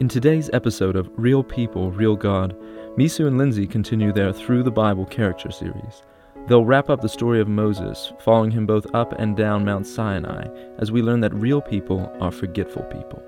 In 0.00 0.06
today's 0.06 0.48
episode 0.52 0.94
of 0.94 1.10
Real 1.16 1.42
People, 1.42 1.90
Real 1.90 2.14
God, 2.14 2.56
Misu 2.96 3.26
and 3.26 3.36
Lindsay 3.36 3.66
continue 3.66 4.12
their 4.12 4.32
Through 4.32 4.62
the 4.62 4.70
Bible 4.70 5.04
character 5.04 5.50
series. 5.50 6.04
They'll 6.46 6.64
wrap 6.64 6.88
up 6.88 7.00
the 7.00 7.08
story 7.08 7.40
of 7.40 7.48
Moses, 7.48 8.12
following 8.20 8.52
him 8.52 8.64
both 8.64 8.86
up 8.94 9.10
and 9.18 9.36
down 9.36 9.64
Mount 9.64 9.88
Sinai, 9.88 10.46
as 10.78 10.92
we 10.92 11.02
learn 11.02 11.18
that 11.22 11.34
real 11.34 11.60
people 11.60 12.12
are 12.20 12.30
forgetful 12.30 12.84
people. 12.84 13.20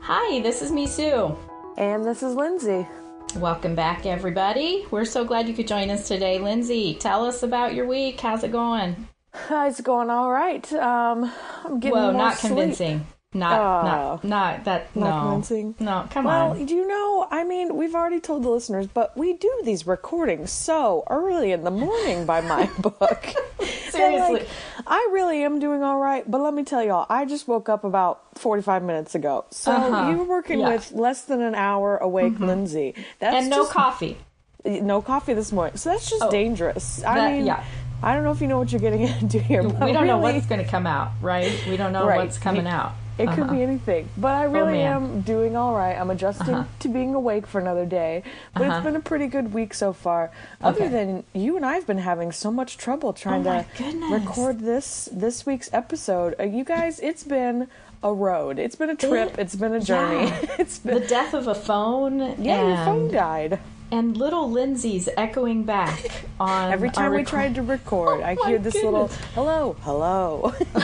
Hi, 0.00 0.40
this 0.40 0.62
is 0.62 0.72
Misu. 0.72 1.38
And 1.78 2.04
this 2.04 2.24
is 2.24 2.34
Lindsay. 2.34 2.88
Welcome 3.36 3.76
back, 3.76 4.04
everybody. 4.04 4.84
We're 4.90 5.04
so 5.04 5.24
glad 5.24 5.46
you 5.46 5.54
could 5.54 5.68
join 5.68 5.90
us 5.90 6.08
today. 6.08 6.40
Lindsay, 6.40 6.94
tell 6.94 7.24
us 7.24 7.44
about 7.44 7.74
your 7.74 7.86
week. 7.86 8.18
How's 8.18 8.42
it 8.42 8.50
going? 8.50 9.06
It's 9.48 9.80
going 9.80 10.10
all 10.10 10.32
right. 10.32 10.70
Um, 10.72 11.30
I'm 11.64 11.78
getting 11.78 11.96
Whoa, 11.96 12.10
more 12.10 12.20
not 12.20 12.36
sleep. 12.36 12.48
convincing. 12.50 13.06
Not, 13.32 13.60
Oh. 13.60 13.86
not, 13.86 14.24
not 14.24 14.64
that. 14.64 14.96
Not 14.96 15.06
no, 15.08 15.22
convincing? 15.30 15.74
no. 15.78 16.04
Come 16.10 16.24
Well, 16.24 16.50
on. 16.50 16.66
do 16.66 16.74
you 16.74 16.84
know, 16.88 17.28
I 17.30 17.44
mean, 17.44 17.76
we've 17.76 17.94
already 17.94 18.18
told 18.18 18.42
the 18.42 18.48
listeners, 18.50 18.88
but 18.88 19.16
we 19.16 19.34
do 19.34 19.52
these 19.62 19.86
recordings 19.86 20.50
so 20.50 21.04
early 21.08 21.52
in 21.52 21.62
the 21.62 21.70
morning 21.70 22.26
by 22.26 22.40
my 22.40 22.66
book. 22.80 23.24
Seriously. 23.90 24.40
like, 24.40 24.48
I 24.84 25.10
really 25.12 25.44
am 25.44 25.60
doing 25.60 25.84
all 25.84 25.98
right, 25.98 26.28
but 26.28 26.40
let 26.40 26.54
me 26.54 26.64
tell 26.64 26.82
y'all, 26.82 27.06
I 27.08 27.24
just 27.24 27.46
woke 27.46 27.68
up 27.68 27.84
about 27.84 28.20
45 28.36 28.82
minutes 28.82 29.14
ago. 29.14 29.44
So 29.50 29.70
Uh-huh. 29.70 30.10
you're 30.10 30.24
working 30.24 30.58
Yeah. 30.58 30.66
Mm-hmm. 30.66 30.74
with 30.74 30.92
less 30.92 31.22
than 31.22 31.40
an 31.40 31.54
hour 31.54 31.98
awake, 31.98 32.40
Lindsay. 32.40 32.96
That's 33.20 33.36
and 33.36 33.48
no 33.50 33.58
just, 33.58 33.70
coffee. 33.72 34.16
No 34.64 35.00
coffee 35.02 35.34
this 35.34 35.52
morning. 35.52 35.76
So 35.76 35.90
that's 35.90 36.10
just 36.10 36.22
Oh. 36.24 36.30
dangerous. 36.32 37.04
I 37.04 37.14
That- 37.14 37.30
mean, 37.32 37.46
yeah. 37.46 37.62
I 38.02 38.14
don't 38.14 38.24
know 38.24 38.32
if 38.32 38.40
you 38.40 38.48
know 38.48 38.58
what 38.58 38.72
you're 38.72 38.80
getting 38.80 39.02
into 39.20 39.38
here, 39.38 39.62
but 39.62 39.84
We 39.86 39.92
don't 39.92 40.08
know 40.08 40.18
what's 40.18 40.46
going 40.46 40.64
to 40.64 40.68
come 40.68 40.86
out, 40.88 41.10
right? 41.20 41.52
We 41.68 41.76
don't 41.76 41.92
know 41.92 42.06
Right. 42.06 42.16
what's 42.18 42.36
coming 42.38 42.66
out. 42.66 42.92
It 43.22 43.28
could 43.30 43.44
Uh-huh. 43.44 43.52
be 43.54 43.62
anything, 43.62 44.08
but 44.16 44.32
I 44.34 44.44
really 44.44 44.78
man. 44.78 44.92
am 45.02 45.20
doing 45.22 45.56
all 45.56 45.74
right. 45.74 45.94
I'm 45.98 46.10
adjusting 46.10 46.54
Uh-huh. 46.54 46.64
to 46.80 46.88
being 46.88 47.14
awake 47.14 47.46
for 47.46 47.60
another 47.60 47.84
day, 47.86 48.22
but 48.54 48.62
Uh-huh. 48.62 48.76
it's 48.76 48.84
been 48.84 48.96
a 48.96 49.00
pretty 49.00 49.26
good 49.26 49.52
week 49.54 49.74
so 49.74 49.92
far. 49.92 50.30
Other 50.62 50.84
Okay. 50.84 50.88
than 50.88 51.24
you 51.32 51.56
and 51.56 51.64
I 51.66 51.74
have 51.74 51.86
been 51.86 51.98
having 51.98 52.32
so 52.32 52.50
much 52.50 52.76
trouble 52.78 53.12
trying 53.12 53.46
Oh 53.46 53.52
to 53.60 53.64
goodness. 53.76 54.10
record 54.10 54.60
this 54.60 55.08
this 55.12 55.44
week's 55.46 55.70
episode. 55.72 56.34
Uh, 56.40 56.44
you 56.44 56.64
guys, 56.64 56.98
it's 57.00 57.24
been 57.24 57.68
a 58.02 58.12
road. 58.12 58.58
It's 58.58 58.76
been 58.76 58.90
a 58.90 58.94
trip. 58.96 59.38
It's 59.38 59.54
been 59.54 59.74
a 59.74 59.80
journey. 59.80 60.26
Yeah. 60.28 60.36
it's 60.58 60.78
been 60.78 60.94
the 61.00 61.06
death 61.06 61.34
of 61.34 61.46
a 61.48 61.54
phone. 61.54 62.36
yeah. 62.38 62.66
Your 62.66 62.76
phone 62.86 63.10
died 63.10 63.58
and 63.92 64.16
little 64.16 64.50
Lindsay's 64.50 65.08
echoing 65.16 65.64
back 65.64 66.10
on 66.40 66.72
every 66.72 66.88
our 66.88 66.94
time 66.94 67.10
we 67.12 67.18
record- 67.18 67.28
tried 67.28 67.54
to 67.56 67.62
record. 67.62 68.20
Oh 68.20 68.24
I 68.24 68.34
my 68.34 68.48
hear 68.48 68.58
this 68.58 68.74
little 68.74 69.08
hello, 69.34 69.76
hello. 69.82 70.54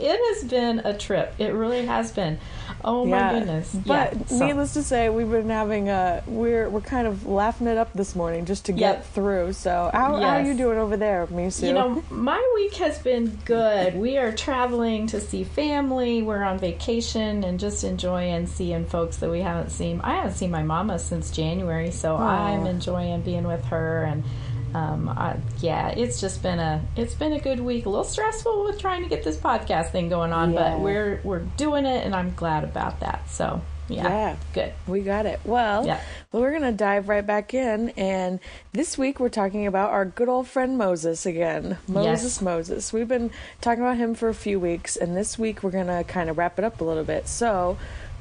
It 0.00 0.34
has 0.40 0.48
been 0.50 0.80
a 0.80 0.96
trip. 0.96 1.34
It 1.38 1.48
really 1.52 1.84
has 1.86 2.12
been. 2.12 2.38
Oh 2.84 3.04
my 3.04 3.16
Yeah. 3.16 3.38
goodness. 3.38 3.74
But 3.74 4.14
yeah. 4.14 4.26
so- 4.26 4.46
needless 4.46 4.74
to 4.74 4.82
say, 4.82 5.08
we've 5.08 5.30
been 5.30 5.50
having 5.50 5.88
a 5.88 6.22
we're 6.26 6.68
we're 6.70 6.80
kind 6.80 7.06
of 7.06 7.26
laughing 7.26 7.66
it 7.66 7.76
up 7.76 7.92
this 7.92 8.14
morning 8.14 8.44
just 8.44 8.66
to 8.66 8.72
get 8.72 8.78
Yep. 8.96 9.04
through. 9.14 9.52
So 9.54 9.90
how, 9.92 10.16
how 10.16 10.36
are 10.36 10.42
you 10.42 10.54
doing 10.54 10.78
over 10.78 10.96
there, 10.96 11.26
Misu? 11.26 11.66
You 11.68 11.74
know, 11.74 12.02
my 12.10 12.40
week 12.54 12.74
has 12.76 12.98
been 12.98 13.38
good. 13.44 13.96
We 13.96 14.16
are 14.18 14.32
traveling 14.32 15.06
to 15.08 15.20
see 15.20 15.44
family. 15.44 16.22
We're 16.22 16.42
on 16.42 16.58
vacation 16.58 17.44
and 17.44 17.58
just 17.58 17.84
enjoying 17.84 18.46
seeing 18.46 18.84
folks 18.86 19.16
that 19.18 19.30
we 19.30 19.40
haven't 19.40 19.70
seen. 19.70 20.00
I 20.02 20.16
haven't 20.16 20.34
seen 20.34 20.50
my 20.50 20.62
mama 20.62 20.98
since 20.98 21.30
January, 21.30 21.90
so 21.90 22.16
I'm 22.16 22.66
enjoying 22.66 23.22
being 23.22 23.44
with 23.46 23.64
her. 23.66 24.04
And 24.04 24.24
um, 24.74 25.08
I, 25.08 25.36
yeah, 25.60 25.88
it's 25.88 26.20
just 26.20 26.42
been 26.42 26.58
a 26.58 26.82
it's 26.96 27.14
been 27.14 27.32
a 27.32 27.40
good 27.40 27.60
week. 27.60 27.86
A 27.86 27.88
little 27.88 28.04
stressful 28.04 28.64
with 28.64 28.78
trying 28.78 29.02
to 29.02 29.08
get 29.08 29.24
this 29.24 29.36
podcast 29.36 29.90
thing 29.92 30.08
going 30.08 30.32
on, 30.32 30.52
Yeah. 30.52 30.72
but 30.72 30.80
we're 30.80 31.20
we're 31.24 31.40
doing 31.56 31.86
it, 31.86 32.04
and 32.04 32.14
I'm 32.14 32.34
glad 32.34 32.64
about 32.64 33.00
that. 33.00 33.28
So 33.30 33.60
yeah, 33.88 34.02
Yeah. 34.08 34.36
good. 34.52 34.72
we 34.86 35.00
got 35.00 35.24
it. 35.26 35.40
Well, 35.44 35.86
Yeah. 35.86 36.00
well, 36.30 36.42
we're 36.42 36.52
gonna 36.52 36.72
dive 36.72 37.08
right 37.08 37.26
back 37.26 37.54
in, 37.54 37.90
and 37.96 38.38
this 38.72 38.98
week 38.98 39.18
we're 39.18 39.30
talking 39.30 39.66
about 39.66 39.90
our 39.90 40.04
good 40.04 40.28
old 40.28 40.46
friend 40.46 40.76
Moses 40.76 41.24
again. 41.24 41.78
Moses, 41.88 42.22
Yes. 42.36 42.42
Moses. 42.42 42.92
We've 42.92 43.08
been 43.08 43.30
talking 43.62 43.82
about 43.82 43.96
him 43.96 44.14
for 44.14 44.28
a 44.28 44.34
few 44.34 44.60
weeks, 44.60 44.96
and 44.96 45.16
this 45.16 45.38
week 45.38 45.62
we're 45.62 45.70
gonna 45.70 46.04
kind 46.04 46.28
of 46.28 46.36
wrap 46.36 46.58
it 46.58 46.64
up 46.64 46.80
a 46.80 46.84
little 46.84 47.04
bit. 47.04 47.28
So. 47.28 47.76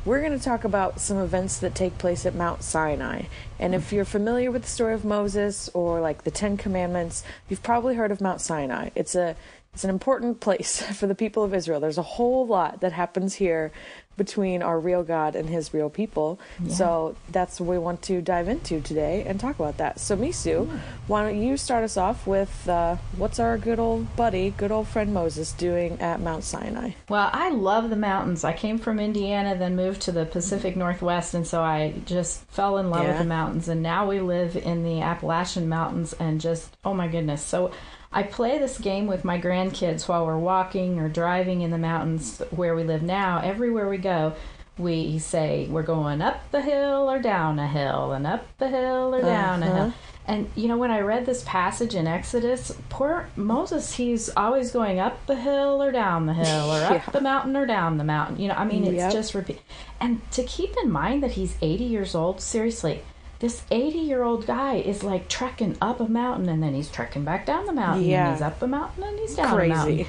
We're 0.06 0.22
going 0.22 0.38
to 0.38 0.44
talk 0.44 0.63
about 0.63 1.00
some 1.00 1.18
events 1.18 1.58
that 1.59 1.75
take 1.75 1.97
place 1.97 2.25
at 2.25 2.34
Mount 2.34 2.63
Sinai. 2.63 3.24
And 3.59 3.75
if 3.75 3.91
you're 3.91 4.06
familiar 4.06 4.52
with 4.52 4.63
the 4.63 4.69
story 4.69 4.94
of 4.94 5.03
Moses 5.03 5.69
or 5.74 6.00
like 6.00 6.24
the 6.24 6.31
10 6.31 6.58
commandments, 6.58 7.24
you've 7.50 7.63
probably 7.63 7.96
heard 7.96 8.12
of 8.12 8.22
Mount 8.22 8.40
Sinai. 8.40 8.90
It's 8.96 9.16
a 9.16 9.36
it's 9.74 9.84
an 9.84 9.90
important 9.90 10.40
place 10.41 10.81
for 10.94 11.07
the 11.07 11.16
people 11.16 11.44
of 11.44 11.53
Israel. 11.53 11.80
There's 11.80 11.97
a 11.97 12.03
whole 12.03 12.47
lot 12.47 12.81
that 12.81 12.94
happens 12.94 13.36
here 13.36 13.72
between 14.18 14.62
our 14.62 14.80
real 14.80 15.04
God 15.04 15.36
and 15.36 15.48
his 15.50 15.74
real 15.74 15.90
people. 15.90 16.40
So 16.70 17.16
that's 17.32 17.60
what 17.60 17.70
we 17.70 17.78
want 17.78 18.02
to 18.04 18.22
dive 18.22 18.48
into 18.48 18.82
today 18.82 19.24
and 19.28 19.40
talk 19.40 19.60
about 19.60 19.78
that. 19.78 20.00
So, 20.00 20.18
Misu, 20.18 20.68
why 21.08 21.24
don't 21.24 21.42
you 21.42 21.56
start 21.56 21.84
us 21.84 21.98
off 21.98 22.26
with 22.26 22.68
uh, 22.68 22.98
what's 23.16 23.40
our 23.40 23.58
good 23.58 23.80
old 23.80 24.16
buddy, 24.16 24.50
good 24.50 24.72
old 24.72 24.88
friend 24.88 25.14
Moses 25.14 25.52
doing 25.54 26.02
at 26.02 26.20
Mount 26.20 26.44
Sinai? 26.44 26.92
Well, 27.10 27.30
I 27.32 27.50
love 27.50 27.90
the 27.90 27.96
mountains. 27.96 28.44
I 28.44 28.54
came 28.54 28.80
from 28.80 29.00
Indiana, 29.00 29.56
then 29.56 29.76
moved 29.76 30.02
to 30.02 30.12
the 30.12 30.26
Pacific 30.26 30.76
Northwest, 30.76 31.34
and 31.34 31.46
so 31.46 31.62
I 31.62 31.94
just 32.06 32.44
fell 32.46 32.78
in 32.78 32.90
love 32.90 33.06
with 33.06 33.20
the 33.20 33.24
mountains. 33.24 33.68
And 33.68 33.82
now 33.82 34.08
we 34.08 34.20
live 34.20 34.56
in 34.56 34.84
the 34.84 35.02
Appalachian 35.02 35.70
Mountains, 35.70 36.14
and 36.14 36.42
just 36.42 36.76
oh 36.84 36.94
my 36.94 37.08
goodness! 37.08 37.44
So 37.44 37.72
I 38.12 38.23
play 38.23 38.57
this 38.57 38.78
game 38.78 39.06
with 39.07 39.25
my 39.25 39.40
grandkids 39.40 40.07
while 40.07 40.25
we're 40.25 40.38
walking 40.38 41.00
or 41.00 41.09
driving 41.09 41.62
in 41.62 41.72
the 41.72 41.78
mountains 41.78 42.41
where 42.51 42.73
we 42.75 42.84
live 42.84 43.03
now. 43.03 43.41
Everywhere 43.44 43.90
we 43.90 43.97
go, 43.97 44.34
we 44.78 45.19
say 45.19 45.68
we're 45.69 45.84
going 45.84 46.22
up 46.22 46.50
the 46.51 46.62
hill 46.62 47.09
or 47.12 47.19
down 47.19 47.59
a 47.59 47.68
hill, 47.68 48.12
and 48.13 48.25
up 48.28 48.45
the 48.59 48.69
hill 48.69 49.13
or 49.13 49.22
down 49.22 49.62
a 49.63 49.66
Uh-huh. 49.66 49.75
hill. 49.85 49.94
And 50.25 50.50
you 50.56 50.68
know, 50.68 50.78
when 50.78 50.91
I 50.91 51.00
read 51.00 51.25
this 51.25 51.44
passage 51.45 51.95
in 51.95 52.06
Exodus, 52.06 52.72
poor 52.90 53.28
Moses, 53.35 53.95
he's 53.95 54.29
always 54.38 54.72
going 54.72 55.00
up 55.00 55.25
the 55.25 55.35
hill 55.35 55.81
or 55.81 55.91
down 55.91 56.25
the 56.28 56.34
hill, 56.34 56.72
or 56.72 56.85
up 56.85 56.94
Yeah. 56.94 57.12
the 57.12 57.22
mountain 57.22 57.56
or 57.57 57.66
down 57.66 57.97
the 57.97 58.03
mountain. 58.03 58.39
You 58.39 58.50
know, 58.50 58.56
I 58.56 58.66
mean, 58.66 58.84
it's 58.85 58.97
Yep. 58.97 59.13
just 59.13 59.34
repeat. 59.34 59.62
And 60.00 60.22
to 60.31 60.44
keep 60.44 60.75
in 60.84 60.91
mind 60.91 61.24
that 61.24 61.31
he's 61.31 61.56
80 61.62 61.84
years 61.85 62.13
old, 62.13 62.39
seriously, 62.41 63.01
this 63.40 63.64
80 63.70 64.00
year 64.00 64.24
old 64.24 64.46
guy 64.46 64.75
is 64.75 65.03
like 65.03 65.28
trekking 65.28 65.78
up 65.81 66.00
a 66.00 66.08
mountain 66.08 66.50
and 66.50 66.62
then 66.62 66.74
he's 66.74 66.90
trekking 66.90 67.24
back 67.24 67.46
down 67.46 67.66
the 67.66 67.74
mountain. 67.74 68.06
Yeah. 68.06 68.28
And 68.28 68.36
he's 68.36 68.42
up 68.42 68.62
a 68.62 68.68
mountain 68.68 69.03
and 69.03 69.20
he's 69.20 69.36
down 69.36 69.59
a 69.59 69.68
mountain. 69.68 69.96
Crazy. 69.98 70.08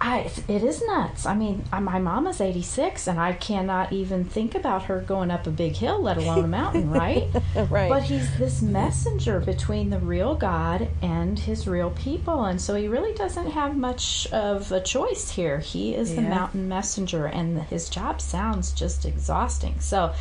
I, 0.00 0.30
it 0.46 0.62
is 0.62 0.80
nuts. 0.86 1.26
I 1.26 1.34
mean, 1.34 1.64
my 1.72 1.98
mama's 1.98 2.40
86, 2.40 3.08
and 3.08 3.18
I 3.18 3.32
cannot 3.32 3.92
even 3.92 4.24
think 4.24 4.54
about 4.54 4.84
her 4.84 5.00
going 5.00 5.32
up 5.32 5.48
a 5.48 5.50
big 5.50 5.74
hill, 5.74 6.00
let 6.00 6.16
alone 6.18 6.44
a 6.44 6.48
mountain, 6.48 6.90
right? 6.92 7.26
Right. 7.68 7.88
But 7.88 8.04
he's 8.04 8.38
this 8.38 8.62
messenger 8.62 9.40
between 9.40 9.90
the 9.90 9.98
real 9.98 10.36
God 10.36 10.88
and 11.02 11.36
his 11.36 11.66
real 11.66 11.90
people. 11.90 12.44
And 12.44 12.60
so 12.60 12.76
he 12.76 12.86
really 12.86 13.12
doesn't 13.14 13.50
have 13.50 13.76
much 13.76 14.28
of 14.32 14.70
a 14.70 14.80
choice 14.80 15.30
here. 15.30 15.58
He 15.58 15.94
is 15.94 16.14
the 16.14 16.22
mountain 16.22 16.68
messenger, 16.68 17.26
and 17.26 17.60
his 17.62 17.88
job 17.88 18.20
sounds 18.20 18.72
just 18.72 19.04
exhausting. 19.04 19.80
So 19.80 20.14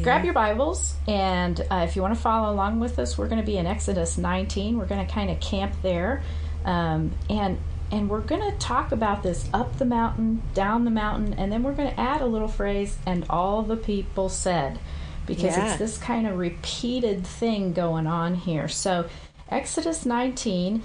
grab 0.00 0.24
your 0.24 0.34
Bibles, 0.34 0.94
and 1.06 1.60
uh, 1.70 1.86
if 1.88 1.96
you 1.96 2.02
want 2.02 2.14
to 2.14 2.20
follow 2.20 2.52
along 2.52 2.80
with 2.80 2.98
us, 2.98 3.18
we're 3.18 3.28
going 3.28 3.40
to 3.40 3.46
be 3.46 3.56
in 3.58 3.66
Exodus 3.66 4.18
19. 4.18 4.78
We're 4.78 4.86
going 4.86 5.04
to 5.06 5.12
kind 5.12 5.30
of 5.30 5.40
camp 5.40 5.74
there. 5.82 6.22
Um, 6.64 7.12
and 7.28 7.58
and 7.90 8.08
we're 8.08 8.20
going 8.20 8.50
to 8.50 8.56
talk 8.58 8.92
about 8.92 9.22
this 9.22 9.46
up 9.52 9.76
the 9.76 9.84
mountain, 9.84 10.42
down 10.54 10.84
the 10.84 10.90
mountain, 10.90 11.34
and 11.34 11.52
then 11.52 11.62
we're 11.62 11.74
going 11.74 11.90
to 11.90 12.00
add 12.00 12.22
a 12.22 12.26
little 12.26 12.48
phrase, 12.48 12.96
and 13.06 13.26
all 13.28 13.62
the 13.62 13.76
people 13.76 14.28
said 14.30 14.78
because 15.26 15.56
Yeah. 15.56 15.70
it's 15.70 15.78
this 15.78 15.98
kind 15.98 16.26
of 16.26 16.38
repeated 16.38 17.26
thing 17.26 17.72
going 17.74 18.06
on 18.06 18.34
here. 18.34 18.66
So, 18.68 19.06
Exodus 19.50 20.06
19, 20.06 20.82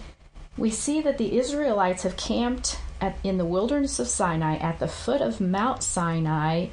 we 0.58 0.70
see 0.70 1.02
that 1.02 1.18
the 1.18 1.38
Israelites 1.38 2.04
have 2.04 2.18
camped 2.18 2.78
at, 3.00 3.18
in 3.24 3.38
the 3.38 3.46
wilderness 3.46 4.00
of 4.00 4.08
Sinai 4.08 4.58
at 4.58 4.80
the 4.80 4.88
foot 4.88 5.22
of 5.22 5.40
Mount 5.40 5.84
Sinai 5.84 6.68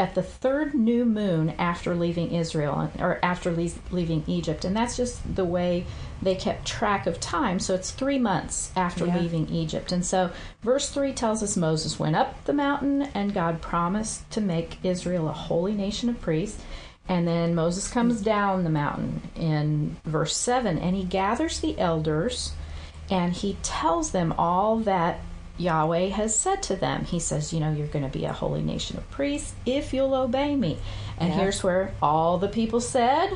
at 0.00 0.14
the 0.14 0.22
third 0.22 0.72
new 0.72 1.04
moon 1.04 1.50
after 1.58 1.94
leaving 1.94 2.32
Israel 2.32 2.90
or 2.98 3.18
after 3.22 3.52
le- 3.52 3.68
leaving 3.90 4.24
Egypt. 4.26 4.64
And 4.64 4.74
that's 4.74 4.96
just 4.96 5.36
the 5.36 5.44
way 5.44 5.84
they 6.22 6.34
kept 6.34 6.66
track 6.66 7.06
of 7.06 7.20
time. 7.20 7.58
So 7.60 7.74
it's 7.74 7.90
three 7.90 8.18
months 8.18 8.70
after 8.74 9.04
Yeah. 9.06 9.18
leaving 9.18 9.50
Egypt. 9.50 9.92
And 9.92 10.04
so 10.04 10.30
verse 10.62 10.88
3 10.88 11.12
tells 11.12 11.42
us 11.42 11.54
Moses 11.54 11.98
went 11.98 12.16
up 12.16 12.42
the 12.44 12.54
mountain 12.54 13.08
and 13.14 13.34
God 13.34 13.60
promised 13.60 14.28
to 14.30 14.40
make 14.40 14.78
Israel 14.82 15.28
a 15.28 15.32
holy 15.32 15.74
nation 15.74 16.08
of 16.08 16.18
priests. 16.22 16.62
And 17.06 17.28
then 17.28 17.54
Moses 17.54 17.86
comes 17.90 18.22
down 18.22 18.64
the 18.64 18.70
mountain 18.70 19.20
in 19.36 19.98
verse 20.06 20.34
7 20.34 20.78
and 20.78 20.96
he 20.96 21.04
gathers 21.04 21.60
the 21.60 21.78
elders 21.78 22.52
and 23.10 23.34
he 23.34 23.58
tells 23.62 24.12
them 24.12 24.32
all 24.38 24.78
that 24.78 25.20
Yahweh 25.60 26.08
has 26.08 26.34
said 26.34 26.62
to 26.64 26.76
them. 26.76 27.04
He 27.04 27.18
says, 27.18 27.52
You 27.52 27.60
know, 27.60 27.70
you're 27.70 27.86
going 27.86 28.04
to 28.04 28.18
be 28.18 28.24
a 28.24 28.32
holy 28.32 28.62
nation 28.62 28.96
of 28.96 29.08
priests 29.10 29.54
if 29.66 29.92
you'll 29.92 30.14
obey 30.14 30.56
me. 30.56 30.78
And 31.18 31.28
Yeah. 31.30 31.36
here's 31.40 31.62
where 31.62 31.92
all 32.02 32.38
the 32.38 32.48
people 32.48 32.80
said, 32.80 33.30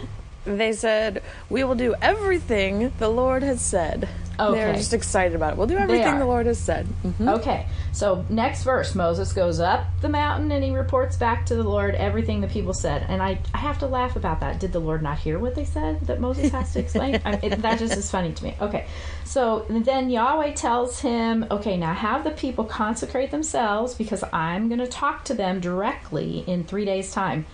they 0.45 0.73
said, 0.73 1.23
We 1.49 1.65
will 1.65 1.75
do 1.75 1.95
everything 2.03 2.93
the 2.99 3.09
Lord 3.09 3.43
has 3.43 3.61
said. 3.61 4.09
They're 4.39 4.73
just 4.75 4.93
excited 4.93 5.35
about 5.35 5.53
it. 5.53 5.59
We'll 5.59 5.67
do 5.67 5.77
everything 5.79 6.19
the 6.19 6.27
Lord 6.27 6.47
has 6.47 6.59
said. 6.59 6.87
Mhm. 7.05 7.39
Okay, 7.39 7.67
so 7.93 8.25
next 8.29 8.63
verse 8.65 8.95
Moses 8.95 9.33
goes 9.33 9.61
up 9.61 9.85
the 10.01 10.09
mountain 10.09 10.51
and 10.53 10.63
he 10.65 10.71
reports 10.75 11.17
back 11.17 11.47
to 11.47 11.55
the 11.55 11.63
Lord 11.63 11.95
everything 11.95 12.41
the 12.41 12.47
people 12.49 12.75
said. 12.75 13.05
And 13.09 13.23
I, 13.23 13.39
I 13.53 13.59
have 13.59 13.79
to 13.81 13.87
laugh 13.87 14.17
about 14.17 14.41
that. 14.41 14.61
Did 14.61 14.73
the 14.73 14.81
Lord 14.81 15.03
not 15.03 15.19
hear 15.19 15.39
what 15.39 15.55
they 15.55 15.65
said 15.65 16.01
that 16.07 16.21
Moses 16.21 16.51
has 16.53 16.73
to 16.73 16.81
explain? 16.81 17.21
I, 17.25 17.33
it, 17.43 17.63
that 17.63 17.79
just 17.79 17.97
is 17.97 18.11
funny 18.11 18.33
to 18.33 18.45
me. 18.45 18.57
Okay, 18.61 18.87
so 19.25 19.67
then 19.69 20.11
Yahweh 20.11 20.53
tells 20.53 21.01
him, 21.01 21.47
okay, 21.51 21.77
now 21.77 21.95
have 21.95 22.25
the 22.25 22.31
people 22.31 22.65
consecrate 22.65 23.31
themselves 23.31 23.95
because 23.95 24.25
I'm 24.33 24.69
going 24.69 24.81
to 24.81 24.87
talk 24.87 25.25
to 25.27 25.35
them 25.35 25.61
directly 25.61 26.45
in 26.47 26.65
three 26.65 26.85
days' 26.85 27.13
time. 27.13 27.47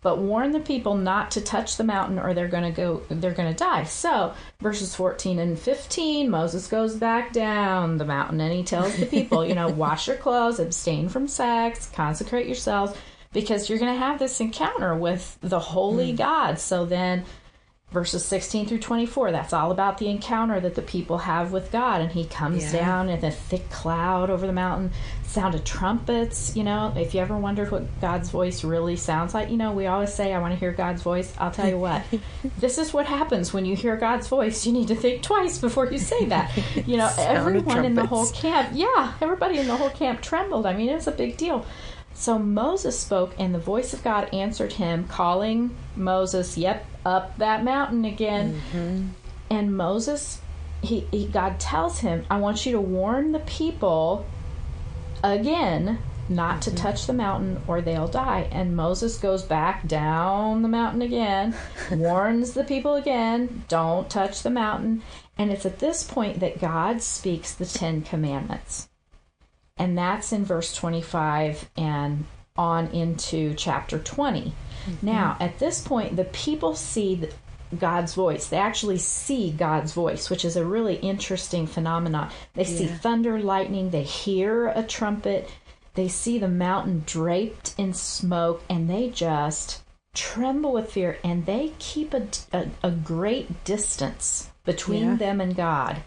But 0.00 0.18
warn 0.18 0.52
the 0.52 0.60
people 0.60 0.96
not 0.96 1.32
to 1.32 1.40
touch 1.40 1.76
the 1.76 1.84
mountain 1.84 2.18
or 2.18 2.32
they're 2.32 2.48
going 2.48 2.62
to 2.62 2.70
go 2.70 3.02
they're 3.08 3.32
going 3.32 3.52
to 3.52 3.58
die. 3.58 3.84
So, 3.84 4.32
verses 4.60 4.94
14 4.94 5.38
and 5.38 5.58
15, 5.58 6.30
Moses 6.30 6.68
goes 6.68 6.94
back 6.94 7.32
down 7.32 7.98
the 7.98 8.04
mountain 8.04 8.40
and 8.40 8.52
he 8.52 8.62
tells 8.62 8.96
the 8.96 9.06
people, 9.06 9.44
you 9.44 9.54
know, 9.54 9.68
wash 9.78 10.06
your 10.06 10.16
clothes, 10.16 10.60
abstain 10.60 11.08
from 11.08 11.26
sex, 11.26 11.90
consecrate 11.92 12.46
yourselves 12.46 12.94
because 13.32 13.68
you're 13.68 13.78
going 13.78 13.92
to 13.92 13.98
have 13.98 14.18
this 14.18 14.40
encounter 14.40 14.94
with 14.94 15.38
the 15.40 15.60
holy 15.60 16.10
hmm. 16.10 16.16
God. 16.16 16.58
So 16.58 16.84
then 16.84 17.24
verses 17.90 18.22
16 18.22 18.66
through 18.66 18.78
24 18.78 19.32
that's 19.32 19.54
all 19.54 19.70
about 19.70 19.96
the 19.96 20.08
encounter 20.08 20.60
that 20.60 20.74
the 20.74 20.82
people 20.82 21.16
have 21.18 21.52
with 21.52 21.70
god. 21.72 22.02
And 22.02 22.12
he 22.12 22.26
comes 22.26 22.62
Yeah. 22.74 22.80
down 22.80 23.08
in 23.08 23.24
a 23.24 23.30
thick 23.30 23.70
cloud 23.70 24.28
over 24.28 24.46
the 24.46 24.52
mountain 24.52 24.90
sound 25.24 25.54
of 25.54 25.64
trumpets 25.64 26.54
you 26.54 26.64
know. 26.64 26.92
If 26.96 27.14
you 27.14 27.20
ever 27.20 27.36
wondered 27.36 27.70
what 27.70 27.84
god's 28.00 28.28
voice 28.28 28.62
really 28.62 28.96
sounds 28.96 29.32
like 29.32 29.50
you 29.50 29.56
know 29.56 29.72
we 29.72 29.86
always 29.86 30.12
say 30.12 30.34
i 30.34 30.38
want 30.38 30.52
to 30.52 30.60
hear 30.60 30.72
god's 30.72 31.00
voice. 31.02 31.32
I'll 31.38 31.50
tell 31.50 31.68
you 31.68 31.78
what 31.78 32.02
this 32.58 32.76
is 32.76 32.92
what 32.92 33.06
happens 33.06 33.54
when 33.54 33.64
you 33.64 33.74
hear 33.74 33.96
god's 33.96 34.28
voice. 34.28 34.66
You 34.66 34.72
need 34.72 34.88
to 34.88 34.94
think 34.94 35.22
twice 35.22 35.58
before 35.58 35.90
you 35.90 35.98
say 35.98 36.26
that. 36.26 36.50
You 36.86 36.98
know 36.98 37.10
everyone 37.18 37.86
in 37.86 37.94
the 37.94 38.04
whole 38.06 38.26
camp 38.30 38.70
yeah 38.74 39.14
everybody 39.22 39.58
in 39.58 39.66
the 39.66 39.76
whole 39.76 39.90
camp 39.90 40.20
trembled. 40.20 40.66
I 40.66 40.74
mean 40.74 40.90
it 40.90 40.94
was 40.94 41.06
a 41.06 41.12
big 41.12 41.38
deal 41.38 41.64
so 42.18 42.36
Moses 42.36 42.98
spoke, 42.98 43.32
and 43.38 43.54
the 43.54 43.60
voice 43.60 43.92
of 43.92 44.02
God 44.02 44.28
answered 44.34 44.72
him, 44.72 45.06
calling 45.06 45.76
Moses, 45.94 46.58
yep, 46.58 46.84
up 47.06 47.38
that 47.38 47.62
mountain 47.62 48.04
again. 48.04 48.60
Mm-hmm. 48.72 49.08
And 49.50 49.76
Moses, 49.76 50.40
he, 50.82 51.06
he 51.12 51.28
God 51.28 51.60
tells 51.60 52.00
him, 52.00 52.26
I 52.28 52.40
want 52.40 52.66
you 52.66 52.72
to 52.72 52.80
warn 52.80 53.30
the 53.30 53.38
people 53.38 54.26
again 55.22 56.00
not 56.28 56.60
to 56.62 56.70
mm-hmm. 56.70 56.78
touch 56.78 57.06
the 57.06 57.12
mountain 57.12 57.62
or 57.68 57.80
they'll 57.80 58.08
die. 58.08 58.48
And 58.50 58.74
Moses 58.74 59.16
goes 59.16 59.44
back 59.44 59.86
down 59.86 60.62
the 60.62 60.68
mountain 60.68 61.02
again, 61.02 61.54
warns 61.92 62.52
the 62.52 62.64
people 62.64 62.96
again, 62.96 63.62
don't 63.68 64.10
touch 64.10 64.42
the 64.42 64.50
mountain. 64.50 65.02
And 65.38 65.52
it's 65.52 65.64
at 65.64 65.78
this 65.78 66.02
point 66.02 66.40
that 66.40 66.60
God 66.60 67.00
speaks 67.00 67.54
the 67.54 67.64
Ten 67.64 68.02
Commandments. 68.02 68.88
And 69.78 69.96
that's 69.96 70.32
in 70.32 70.44
verse 70.44 70.74
25 70.74 71.70
and 71.76 72.24
on 72.56 72.88
into 72.88 73.54
chapter 73.54 73.98
20. 73.98 74.40
Mm-hmm. 74.42 75.06
Now, 75.06 75.36
at 75.40 75.58
this 75.58 75.80
point, 75.80 76.16
the 76.16 76.24
people 76.24 76.74
see 76.74 77.28
God's 77.78 78.14
voice. 78.14 78.48
They 78.48 78.56
actually 78.56 78.98
see 78.98 79.52
God's 79.52 79.92
voice, 79.92 80.30
which 80.30 80.44
is 80.44 80.56
a 80.56 80.64
really 80.64 80.96
interesting 80.96 81.66
phenomenon. 81.66 82.30
They 82.54 82.64
see 82.64 82.86
thunder, 82.86 83.38
lightning, 83.40 83.90
they 83.90 84.02
hear 84.02 84.68
a 84.68 84.82
trumpet, 84.82 85.48
they 85.94 86.08
see 86.08 86.38
the 86.38 86.48
mountain 86.48 87.02
draped 87.06 87.74
in 87.76 87.92
smoke, 87.92 88.62
and 88.68 88.88
they 88.88 89.10
just 89.10 89.82
tremble 90.14 90.72
with 90.72 90.90
fear 90.90 91.18
and 91.22 91.46
they 91.46 91.72
keep 91.78 92.12
a, 92.12 92.26
a, 92.52 92.66
a 92.82 92.90
great 92.90 93.62
distance 93.64 94.50
between 94.64 95.04
Yeah. 95.04 95.16
them 95.16 95.40
and 95.40 95.54
God. 95.54 96.02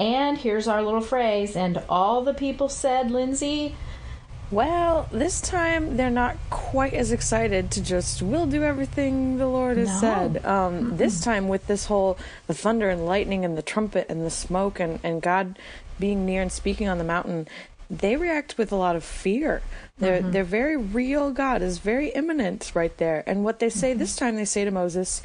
And 0.00 0.38
here's 0.38 0.66
our 0.66 0.82
little 0.82 1.02
phrase, 1.02 1.54
and 1.56 1.82
all 1.86 2.22
the 2.24 2.32
people 2.32 2.70
said, 2.70 3.10
Lindsay, 3.10 3.76
Well, 4.50 5.06
this 5.12 5.42
time 5.42 5.98
they're 5.98 6.08
not 6.08 6.38
quite 6.48 6.94
as 6.94 7.12
excited 7.12 7.70
to 7.72 7.82
just 7.82 8.22
we'll 8.22 8.46
do 8.46 8.62
everything 8.64 9.36
the 9.36 9.46
Lord 9.46 9.76
has 9.76 9.88
No. 9.88 10.00
said. 10.00 10.44
Um, 10.46 10.96
this 10.96 11.20
time 11.20 11.48
with 11.48 11.66
this 11.66 11.84
whole 11.84 12.16
the 12.46 12.54
thunder 12.54 12.88
and 12.88 13.04
lightning 13.04 13.44
and 13.44 13.58
the 13.58 13.62
trumpet 13.62 14.06
and 14.08 14.24
the 14.24 14.30
smoke 14.30 14.80
and, 14.80 14.98
and 15.04 15.20
God 15.20 15.58
being 16.00 16.24
near 16.24 16.40
and 16.40 16.50
speaking 16.50 16.88
on 16.88 16.96
the 16.96 17.04
mountain, 17.04 17.46
they 17.90 18.16
react 18.16 18.56
with 18.56 18.72
a 18.72 18.76
lot 18.76 18.96
of 18.96 19.04
fear. 19.04 19.60
They're 19.98 20.22
they're 20.22 20.44
very 20.44 20.78
real. 20.78 21.30
God 21.30 21.60
is 21.60 21.78
very 21.78 22.08
imminent 22.08 22.72
right 22.74 22.96
there. 22.96 23.22
And 23.26 23.44
what 23.44 23.58
they 23.58 23.68
say 23.68 23.92
this 23.92 24.16
time, 24.16 24.36
they 24.36 24.46
say 24.46 24.64
to 24.64 24.70
Moses. 24.70 25.20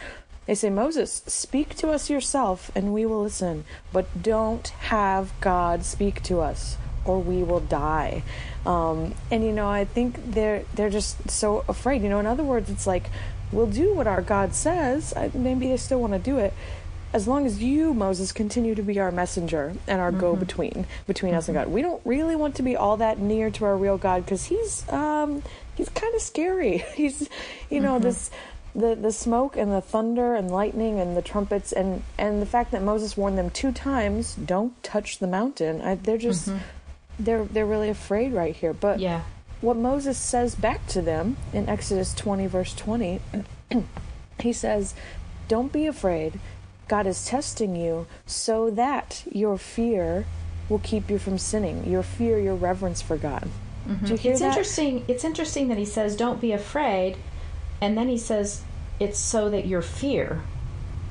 They 0.45 0.55
say, 0.55 0.69
Moses, 0.69 1.23
speak 1.25 1.75
to 1.75 1.89
us 1.89 2.09
yourself 2.09 2.71
and 2.75 2.93
we 2.93 3.05
will 3.05 3.23
listen, 3.23 3.65
but 3.91 4.21
don't 4.21 4.67
have 4.67 5.31
God 5.41 5.83
speak 5.83 6.21
to 6.23 6.41
us 6.41 6.77
or 7.03 7.19
we 7.19 7.43
will 7.43 7.59
die. 7.59 8.23
Um, 8.65 9.13
and 9.31 9.43
you 9.43 9.51
know, 9.51 9.69
I 9.69 9.85
think 9.85 10.33
they're 10.33 10.63
they're 10.73 10.89
just 10.89 11.29
so 11.29 11.63
afraid. 11.67 12.01
You 12.01 12.09
know, 12.09 12.19
in 12.19 12.25
other 12.25 12.43
words, 12.43 12.69
it's 12.69 12.87
like 12.87 13.09
we'll 13.51 13.67
do 13.67 13.93
what 13.93 14.07
our 14.07 14.21
God 14.21 14.53
says. 14.53 15.13
I, 15.15 15.31
maybe 15.33 15.67
they 15.67 15.77
still 15.77 16.01
want 16.01 16.13
to 16.13 16.19
do 16.19 16.39
it, 16.39 16.53
as 17.13 17.27
long 17.27 17.45
as 17.45 17.61
you, 17.61 17.93
Moses, 17.93 18.31
continue 18.31 18.75
to 18.75 18.81
be 18.81 18.99
our 18.99 19.11
messenger 19.11 19.73
and 19.87 20.01
our 20.01 20.11
go-between 20.11 20.85
between 21.07 21.33
us 21.33 21.47
and 21.47 21.55
God. 21.55 21.67
We 21.67 21.81
don't 21.81 22.01
really 22.05 22.35
want 22.35 22.55
to 22.55 22.63
be 22.63 22.75
all 22.75 22.97
that 22.97 23.19
near 23.19 23.49
to 23.51 23.65
our 23.65 23.77
real 23.77 23.97
God 23.97 24.25
because 24.25 24.45
he's 24.45 24.87
um, 24.91 25.43
he's 25.75 25.89
kind 25.89 26.13
of 26.15 26.21
scary. 26.21 26.79
he's 26.95 27.29
you 27.69 27.79
know 27.79 27.99
this 27.99 28.31
the 28.75 28.93
the 28.93 29.11
smoke 29.11 29.55
and 29.55 29.71
the 29.71 29.81
thunder 29.81 30.35
and 30.35 30.51
lightning 30.51 30.99
and 30.99 31.15
the 31.15 31.21
trumpets 31.21 31.71
and 31.71 32.03
and 32.17 32.41
the 32.41 32.45
fact 32.45 32.71
that 32.71 32.83
Moses 32.83 33.15
warned 33.15 33.37
them 33.37 33.49
two 33.49 33.71
times, 33.71 34.35
don't 34.35 34.81
touch 34.83 35.19
the 35.19 35.27
mountain. 35.27 35.81
I, 35.81 35.95
they're 35.95 36.17
just 36.17 36.49
mm-hmm. 36.49 36.59
they're 37.17 37.45
they're 37.45 37.65
really 37.65 37.89
afraid 37.89 38.33
right 38.33 38.55
here. 38.55 38.73
But 38.73 38.99
yeah, 38.99 39.21
what 39.61 39.77
Moses 39.77 40.17
says 40.17 40.55
back 40.55 40.85
to 40.87 41.01
them 41.01 41.37
in 41.53 41.69
Exodus 41.69 42.13
20 42.13 42.47
verse 42.47 42.73
20, 42.75 43.21
he 44.39 44.53
says, 44.53 44.93
"Don't 45.47 45.71
be 45.71 45.87
afraid. 45.87 46.39
God 46.87 47.07
is 47.07 47.25
testing 47.25 47.75
you 47.75 48.05
so 48.27 48.69
that 48.69 49.23
your 49.31 49.57
fear 49.57 50.25
will 50.69 50.79
keep 50.79 51.09
you 51.09 51.17
from 51.17 51.37
sinning. 51.37 51.89
Your 51.89 52.03
fear, 52.03 52.37
your 52.39 52.55
reverence 52.55 53.01
for 53.01 53.15
God." 53.15 53.47
Mm-hmm. 53.87 54.05
Do 54.05 54.11
you 54.11 54.17
hear 54.17 54.31
it's 54.33 54.41
that? 54.41 54.49
interesting. 54.49 55.05
It's 55.07 55.23
interesting 55.23 55.69
that 55.69 55.77
he 55.77 55.85
says, 55.85 56.17
"Don't 56.17 56.41
be 56.41 56.51
afraid," 56.51 57.15
and 57.81 57.97
then 57.97 58.07
he 58.09 58.17
says, 58.17 58.61
"It's 58.99 59.19
so 59.19 59.49
that 59.49 59.65
your 59.67 59.81
fear 59.81 60.41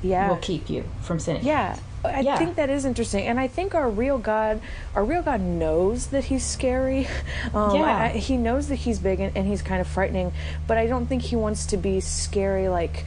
Yeah. 0.01 0.29
will 0.29 0.37
keep 0.37 0.69
you 0.69 0.83
from 1.01 1.19
sinning." 1.19 1.43
Yeah. 1.45 1.77
I 2.03 2.19
Yeah. 2.19 2.37
think 2.37 2.55
that 2.57 2.69
is 2.69 2.85
interesting, 2.85 3.25
and 3.25 3.39
I 3.39 3.47
think 3.47 3.73
our 3.73 3.89
real 3.89 4.19
God, 4.19 4.61
our 4.93 5.03
real 5.03 5.23
God 5.23 5.41
knows 5.41 6.07
that 6.07 6.25
He's 6.25 6.45
scary. 6.45 7.07
Um, 7.53 7.75
Yeah. 7.75 7.83
I, 7.83 8.05
I, 8.05 8.09
he 8.09 8.37
knows 8.37 8.67
that 8.67 8.75
He's 8.75 8.99
big 8.99 9.19
and, 9.19 9.35
and 9.35 9.47
He's 9.47 9.63
kind 9.63 9.81
of 9.81 9.87
frightening, 9.87 10.31
but 10.67 10.77
I 10.77 10.85
don't 10.85 11.07
think 11.07 11.23
He 11.23 11.35
wants 11.35 11.65
to 11.67 11.77
be 11.77 11.99
scary, 12.01 12.69
like, 12.69 13.05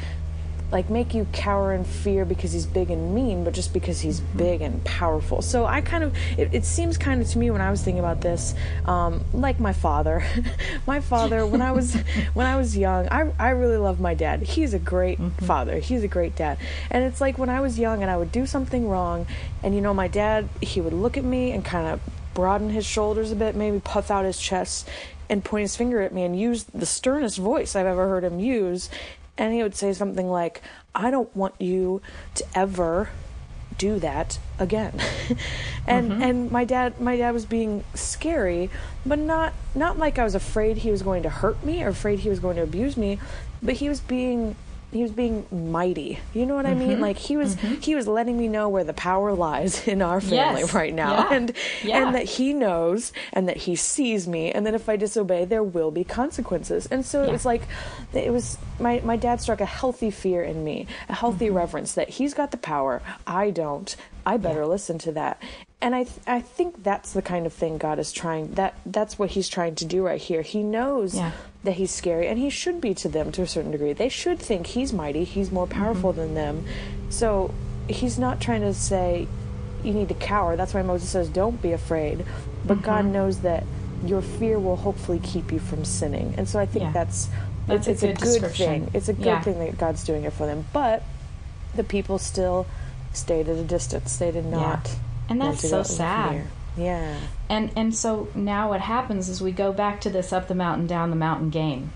like 0.70 0.90
make 0.90 1.14
you 1.14 1.26
cower 1.32 1.72
in 1.72 1.84
fear 1.84 2.24
because 2.24 2.52
He's 2.52 2.66
big 2.66 2.90
and 2.90 3.14
mean, 3.14 3.42
but 3.44 3.54
just 3.54 3.72
because 3.72 4.00
He's 4.00 4.20
Mm-hmm. 4.20 4.38
big 4.38 4.60
and 4.62 4.84
powerful. 4.84 5.40
So 5.42 5.64
I 5.64 5.80
kind 5.80 6.04
of, 6.04 6.14
it, 6.36 6.52
it 6.52 6.64
seems 6.64 6.98
kind 6.98 7.22
of 7.22 7.28
to 7.28 7.38
me 7.38 7.50
when 7.50 7.60
I 7.60 7.70
was 7.70 7.82
thinking 7.82 8.00
about 8.00 8.20
this, 8.20 8.54
um, 8.84 9.24
like 9.32 9.58
my 9.60 9.72
father. 9.72 10.22
my 10.86 11.00
father, 11.00 11.46
when 11.46 11.62
I 11.62 11.72
was 11.72 11.94
when 12.34 12.46
I 12.46 12.56
was 12.56 12.76
young, 12.76 13.08
I 13.10 13.32
I 13.38 13.50
really 13.50 13.76
love 13.78 14.00
my 14.00 14.14
dad. 14.14 14.42
He's 14.42 14.74
a 14.74 14.78
great 14.78 15.18
Mm-hmm. 15.18 15.46
father. 15.46 15.78
He's 15.78 16.02
a 16.02 16.08
great 16.08 16.36
dad. 16.36 16.58
And 16.90 17.02
it's 17.04 17.20
like 17.20 17.38
when 17.38 17.48
I 17.48 17.60
was 17.60 17.78
young 17.78 18.02
and 18.02 18.10
I 18.10 18.16
would 18.16 18.30
do 18.32 18.44
something 18.46 18.88
wrong, 18.88 19.26
and 19.62 19.74
you 19.74 19.80
know, 19.80 19.94
my 19.94 20.08
dad, 20.08 20.48
he 20.60 20.80
would 20.80 20.92
look 20.92 21.16
at 21.16 21.24
me 21.24 21.50
and 21.52 21.64
kind 21.64 21.86
of 21.86 22.00
broaden 22.34 22.70
his 22.70 22.84
shoulders 22.86 23.32
a 23.32 23.36
bit, 23.36 23.56
maybe 23.56 23.80
puff 23.80 24.10
out 24.10 24.24
his 24.24 24.38
chest, 24.38 24.88
and 25.28 25.44
point 25.44 25.62
his 25.62 25.76
finger 25.76 26.00
at 26.00 26.12
me 26.12 26.22
and 26.24 26.38
use 26.38 26.64
the 26.64 26.86
sternest 26.86 27.38
voice 27.38 27.74
I've 27.74 27.86
ever 27.86 28.08
heard 28.08 28.22
him 28.24 28.38
use. 28.38 28.88
And 29.38 29.54
he 29.54 29.62
would 29.62 29.76
say 29.76 29.92
something 29.92 30.28
like, 30.28 30.60
I 30.94 31.10
don't 31.10 31.34
want 31.34 31.54
you 31.60 32.02
to 32.34 32.44
ever 32.54 33.08
do 33.78 33.98
that 34.00 34.38
again. 34.58 35.00
And 35.88 36.12
mm-hmm. 36.12 36.22
and 36.22 36.50
my 36.50 36.66
dad 36.66 37.00
my 37.00 37.16
dad 37.16 37.30
was 37.30 37.46
being 37.46 37.82
scary 37.94 38.68
but 39.06 39.18
not 39.18 39.54
not 39.74 39.98
like 39.98 40.18
i 40.18 40.22
was 40.22 40.34
afraid 40.34 40.76
he 40.76 40.90
was 40.90 41.00
going 41.00 41.22
to 41.22 41.30
hurt 41.30 41.64
me 41.64 41.82
or 41.82 41.88
afraid 41.88 42.18
he 42.18 42.28
was 42.28 42.40
going 42.40 42.56
to 42.56 42.62
abuse 42.62 42.94
me 42.98 43.18
but 43.62 43.76
he 43.76 43.88
was 43.88 44.00
being 44.00 44.54
he 44.92 45.02
was 45.02 45.12
being 45.12 45.46
mighty. 45.50 46.18
You 46.32 46.46
know 46.46 46.54
what 46.54 46.64
i 46.66 46.74
mean? 46.74 47.00
Like 47.00 47.18
he 47.18 47.36
was 47.36 47.54
he 47.82 47.94
was 47.94 48.08
letting 48.08 48.38
me 48.38 48.48
know 48.48 48.68
where 48.68 48.84
the 48.84 48.94
power 48.94 49.32
lies 49.34 49.86
in 49.92 50.00
our 50.02 50.20
family 50.20 50.62
Yes. 50.62 50.74
right 50.74 50.94
now. 50.94 51.12
Yeah. 51.12 51.34
and 51.36 51.52
Yeah. 51.84 52.06
and 52.06 52.14
that 52.14 52.24
he 52.24 52.52
knows 52.54 53.12
and 53.32 53.48
that 53.48 53.56
he 53.58 53.76
sees 53.76 54.26
me 54.26 54.50
and 54.52 54.64
that 54.66 54.74
if 54.74 54.88
i 54.88 54.96
disobey 54.96 55.44
there 55.44 55.62
will 55.62 55.90
be 55.90 56.04
consequences. 56.04 56.86
And 56.86 57.04
so 57.04 57.22
it 57.24 57.30
was 57.32 57.44
like 57.44 57.62
it 58.14 58.32
was 58.32 58.56
my 58.80 59.00
my 59.04 59.16
dad 59.16 59.40
struck 59.40 59.60
a 59.60 59.66
healthy 59.66 60.10
fear 60.10 60.42
in 60.42 60.64
me 60.64 60.86
a 61.08 61.14
healthy 61.14 61.46
Mm-hmm. 61.48 61.56
reverence 61.56 61.92
that 61.94 62.08
he's 62.08 62.34
got 62.34 62.50
the 62.50 62.56
power 62.56 63.02
i 63.26 63.50
don't. 63.50 63.94
I 64.26 64.36
better 64.36 64.66
listen 64.66 64.98
to 65.00 65.12
that. 65.12 65.40
And 65.80 65.94
i 65.94 66.04
th- 66.04 66.20
i 66.26 66.40
think 66.40 66.82
that's 66.82 67.12
the 67.12 67.22
kind 67.22 67.46
of 67.46 67.52
thing 67.52 67.78
god 67.78 67.98
is 67.98 68.10
trying 68.12 68.52
that 68.54 68.74
that's 68.84 69.18
what 69.18 69.30
he's 69.30 69.48
trying 69.48 69.74
to 69.76 69.84
do 69.84 70.04
right 70.04 70.20
here. 70.20 70.42
He 70.42 70.62
knows 70.62 71.14
Yeah. 71.14 71.32
That 71.64 71.72
he's 71.74 71.90
scary 71.90 72.26
and 72.28 72.38
he 72.38 72.48
should 72.50 72.80
be 72.80 72.94
to 72.94 73.08
them 73.08 73.32
to 73.32 73.42
a 73.42 73.46
certain 73.46 73.70
degree 73.72 73.92
they 73.92 74.08
should 74.08 74.38
think 74.38 74.68
he's 74.68 74.92
mighty 74.92 75.24
he's 75.24 75.50
more 75.50 75.66
powerful 75.66 76.10
Mm-hmm. 76.12 76.20
than 76.20 76.34
them 76.34 76.64
so 77.10 77.52
he's 77.88 78.18
not 78.18 78.40
trying 78.40 78.60
to 78.60 78.72
say 78.74 79.26
you 79.82 79.92
need 79.94 80.08
to 80.08 80.14
cower. 80.14 80.56
That's 80.56 80.74
why 80.74 80.82
Moses 80.82 81.08
says, 81.08 81.28
"Don't 81.28 81.62
be 81.62 81.70
afraid." 81.72 82.24
But 82.66 82.82
God 82.82 83.04
Mm-hmm. 83.04 83.12
knows 83.12 83.38
that 83.42 83.64
your 84.04 84.20
fear 84.22 84.58
will 84.58 84.74
hopefully 84.74 85.20
keep 85.22 85.52
you 85.52 85.60
from 85.60 85.84
sinning, 85.84 86.34
and 86.36 86.48
so 86.48 86.58
I 86.58 86.66
think 86.66 86.82
Yeah. 86.86 86.92
that's 86.92 87.28
That's 87.68 87.86
it's, 87.86 88.02
a 88.02 88.12
good 88.12 88.38
a 88.38 88.40
good 88.40 88.50
thing. 88.50 88.90
It's 88.92 89.08
a 89.08 89.12
good 89.12 89.24
Yeah. 89.24 89.40
thing 89.40 89.58
that 89.60 89.78
God's 89.78 90.02
doing 90.02 90.24
it 90.24 90.32
for 90.32 90.46
them. 90.46 90.64
But 90.72 91.02
the 91.76 91.84
people 91.84 92.18
still 92.18 92.66
stayed 93.12 93.48
at 93.48 93.56
a 93.56 93.62
distance. 93.62 94.16
They 94.16 94.32
did 94.32 94.46
not. 94.46 94.96
And 95.28 95.40
that's 95.40 95.68
so 95.68 95.82
sad. 95.84 96.42
Yeah. 96.78 97.18
And 97.48 97.70
and 97.76 97.94
so 97.94 98.28
now 98.34 98.70
what 98.70 98.80
happens 98.80 99.28
is 99.28 99.40
we 99.40 99.52
go 99.52 99.72
back 99.72 100.00
to 100.02 100.10
this 100.10 100.32
up 100.32 100.48
the 100.48 100.54
mountain, 100.54 100.86
down 100.86 101.10
the 101.10 101.16
mountain 101.16 101.50
game. 101.50 101.92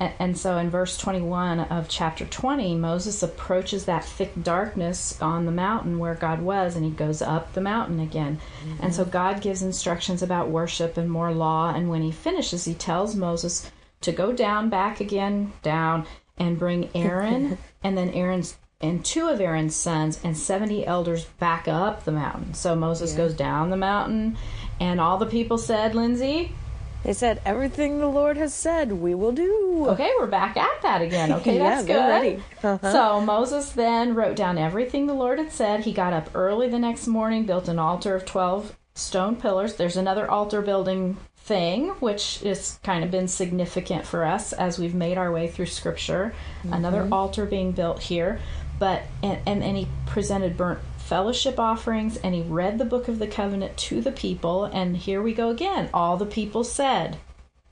And, 0.00 0.12
and 0.18 0.38
so 0.38 0.56
in 0.56 0.70
verse 0.70 0.96
21 0.96 1.60
of 1.60 1.88
chapter 1.88 2.24
20, 2.24 2.74
Moses 2.76 3.22
approaches 3.22 3.84
that 3.84 4.04
thick 4.04 4.32
darkness 4.42 5.20
on 5.20 5.44
the 5.44 5.52
mountain 5.52 5.98
where 5.98 6.14
God 6.14 6.40
was, 6.40 6.74
and 6.74 6.84
he 6.84 6.90
goes 6.90 7.22
up 7.22 7.52
the 7.52 7.60
mountain 7.60 8.00
again. 8.00 8.40
And 8.80 8.94
so 8.94 9.02
mm-hmm. 9.02 9.12
God 9.12 9.40
gives 9.40 9.62
instructions 9.62 10.22
about 10.22 10.48
worship 10.48 10.96
and 10.96 11.10
more 11.10 11.32
law. 11.32 11.72
And 11.74 11.90
when 11.90 12.02
he 12.02 12.10
finishes, 12.10 12.64
he 12.64 12.74
tells 12.74 13.14
Moses 13.14 13.70
to 14.00 14.12
go 14.12 14.32
down, 14.32 14.70
back 14.70 15.00
again, 15.00 15.52
down, 15.62 16.06
and 16.38 16.58
bring 16.58 16.90
Aaron 16.94 17.58
and 17.84 17.96
then 17.96 18.10
Aaron's 18.10 18.56
and 18.82 19.04
two 19.04 19.28
of 19.28 19.40
Aaron's 19.40 19.76
sons 19.76 20.18
and 20.24 20.36
70 20.36 20.86
elders 20.86 21.24
back 21.38 21.68
up 21.68 22.04
the 22.04 22.12
mountain. 22.12 22.54
So 22.54 22.74
Moses 22.74 23.12
Yeah. 23.12 23.16
goes 23.18 23.34
down 23.34 23.70
the 23.70 23.76
mountain, 23.76 24.36
and 24.80 25.00
all 25.00 25.18
the 25.18 25.26
people 25.26 25.58
said, 25.58 25.94
Lindsay, 25.94 26.52
They 27.04 27.12
said 27.12 27.40
everything 27.44 27.98
the 27.98 28.06
Lord 28.06 28.36
has 28.36 28.54
said 28.54 28.92
we 28.92 29.12
will 29.14 29.32
do. 29.32 29.86
okay, 29.90 30.12
we're 30.20 30.26
back 30.28 30.56
at 30.56 30.82
that 30.82 31.02
again. 31.02 31.32
Okay, 31.38 31.56
Yeah, 31.56 31.70
that's 31.70 31.86
good. 31.86 32.08
ready. 32.08 32.42
Uh-huh. 32.62 32.92
So 32.92 33.20
Moses 33.20 33.70
then 33.72 34.14
wrote 34.14 34.36
down 34.36 34.56
everything 34.56 35.06
the 35.06 35.14
Lord 35.14 35.38
had 35.40 35.50
said. 35.50 35.80
He 35.80 35.92
got 35.92 36.12
up 36.12 36.30
early 36.34 36.68
the 36.68 36.78
next 36.78 37.06
morning, 37.08 37.44
built 37.44 37.66
an 37.68 37.78
altar 37.80 38.14
of 38.14 38.24
12 38.24 38.76
stone 38.94 39.34
pillars. 39.34 39.74
There's 39.74 39.96
another 39.96 40.30
altar 40.30 40.62
building 40.62 41.16
thing, 41.38 41.88
which 41.98 42.38
has 42.44 42.78
kind 42.84 43.02
of 43.02 43.10
been 43.10 43.26
significant 43.26 44.06
for 44.06 44.24
us 44.24 44.52
as 44.52 44.78
we've 44.78 44.94
made 44.94 45.18
our 45.18 45.32
way 45.32 45.48
through 45.48 45.66
Scripture. 45.66 46.32
Another 46.70 47.08
altar 47.10 47.46
being 47.46 47.72
built 47.72 48.00
here. 48.00 48.38
But, 48.82 49.04
and, 49.22 49.38
and, 49.46 49.62
and 49.62 49.76
he 49.76 49.86
presented 50.06 50.56
burnt 50.56 50.80
fellowship 50.98 51.60
offerings 51.60 52.16
and 52.16 52.34
he 52.34 52.42
read 52.42 52.78
the 52.78 52.84
book 52.84 53.06
of 53.06 53.20
the 53.20 53.28
covenant 53.28 53.76
to 53.76 54.00
the 54.00 54.10
people. 54.10 54.64
And 54.64 54.96
here 54.96 55.22
we 55.22 55.34
go 55.34 55.50
again. 55.50 55.88
All 55.94 56.16
the 56.16 56.26
people 56.26 56.64
said, 56.64 57.18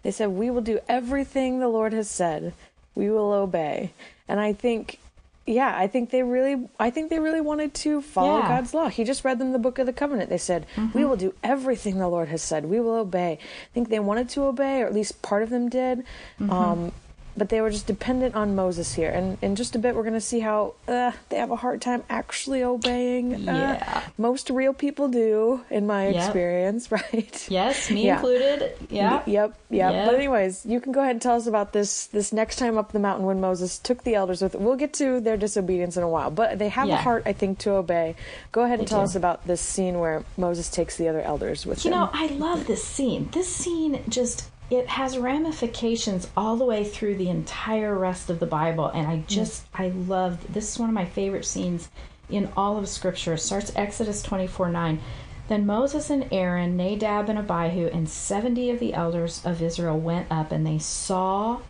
They 0.05 0.13
said, 0.13 0.29
We 0.29 0.51
will 0.51 0.61
do 0.61 0.79
everything 0.89 1.59
the 1.59 1.67
Lord 1.67 1.93
has 1.95 2.09
said. 2.09 2.53
We 2.95 3.11
will 3.11 3.33
obey. 3.33 3.91
And 4.29 4.39
I 4.39 4.53
think 4.53 5.01
yeah, 5.49 5.77
I 5.77 5.89
think 5.89 6.11
they 6.11 6.23
really 6.23 6.69
I 6.79 6.91
think 6.91 7.11
they 7.11 7.19
really 7.19 7.41
wanted 7.41 7.75
to 7.75 8.03
follow 8.03 8.39
Yeah. 8.39 8.47
God's 8.47 8.73
law. 8.73 8.87
He 8.87 9.03
just 9.03 9.25
read 9.25 9.41
them 9.41 9.51
the 9.51 9.59
book 9.59 9.81
of 9.81 9.87
the 9.87 9.93
covenant. 9.93 10.31
They 10.31 10.39
said, 10.39 10.65
We 10.95 11.05
will 11.05 11.17
do 11.17 11.35
everything 11.43 11.99
the 11.99 12.07
Lord 12.07 12.29
has 12.29 12.41
said. 12.41 12.67
We 12.67 12.79
will 12.79 12.95
obey. 12.95 13.33
I 13.43 13.69
think 13.75 13.89
they 13.89 13.99
wanted 13.99 14.29
to 14.29 14.45
obey, 14.45 14.81
or 14.83 14.87
at 14.87 14.95
least 14.95 15.23
part 15.23 15.43
of 15.43 15.51
them 15.51 15.69
did. 15.69 16.05
Um 16.39 16.93
but 17.41 17.49
they 17.49 17.63
were 17.63 17.71
just 17.71 17.87
dependent 17.87 18.35
on 18.35 18.55
Moses 18.55 18.93
here. 18.95 19.09
And 19.11 19.39
in 19.41 19.57
just 19.57 19.75
a 19.75 19.79
bit, 19.79 19.97
we're 19.97 20.03
going 20.03 20.13
to 20.13 20.21
see 20.21 20.41
how 20.41 20.75
uh, 20.87 21.13
they 21.31 21.39
have 21.39 21.51
a 21.51 21.57
hard 21.57 21.81
time 21.81 22.05
actually 22.11 22.63
obeying. 22.63 23.49
Uh, 23.49 23.53
Yeah. 23.55 24.03
most 24.19 24.51
real 24.51 24.75
people 24.75 25.09
do, 25.09 25.63
in 25.71 25.87
my 25.87 26.09
Yep. 26.09 26.17
experience, 26.17 26.93
right? 26.99 27.47
Yes, 27.49 27.91
me 27.91 28.05
Yeah. 28.05 28.17
included. 28.17 28.73
Yeah. 28.91 29.13
Yep, 29.15 29.29
yep. 29.29 29.57
Yep. 29.71 30.05
But 30.05 30.15
anyways, 30.17 30.67
you 30.67 30.81
can 30.81 30.93
go 30.93 31.01
ahead 31.01 31.13
and 31.17 31.23
tell 31.23 31.37
us 31.37 31.47
about 31.47 31.73
this 31.73 32.07
this 32.09 32.31
next 32.31 32.57
time 32.57 32.77
up 32.77 32.93
the 32.93 32.99
mountain 32.99 33.25
when 33.25 33.41
Moses 33.41 33.79
took 33.79 34.05
the 34.05 34.15
elders 34.15 34.43
with. 34.43 34.55
We'll 34.55 34.77
get 34.77 34.93
to 34.95 35.19
their 35.21 35.39
disobedience 35.39 35.97
in 35.97 36.03
a 36.03 36.09
while, 36.09 36.31
but 36.31 36.59
they 36.59 36.69
have 36.69 36.89
a 36.91 36.97
heart, 36.97 37.23
I 37.25 37.33
think, 37.33 37.59
to 37.61 37.71
obey. 37.73 38.17
Go 38.53 38.65
ahead 38.65 38.81
and 38.81 38.87
They 38.87 38.91
tell 38.91 39.01
do. 39.01 39.05
us 39.05 39.15
about 39.17 39.47
this 39.47 39.63
scene 39.63 39.99
where 39.99 40.25
Moses 40.37 40.69
takes 40.69 40.97
the 40.99 41.09
other 41.09 41.23
elders 41.23 41.65
with 41.65 41.85
You 41.87 41.91
him. 41.91 41.99
know, 41.99 42.11
I 42.13 42.27
love 42.27 42.67
this 42.67 42.85
scene. 42.85 43.31
This 43.33 43.49
scene 43.49 44.03
just 44.11 44.45
it 44.71 44.87
has 44.87 45.19
ramifications 45.19 46.29
all 46.37 46.57
the 46.57 46.65
way 46.65 46.85
through 46.85 47.17
the 47.17 47.29
entire 47.29 47.99
rest 47.99 48.31
of 48.31 48.39
the 48.39 48.47
Bible 48.47 48.87
and 48.87 49.07
I 49.07 49.17
mm. 49.19 49.27
just 49.27 49.67
I 49.75 49.89
love 49.89 50.53
this 50.53 50.73
is 50.73 50.79
one 50.79 50.89
of 50.89 50.95
my 50.95 51.05
favorite 51.05 51.45
scenes 51.45 51.89
in 52.29 52.49
all 52.57 52.79
of 52.79 52.89
scripture. 52.89 53.35
It 53.35 53.39
starts 53.39 53.73
Exodus 53.75 54.23
24 54.23 54.71
9. 54.71 55.01
Then 55.49 55.67
Moses 55.67 56.11
and 56.11 56.29
Aaron, 56.31 56.77
Nadab 56.77 57.29
and 57.29 57.39
Abihu, 57.39 57.87
and 57.89 58.09
70 58.09 58.71
of 58.71 58.79
the 58.79 58.95
elders 58.95 59.45
of 59.45 59.61
Israel 59.61 59.99
went 59.99 60.29
up 60.31 60.53
and 60.53 60.65
they 60.65 60.79
saw 60.79 61.61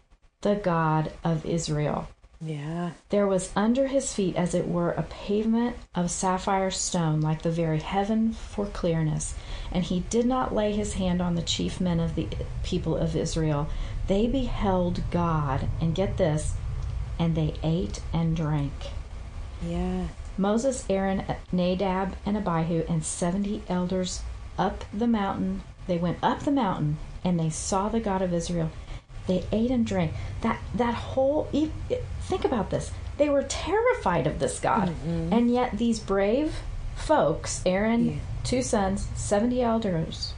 the 0.43 0.57
God 0.57 1.13
of 1.25 1.47
Israel. 1.47 2.07
Yeah, 2.43 2.93
There 3.11 3.27
was 3.27 3.53
under 3.55 3.89
his 3.89 4.15
feet, 4.15 4.35
as 4.37 4.55
it 4.55 4.67
were, 4.67 4.93
a 4.93 5.03
pavement 5.03 5.77
of 5.95 6.11
sapphire 6.11 6.71
stone, 6.71 7.21
like 7.21 7.43
the 7.43 7.51
very 7.51 7.81
heaven 7.81 8.33
for 8.33 8.67
clearness. 8.67 9.35
And 9.71 9.85
he 9.85 10.01
did 10.11 10.27
not 10.27 10.55
lay 10.55 10.73
his 10.73 10.95
hand 10.95 11.21
on 11.21 11.35
the 11.35 11.43
chief 11.43 11.81
men 11.81 12.01
of 12.01 12.15
the 12.15 12.29
people 12.63 12.97
of 12.97 13.15
Israel. 13.15 13.69
They 14.07 14.27
beheld 14.27 15.03
God, 15.11 15.69
and 15.81 15.95
get 15.95 16.17
this, 16.17 16.55
and 17.19 17.35
they 17.35 17.55
ate 17.63 18.01
and 18.13 18.35
drank. 18.37 18.73
yeah, 19.63 20.09
Moses, 20.39 20.87
Aaron, 20.89 21.25
Nadab, 21.53 22.17
and 22.25 22.37
Abihu, 22.37 22.85
and 22.89 23.05
70 23.05 23.65
elders 23.69 24.23
up 24.57 24.85
the 24.93 25.07
mountain. 25.07 25.63
They 25.87 25.99
went 25.99 26.19
up 26.23 26.41
the 26.41 26.51
mountain 26.51 26.97
and 27.25 27.39
they 27.39 27.51
saw 27.51 27.89
the 27.89 28.01
God 28.01 28.23
of 28.23 28.33
Israel. 28.33 28.71
They 29.31 29.45
ate 29.53 29.71
and 29.71 29.87
drank. 29.87 30.13
That 30.41 30.59
that 30.75 30.95
whole 30.95 31.49
think 32.23 32.45
about 32.45 32.71
this. 32.71 32.91
They 33.17 33.29
were 33.29 33.45
terrified 33.45 34.27
of 34.27 34.41
this 34.41 34.59
God, 34.59 34.89
mm-hmm. 34.89 35.33
and 35.33 35.53
yet 35.53 35.79
these 35.79 36.01
brave 36.01 36.57
folks, 36.97 37.63
Aaron, 37.65 38.07
Yeah. 38.07 38.15
two 38.43 38.63
sons, 38.63 39.07
70 39.15 39.63
elders, 39.63 40.35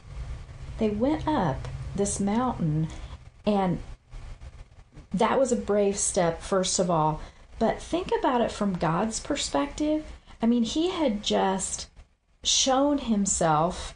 they 0.77 0.89
went 0.89 1.27
up 1.27 1.67
this 1.95 2.19
mountain 2.19 2.87
and 3.47 3.79
that 5.11 5.39
was 5.39 5.51
a 5.51 5.55
brave 5.55 5.97
step, 5.97 6.41
first 6.43 6.77
of 6.77 6.91
all. 6.91 7.19
But 7.57 7.81
think 7.81 8.11
about 8.19 8.41
it 8.41 8.51
from 8.51 8.73
God's 8.73 9.19
perspective. 9.19 10.05
I 10.41 10.45
mean, 10.45 10.63
He 10.63 10.91
had 10.91 11.23
just 11.23 11.87
shown 12.43 12.99
Himself 12.99 13.95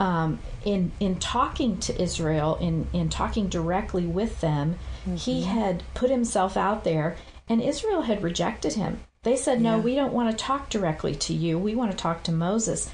um, 0.00 0.38
in 0.64 0.92
in 1.00 1.16
talking 1.18 1.78
to 1.80 2.00
Israel, 2.02 2.56
in 2.60 2.86
in 2.92 3.08
talking 3.08 3.48
directly 3.48 4.06
with 4.06 4.40
them. 4.40 4.78
He 5.16 5.42
had 5.42 5.82
put 5.94 6.10
Himself 6.10 6.56
out 6.56 6.84
there, 6.84 7.16
and 7.48 7.62
Israel 7.62 8.02
had 8.02 8.22
rejected 8.22 8.74
Him. 8.74 9.00
They 9.22 9.36
said, 9.36 9.60
"No, 9.60 9.76
Yeah. 9.76 9.82
we 9.82 9.94
don't 9.94 10.12
want 10.12 10.30
to 10.30 10.44
talk 10.44 10.68
directly 10.70 11.14
to 11.16 11.32
you. 11.34 11.58
We 11.58 11.74
want 11.74 11.90
to 11.90 11.96
talk 11.96 12.22
to 12.24 12.32
Moses." 12.32 12.90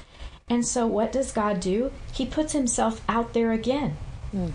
And 0.49 0.65
so, 0.65 0.85
what 0.87 1.11
does 1.11 1.31
God 1.31 1.59
do? 1.59 1.91
He 2.13 2.25
puts 2.25 2.53
Himself 2.53 3.01
out 3.09 3.33
there 3.33 3.51
again 3.51 3.97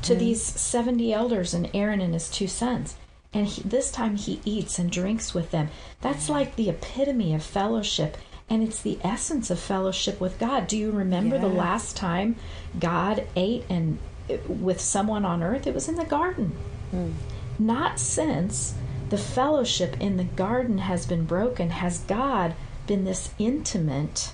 to 0.02 0.14
these 0.14 0.42
70 0.42 1.10
elders 1.12 1.54
and 1.54 1.70
Aaron 1.72 2.00
and 2.02 2.12
his 2.12 2.28
two 2.28 2.46
sons. 2.46 2.96
And 3.32 3.46
he, 3.46 3.62
this 3.62 3.90
time 3.90 4.16
he 4.16 4.40
eats 4.44 4.78
and 4.78 4.90
drinks 4.90 5.32
with 5.32 5.52
them. 5.52 5.68
That's 6.02 6.28
like 6.28 6.56
the 6.56 6.68
epitome 6.68 7.32
of 7.32 7.42
fellowship. 7.42 8.18
And 8.50 8.64
it's 8.64 8.82
the 8.82 8.98
essence 9.02 9.48
of 9.48 9.60
fellowship 9.60 10.20
with 10.20 10.38
God. 10.38 10.66
Do 10.66 10.76
you 10.76 10.90
remember 10.90 11.38
the 11.38 11.48
last 11.48 11.96
time 11.96 12.34
God 12.78 13.26
ate 13.36 13.64
and 13.70 13.98
uh, 14.28 14.38
with 14.48 14.80
someone 14.80 15.24
on 15.24 15.42
earth? 15.42 15.68
It 15.68 15.74
was 15.74 15.88
in 15.88 15.94
the 15.94 16.04
garden. 16.04 16.52
Hmm. 16.90 17.12
Not 17.60 18.00
since 18.00 18.74
the 19.08 19.18
fellowship 19.18 20.00
in 20.00 20.16
the 20.16 20.24
garden 20.24 20.78
has 20.78 21.06
been 21.06 21.24
broken 21.24 21.70
has 21.70 22.00
God 22.00 22.54
been 22.86 23.04
this 23.04 23.30
intimate 23.38 24.32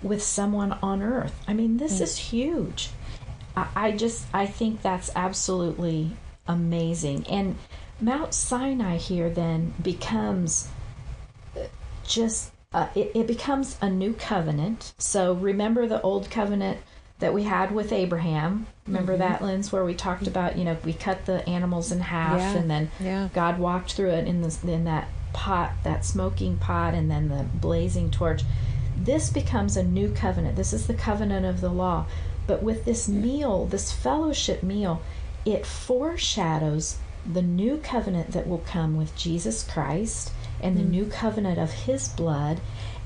with 0.00 0.22
someone 0.22 0.72
on 0.82 1.02
earth. 1.02 1.34
I 1.48 1.54
mean, 1.54 1.78
this 1.78 1.98
hmm. 1.98 2.04
is 2.04 2.16
huge. 2.16 2.90
I, 3.56 3.66
I 3.74 3.92
just 3.92 4.26
I 4.32 4.46
think 4.46 4.82
that's 4.82 5.10
absolutely 5.16 6.12
amazing. 6.46 7.26
And 7.26 7.56
Mount 8.00 8.34
Sinai 8.34 8.96
here 8.96 9.30
then 9.30 9.74
becomes 9.82 10.68
uh, 11.56 11.60
just 12.06 12.52
uh, 12.74 12.88
it, 12.96 13.12
it 13.14 13.26
becomes 13.26 13.78
a 13.80 13.88
new 13.88 14.12
covenant. 14.12 14.92
So 14.98 15.32
remember 15.34 15.86
the 15.86 16.02
old 16.02 16.28
covenant 16.28 16.78
that 17.20 17.32
we 17.32 17.44
had 17.44 17.72
with 17.72 17.92
Abraham. 17.92 18.66
Remember 18.86 19.16
that, 19.16 19.40
Linz 19.40 19.72
where 19.72 19.84
we 19.84 19.94
talked 19.94 20.26
about 20.26 20.58
you 20.58 20.64
know 20.64 20.76
we 20.84 20.92
cut 20.92 21.24
the 21.24 21.48
animals 21.48 21.92
in 21.92 22.00
half 22.00 22.40
Yeah. 22.40 22.56
and 22.56 22.70
then 22.70 22.90
yeah. 23.00 23.28
God 23.32 23.58
walked 23.58 23.92
through 23.92 24.10
it 24.10 24.26
in 24.26 24.42
this 24.42 24.62
in 24.64 24.84
that 24.84 25.08
pot, 25.32 25.72
that 25.84 26.04
smoking 26.04 26.58
pot, 26.58 26.94
and 26.94 27.10
then 27.10 27.28
the 27.28 27.46
blazing 27.54 28.10
torch. 28.10 28.42
This 28.96 29.30
becomes 29.30 29.76
a 29.76 29.82
new 29.82 30.10
covenant. 30.10 30.56
This 30.56 30.72
is 30.72 30.86
the 30.86 30.94
covenant 30.94 31.46
of 31.46 31.60
the 31.60 31.68
law. 31.70 32.06
But 32.46 32.62
with 32.62 32.84
this 32.84 33.08
meal, 33.08 33.66
this 33.66 33.90
fellowship 33.90 34.62
meal, 34.62 35.00
it 35.44 35.64
foreshadows 35.64 36.98
the 37.30 37.42
new 37.42 37.78
covenant 37.78 38.32
that 38.32 38.46
will 38.46 38.58
come 38.66 38.96
with 38.96 39.16
Jesus 39.16 39.62
Christ 39.62 40.30
and 40.64 40.76
the 40.76 40.82
new 40.82 41.04
covenant 41.06 41.58
of 41.58 41.70
his 41.72 42.08
blood. 42.08 42.60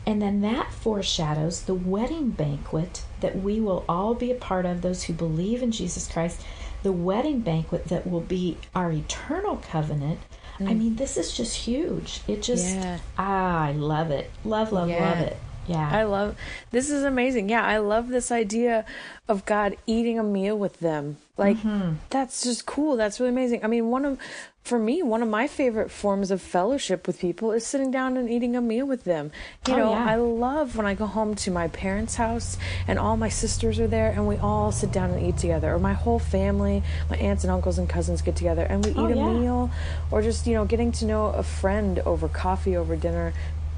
And 0.07 0.23
then 0.23 0.41
that 0.41 0.73
foreshadows 0.73 1.63
the 1.65 1.75
wedding 1.75 2.31
banquet 2.31 3.03
that 3.21 3.37
we 3.43 3.61
will 3.61 3.85
all 3.89 4.15
be 4.15 4.31
a 4.31 4.35
part 4.35 4.65
of, 4.65 4.81
those 4.81 5.03
who 5.03 5.13
believe 5.13 5.63
in 5.63 5.71
Jesus 5.71 6.09
Christ, 6.11 6.41
the 6.83 6.93
wedding 6.93 7.41
banquet 7.41 7.87
that 7.89 8.07
will 8.07 8.23
be 8.23 8.57
our 8.75 8.91
eternal 8.91 9.57
covenant. 9.57 10.21
I 10.61 10.75
mean, 10.75 10.97
this 10.97 11.17
is 11.17 11.37
just 11.37 11.55
huge. 11.55 12.21
It 12.27 12.43
just, 12.43 12.75
Yeah. 12.75 12.99
ah, 13.19 13.65
I 13.67 13.73
love 13.73 14.11
it. 14.11 14.31
Love, 14.45 14.73
love, 14.73 14.89
love 14.89 15.19
it. 15.19 15.37
Yeah. 15.69 15.89
I 15.93 16.05
love 16.05 16.35
this 16.71 16.89
is 16.89 17.05
amazing. 17.05 17.51
Yeah, 17.51 17.63
I 17.63 17.77
love 17.77 18.09
this 18.09 18.33
idea 18.33 18.87
of 19.29 19.45
God 19.45 19.77
eating 19.87 20.19
a 20.19 20.23
meal 20.23 20.59
with 20.59 20.81
them. 20.81 21.19
Like 21.37 21.59
Mm-hmm. 21.59 21.97
that's 22.09 22.43
just 22.43 22.65
cool. 22.65 22.97
That's 22.97 23.21
really 23.21 23.31
amazing. 23.33 23.63
I 23.63 23.67
mean, 23.69 23.91
one 23.91 24.07
of 24.07 24.19
for 24.69 24.79
me, 24.79 25.03
one 25.03 25.23
of 25.23 25.29
my 25.29 25.47
favorite 25.47 25.91
forms 25.91 26.31
of 26.31 26.43
fellowship 26.43 27.07
with 27.07 27.19
people 27.19 27.53
is 27.53 27.67
sitting 27.67 27.91
down 27.91 28.17
and 28.19 28.29
eating 28.31 28.55
a 28.55 28.61
meal 28.61 28.87
with 28.87 29.05
them. 29.05 29.33
You 29.67 29.75
Oh, 29.75 29.77
know, 29.79 29.91
yeah. 29.93 30.05
I 30.07 30.17
love 30.17 30.77
when 30.77 30.85
I 30.87 30.95
go 30.95 31.07
home 31.07 31.35
to 31.37 31.51
my 31.51 31.69
parents' 31.69 32.17
house 32.17 32.59
and 32.87 32.99
all 32.99 33.17
my 33.17 33.31
sisters 33.31 33.81
are 33.81 33.87
there 33.87 34.11
and 34.11 34.29
we 34.29 34.37
all 34.37 34.71
sit 34.71 34.93
down 34.93 35.11
and 35.11 35.27
eat 35.27 35.39
together. 35.39 35.75
Or 35.75 35.79
my 35.79 35.95
whole 35.95 36.19
family, 36.19 36.83
my 37.11 37.17
aunts 37.17 37.45
and 37.45 37.51
uncles 37.51 37.79
and 37.79 37.89
cousins 37.89 38.21
get 38.23 38.37
together 38.37 38.63
and 38.63 38.85
we 38.85 38.91
eat 38.93 38.97
Oh, 38.99 39.07
a 39.07 39.17
yeah. 39.17 39.33
meal 39.33 39.71
or 40.11 40.21
just, 40.23 40.47
you 40.47 40.55
know, 40.55 40.65
getting 40.67 40.93
to 40.93 41.07
know 41.07 41.27
a 41.29 41.43
friend 41.43 42.01
over 42.01 42.29
coffee 42.29 42.77
over 42.77 42.95
dinner. 42.95 43.33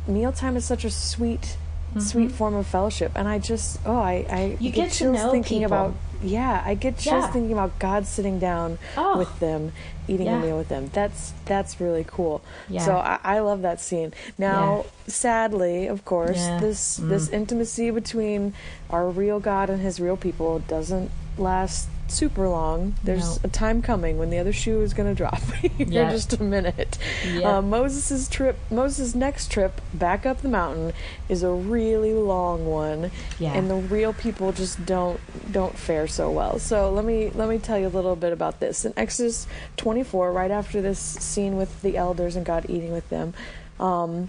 Mealtime 0.09 0.57
is 0.57 0.65
such 0.65 0.85
a 0.85 0.91
sweet 0.91 1.57
sweet 1.99 2.31
form 2.31 2.55
of 2.55 2.65
fellowship 2.69 3.11
and 3.17 3.27
I 3.27 3.41
just 3.41 3.81
oh 3.85 3.99
I, 3.99 4.25
I 4.31 4.39
Mm-hmm. 4.55 4.63
You 4.65 4.71
get, 4.71 4.85
get 4.91 4.93
to 4.99 5.11
know 5.13 5.33
thinking 5.33 5.63
people. 5.63 5.77
about 5.77 5.95
yeah, 6.23 6.63
I 6.65 6.75
get 6.75 6.99
chills 6.99 7.25
Yeah. 7.25 7.31
thinking 7.33 7.53
about 7.53 7.79
God 7.79 8.07
sitting 8.07 8.39
down 8.39 8.79
Oh. 8.97 9.19
with 9.19 9.39
them, 9.41 9.73
eating 10.09 10.27
Yeah. 10.27 10.39
a 10.41 10.45
meal 10.45 10.57
with 10.59 10.69
them. 10.69 10.91
That's 10.93 11.33
that's 11.47 11.81
really 11.81 12.05
cool. 12.07 12.43
Yeah. 12.69 12.85
So 12.85 12.97
I, 12.97 13.19
I 13.25 13.39
love 13.41 13.63
that 13.63 13.81
scene. 13.81 14.13
Now, 14.39 14.85
sadly, 15.07 15.87
of 15.87 16.05
course, 16.05 16.39
Yeah. 16.39 16.59
Mm. 16.59 16.61
this 16.61 16.97
this 17.03 17.29
intimacy 17.29 17.91
between 17.91 18.53
our 18.91 19.09
real 19.09 19.41
God 19.41 19.71
and 19.71 19.81
His 19.81 20.01
real 20.01 20.17
people 20.17 20.61
doesn't 20.69 21.11
last 21.39 21.89
super 22.11 22.49
long. 22.49 22.95
There's 23.05 23.37
No. 23.37 23.41
a 23.45 23.49
time 23.49 23.83
coming 23.83 24.19
when 24.19 24.31
the 24.31 24.39
other 24.39 24.53
shoe 24.53 24.83
is 24.83 24.93
going 24.95 25.09
to 25.09 25.15
drop 25.15 25.41
in 25.79 25.91
just 25.91 26.33
a 26.35 26.43
minute. 26.43 26.99
Yeah. 27.27 27.59
Uh, 27.59 27.63
Moses's 27.63 28.29
trip, 28.29 28.59
Moses' 28.71 29.15
next 29.15 29.51
trip 29.51 29.81
back 29.95 30.27
up 30.27 30.43
the 30.43 30.49
mountain 30.49 30.93
is 31.29 31.43
a 31.43 31.51
really 31.51 32.13
long 32.15 32.67
one, 32.67 33.11
Yeah. 33.39 33.53
and 33.55 33.71
the 33.71 33.77
real 33.77 34.13
people 34.13 34.53
just 34.53 34.85
don't 34.87 35.21
don't 35.53 35.77
fare 35.79 36.07
so 36.07 36.31
well. 36.31 36.59
So 36.59 36.91
let 36.93 37.05
me 37.05 37.31
let 37.35 37.49
me 37.49 37.59
tell 37.59 37.79
you 37.79 37.87
a 37.87 37.89
little 37.89 38.17
bit 38.17 38.33
about 38.33 38.61
this. 38.61 38.85
In 38.85 38.93
Exodus 38.97 39.47
24, 39.77 40.33
right 40.33 40.51
after 40.51 40.81
this 40.83 40.99
scene 40.99 41.57
with 41.57 41.83
the 41.83 41.97
elders 41.97 42.37
and 42.37 42.45
God 42.45 42.67
eating 42.69 42.93
with 42.93 43.09
them, 43.11 43.35
um, 43.79 44.29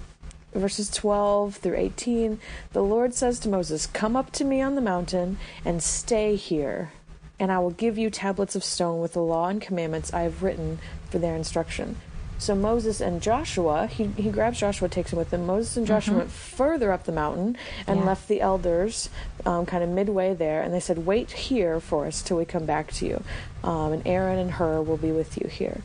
verses 0.53 0.89
12 0.89 1.55
through 1.57 1.77
18, 1.77 2.39
the 2.73 2.83
Lord 2.83 3.13
says 3.13 3.39
to 3.39 3.49
Moses, 3.49 3.85
"Come 3.87 4.15
up 4.15 4.31
to 4.33 4.43
me 4.43 4.61
on 4.61 4.75
the 4.75 4.81
mountain 4.81 5.37
and 5.63 5.81
stay 5.81 6.35
here." 6.35 6.91
And 7.41 7.51
I 7.51 7.59
will 7.59 7.71
give 7.71 7.97
you 7.97 8.09
tablets 8.09 8.55
of 8.55 8.63
stone 8.63 9.01
with 9.01 9.13
the 9.13 9.19
law 9.21 9.47
and 9.47 9.59
commandments 9.59 10.13
I 10.13 10.21
have 10.21 10.43
written 10.43 10.77
for 11.09 11.17
their 11.17 11.35
instruction. 11.35 11.97
So 12.37 12.55
Moses 12.55 13.01
and 13.01 13.21
Joshua, 13.21 13.87
he, 13.87 14.05
he 14.17 14.29
grabs 14.29 14.59
Joshua, 14.59 14.87
takes 14.89 15.11
him 15.11 15.17
with 15.19 15.31
him. 15.33 15.45
Moses 15.45 15.75
and 15.77 15.85
Joshua 15.85 16.17
went 16.17 16.31
further 16.31 16.91
up 16.91 17.03
the 17.05 17.11
mountain 17.11 17.57
and 17.87 17.99
Yeah. 17.99 18.05
left 18.05 18.27
the 18.27 18.41
elders 18.41 19.09
um, 19.45 19.65
kind 19.65 19.83
of 19.83 19.89
midway 19.89 20.33
there. 20.33 20.61
And 20.61 20.73
they 20.73 20.79
said, 20.79 21.05
Wait 21.05 21.31
here 21.31 21.79
for 21.79 22.05
us 22.07 22.21
till 22.21 22.37
we 22.37 22.45
come 22.45 22.65
back 22.65 22.91
to 22.93 23.05
you. 23.07 23.23
Um, 23.63 23.93
and 23.93 24.07
Aaron 24.07 24.39
and 24.39 24.51
Hur 24.51 24.81
will 24.81 24.97
be 24.97 25.11
with 25.11 25.37
you 25.39 25.47
here. 25.49 25.81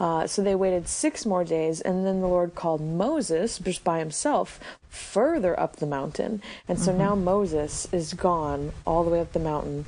Uh, 0.00 0.26
so 0.26 0.42
they 0.42 0.54
waited 0.54 0.88
six 0.88 1.26
more 1.26 1.44
days, 1.44 1.80
and 1.82 2.06
then 2.06 2.20
the 2.22 2.26
Lord 2.26 2.54
called 2.54 2.80
Moses, 2.80 3.58
just 3.58 3.84
by 3.84 3.98
himself, 3.98 4.58
further 4.88 5.58
up 5.60 5.76
the 5.76 5.86
mountain. 5.86 6.40
And 6.66 6.78
so 6.78 6.90
now 6.96 7.14
Moses 7.14 7.86
is 7.92 8.14
gone 8.14 8.72
all 8.86 9.04
the 9.04 9.10
way 9.10 9.20
up 9.20 9.32
the 9.32 9.38
mountain. 9.38 9.84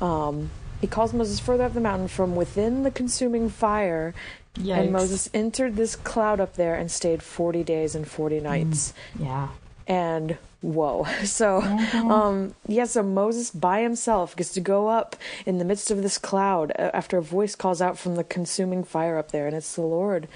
Um, 0.00 0.50
he 0.80 0.86
calls 0.86 1.12
Moses 1.12 1.40
further 1.40 1.64
up 1.64 1.74
the 1.74 1.80
mountain 1.80 2.08
from 2.08 2.36
within 2.36 2.82
the 2.82 2.90
consuming 2.90 3.48
fire. 3.48 4.14
Yikes. 4.56 4.78
And 4.78 4.92
Moses 4.92 5.28
entered 5.34 5.76
this 5.76 5.96
cloud 5.96 6.40
up 6.40 6.54
there 6.56 6.74
and 6.74 6.90
stayed 6.90 7.22
40 7.22 7.62
days 7.62 7.94
and 7.94 8.08
40 8.08 8.40
nights. 8.40 8.94
Yeah. 9.18 9.48
And 9.86 10.38
whoa. 10.62 11.06
So, 11.24 11.60
um, 11.60 12.54
yeah, 12.66 12.84
so 12.84 13.02
Moses 13.02 13.50
by 13.50 13.80
himself 13.80 14.34
gets 14.34 14.52
to 14.54 14.60
go 14.60 14.88
up 14.88 15.16
in 15.44 15.58
the 15.58 15.64
midst 15.64 15.90
of 15.90 16.02
this 16.02 16.18
cloud 16.18 16.72
uh, 16.78 16.90
after 16.94 17.18
a 17.18 17.22
voice 17.22 17.54
calls 17.54 17.82
out 17.82 17.98
from 17.98 18.16
the 18.16 18.24
consuming 18.24 18.84
fire 18.84 19.18
up 19.18 19.32
there, 19.32 19.46
and 19.46 19.54
it's 19.54 19.74
the 19.74 19.82
Lord. 19.82 20.28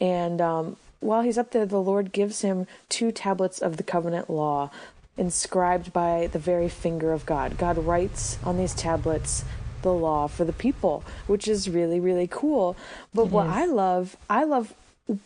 And 0.00 0.40
um, 0.40 0.76
while 1.00 1.22
he's 1.22 1.38
up 1.38 1.50
there, 1.50 1.66
the 1.66 1.80
Lord 1.80 2.12
gives 2.12 2.42
him 2.42 2.66
two 2.88 3.10
tablets 3.10 3.60
of 3.60 3.76
the 3.76 3.82
covenant 3.82 4.30
law 4.30 4.70
inscribed 5.16 5.92
by 5.92 6.28
the 6.30 6.38
very 6.38 6.68
finger 6.68 7.12
of 7.12 7.26
God. 7.26 7.56
God 7.56 7.78
writes 7.78 8.38
on 8.44 8.58
these 8.58 8.74
tablets 8.74 9.44
the 9.82 9.92
law 9.92 10.26
for 10.26 10.44
the 10.44 10.52
people, 10.52 11.04
which 11.26 11.48
is 11.48 11.68
really, 11.68 12.00
really 12.00 12.28
cool. 12.30 12.76
But 13.14 13.26
It 13.26 13.30
what 13.32 13.46
is. 13.46 13.52
I 13.52 13.64
love, 13.66 14.16
I 14.28 14.44
love 14.44 14.74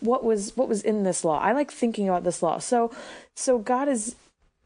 what 0.01 0.23
was 0.23 0.57
what 0.57 0.69
was 0.69 0.83
in 0.83 1.05
this 1.05 1.25
law. 1.25 1.41
I 1.41 1.53
like 1.53 1.71
thinking 1.71 2.09
about 2.09 2.25
this 2.25 2.43
law. 2.43 2.59
So 2.59 2.93
so 3.35 3.59
God 3.59 3.89
is 3.89 4.15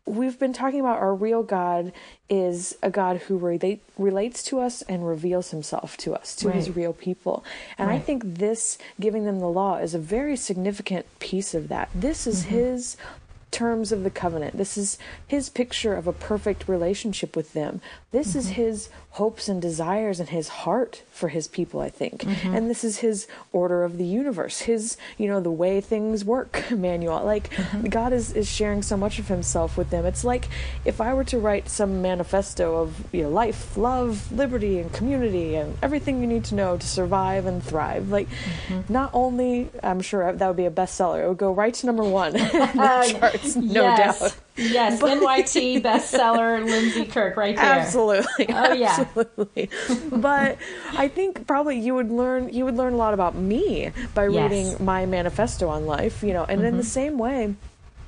we've 0.07 0.39
been 0.39 0.53
talking 0.53 0.81
about 0.81 0.99
our 0.99 1.15
real 1.15 1.43
God 1.43 1.93
is 2.29 2.77
a 2.83 2.91
God 2.91 3.19
who 3.23 3.39
relate, 3.39 3.83
relates 3.97 4.43
to 4.45 4.61
us 4.61 4.83
and 4.83 5.07
reveals 5.07 5.51
himself 5.51 5.97
to 5.99 6.15
us, 6.15 6.37
to 6.37 6.51
his 6.51 6.75
real 6.77 6.93
people. 6.93 7.45
And 7.79 7.91
I 7.91 7.99
think 7.99 8.23
this, 8.23 8.77
giving 9.01 9.25
them 9.25 9.41
the 9.41 9.49
law, 9.49 9.77
is 9.77 9.95
a 9.95 9.99
very 9.99 10.37
significant 10.37 11.07
piece 11.21 11.55
of 11.55 11.69
that. 11.69 11.89
This 11.95 12.27
is 12.27 12.45
mm-hmm. 12.45 12.55
his 12.55 12.97
terms 13.51 13.93
of 13.93 14.03
the 14.03 14.11
covenant. 14.11 14.59
This 14.59 14.77
is 14.77 14.99
his 15.27 15.49
picture 15.49 15.95
of 15.95 16.07
a 16.07 16.13
perfect 16.13 16.69
relationship 16.69 17.37
with 17.37 17.53
them. 17.53 17.81
This 18.11 18.35
is 18.35 18.47
mm-hmm. 18.47 18.63
his 18.63 18.89
hopes 19.15 19.49
and 19.49 19.63
desires 19.63 20.19
and 20.19 20.31
his 20.31 20.49
heart 20.49 21.05
for 21.13 21.29
his 21.29 21.47
people, 21.47 21.79
I 21.79 21.89
think. 21.89 22.23
Mm-hmm. 22.23 22.53
And 22.53 22.69
this 22.69 22.83
is 22.83 22.99
his 22.99 23.29
order 23.53 23.85
of 23.85 23.97
the 23.97 24.05
universe, 24.05 24.63
his, 24.63 24.97
you 25.17 25.29
know, 25.29 25.39
the 25.39 25.53
way 25.53 25.81
things 25.81 26.25
work 26.25 26.65
manual. 26.73 27.25
Like 27.25 27.49
mm-hmm. 27.51 27.87
God 27.91 28.13
is, 28.13 28.33
is 28.33 28.51
sharing 28.51 28.83
so 28.83 28.97
much 28.97 29.21
of 29.21 29.29
himself 29.29 29.77
with 29.77 29.91
them. 29.91 30.05
It's 30.05 30.25
like 30.25 30.49
if 30.85 31.01
I 31.01 31.15
were 31.15 31.23
to 31.25 31.39
write 31.39 31.69
some 31.69 32.03
manifesto 32.03 32.83
of 32.83 33.05
you 33.15 33.23
know, 33.23 33.31
life, 33.31 33.77
love, 33.77 34.33
liberty, 34.33 34.81
and 34.81 34.93
community, 34.93 35.55
and 35.55 35.79
everything 35.81 36.21
you 36.21 36.27
need 36.27 36.45
to 36.47 36.57
know 36.57 36.77
to 36.77 36.87
survive 36.87 37.47
and 37.47 37.63
thrive. 37.63 38.09
Like, 38.09 38.29
mm-hmm. 38.29 38.93
not 38.93 39.11
only, 39.13 39.71
I'm 39.81 40.01
sure 40.01 40.33
that 40.33 40.45
would 40.45 40.57
be 40.57 40.67
a 40.67 40.73
bestseller, 40.73 41.23
it 41.23 41.29
would 41.29 41.39
go 41.39 41.53
right 41.53 41.73
to 41.75 41.87
number 41.87 42.03
one 42.03 42.35
in 42.37 42.49
the 42.49 42.83
uh, 42.83 43.07
charts, 43.07 43.55
no 43.55 43.83
yes. 43.83 44.21
doubt. 44.21 44.37
Yes. 44.57 45.01
NYT 45.03 45.83
bestseller 45.83 46.65
Lindsay 46.65 47.07
Kirk 47.07 47.37
right 47.37 47.57
there. 47.57 47.65
Absolutely. 47.65 48.47
Oh, 48.51 48.73
yeah. 48.73 48.97
Absolutely. 49.01 49.69
but 50.13 50.59
I 50.97 51.09
think 51.09 51.47
probably 51.47 51.79
you 51.81 51.95
would 51.95 52.11
learn 52.11 52.51
you 52.53 52.65
would 52.65 52.77
learn 52.77 52.93
a 52.93 52.97
lot 52.97 53.15
about 53.15 53.35
me 53.35 53.91
by 54.15 54.29
Yes. 54.29 54.51
reading 54.51 54.85
my 54.85 55.07
manifesto 55.07 55.69
on 55.69 55.87
life, 55.87 56.23
you 56.23 56.33
know. 56.33 56.45
And 56.45 56.63
in 56.65 56.77
the 56.77 56.83
Mm-hmm. 56.83 56.89
same 56.89 57.19
way, 57.19 57.55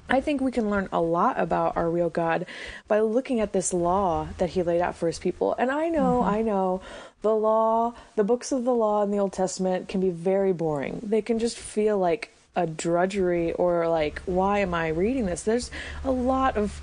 I 0.08 0.20
think 0.20 0.40
we 0.40 0.52
can 0.52 0.70
learn 0.70 0.88
a 0.92 1.00
lot 1.00 1.38
about 1.40 1.76
our 1.76 1.90
real 1.90 2.10
God 2.10 2.46
by 2.86 3.00
looking 3.00 3.40
at 3.40 3.52
this 3.52 3.72
law 3.74 4.28
that 4.38 4.50
he 4.50 4.62
laid 4.62 4.80
out 4.80 4.94
for 4.94 5.08
his 5.08 5.18
people. 5.18 5.54
And 5.58 5.68
I 5.70 5.88
know, 5.88 6.20
Mm-hmm. 6.22 6.30
I 6.36 6.42
know 6.42 6.80
the 7.22 7.34
law, 7.34 7.92
the 8.14 8.22
books 8.22 8.52
of 8.52 8.64
the 8.64 8.72
law 8.74 9.02
in 9.02 9.10
the 9.10 9.18
Old 9.18 9.32
Testament 9.32 9.88
can 9.88 10.00
be 10.00 10.10
very 10.10 10.52
boring. 10.52 11.00
They 11.02 11.22
can 11.22 11.40
just 11.40 11.58
feel 11.58 11.98
like 11.98 12.30
a 12.56 12.66
drudgery 12.66 13.52
or 13.52 13.86
like 13.88 14.20
why 14.26 14.58
am 14.60 14.74
I 14.74 14.88
reading 14.88 15.26
this? 15.26 15.42
There's 15.42 15.70
a 16.04 16.10
lot 16.10 16.56
of 16.56 16.80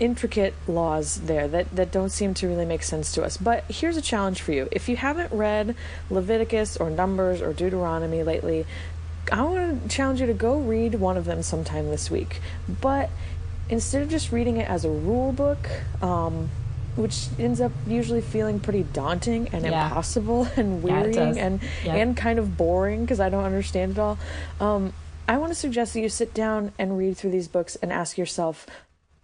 intricate 0.00 0.54
laws 0.66 1.20
there 1.22 1.46
that, 1.48 1.74
that 1.74 1.90
don't 1.92 2.10
seem 2.10 2.34
to 2.34 2.48
really 2.48 2.64
make 2.64 2.82
sense 2.82 3.12
to 3.12 3.22
us. 3.24 3.36
But 3.36 3.64
here's 3.70 3.96
a 3.96 4.02
challenge 4.02 4.42
for 4.42 4.52
you. 4.52 4.68
If 4.72 4.88
you 4.88 4.96
haven't 4.96 5.32
read 5.32 5.74
Leviticus 6.10 6.76
or 6.76 6.90
Numbers 6.90 7.40
or 7.40 7.52
Deuteronomy 7.52 8.22
lately, 8.22 8.66
I 9.32 9.42
want 9.42 9.82
to 9.82 9.88
challenge 9.88 10.20
you 10.20 10.26
to 10.26 10.34
go 10.34 10.58
read 10.58 10.96
one 10.96 11.16
of 11.16 11.24
them 11.24 11.42
sometime 11.42 11.88
this 11.90 12.10
week. 12.10 12.40
But 12.80 13.08
instead 13.70 14.02
of 14.02 14.10
just 14.10 14.32
reading 14.32 14.56
it 14.58 14.68
as 14.68 14.84
a 14.84 14.90
rule 14.90 15.32
book, 15.32 15.70
um, 16.02 16.50
which 16.96 17.26
ends 17.38 17.60
up 17.60 17.72
usually 17.86 18.20
feeling 18.20 18.60
pretty 18.60 18.82
daunting 18.82 19.48
and 19.52 19.64
Yeah. 19.64 19.86
impossible 19.86 20.46
and 20.56 20.82
Yeah, 20.82 21.00
wearying 21.00 21.12
does. 21.12 21.36
and 21.38 21.60
Yeah. 21.84 21.94
and 21.94 22.16
kind 22.16 22.38
of 22.38 22.56
boring 22.56 23.02
because 23.02 23.20
I 23.20 23.28
don't 23.30 23.44
understand 23.44 23.92
it 23.92 23.98
all. 23.98 24.18
Um, 24.60 24.92
I 25.26 25.38
want 25.38 25.50
to 25.50 25.58
suggest 25.58 25.94
that 25.94 26.00
you 26.00 26.08
sit 26.08 26.34
down 26.34 26.72
and 26.78 26.98
read 26.98 27.16
through 27.16 27.30
these 27.30 27.48
books 27.48 27.76
and 27.76 27.92
ask 27.92 28.18
yourself, 28.18 28.66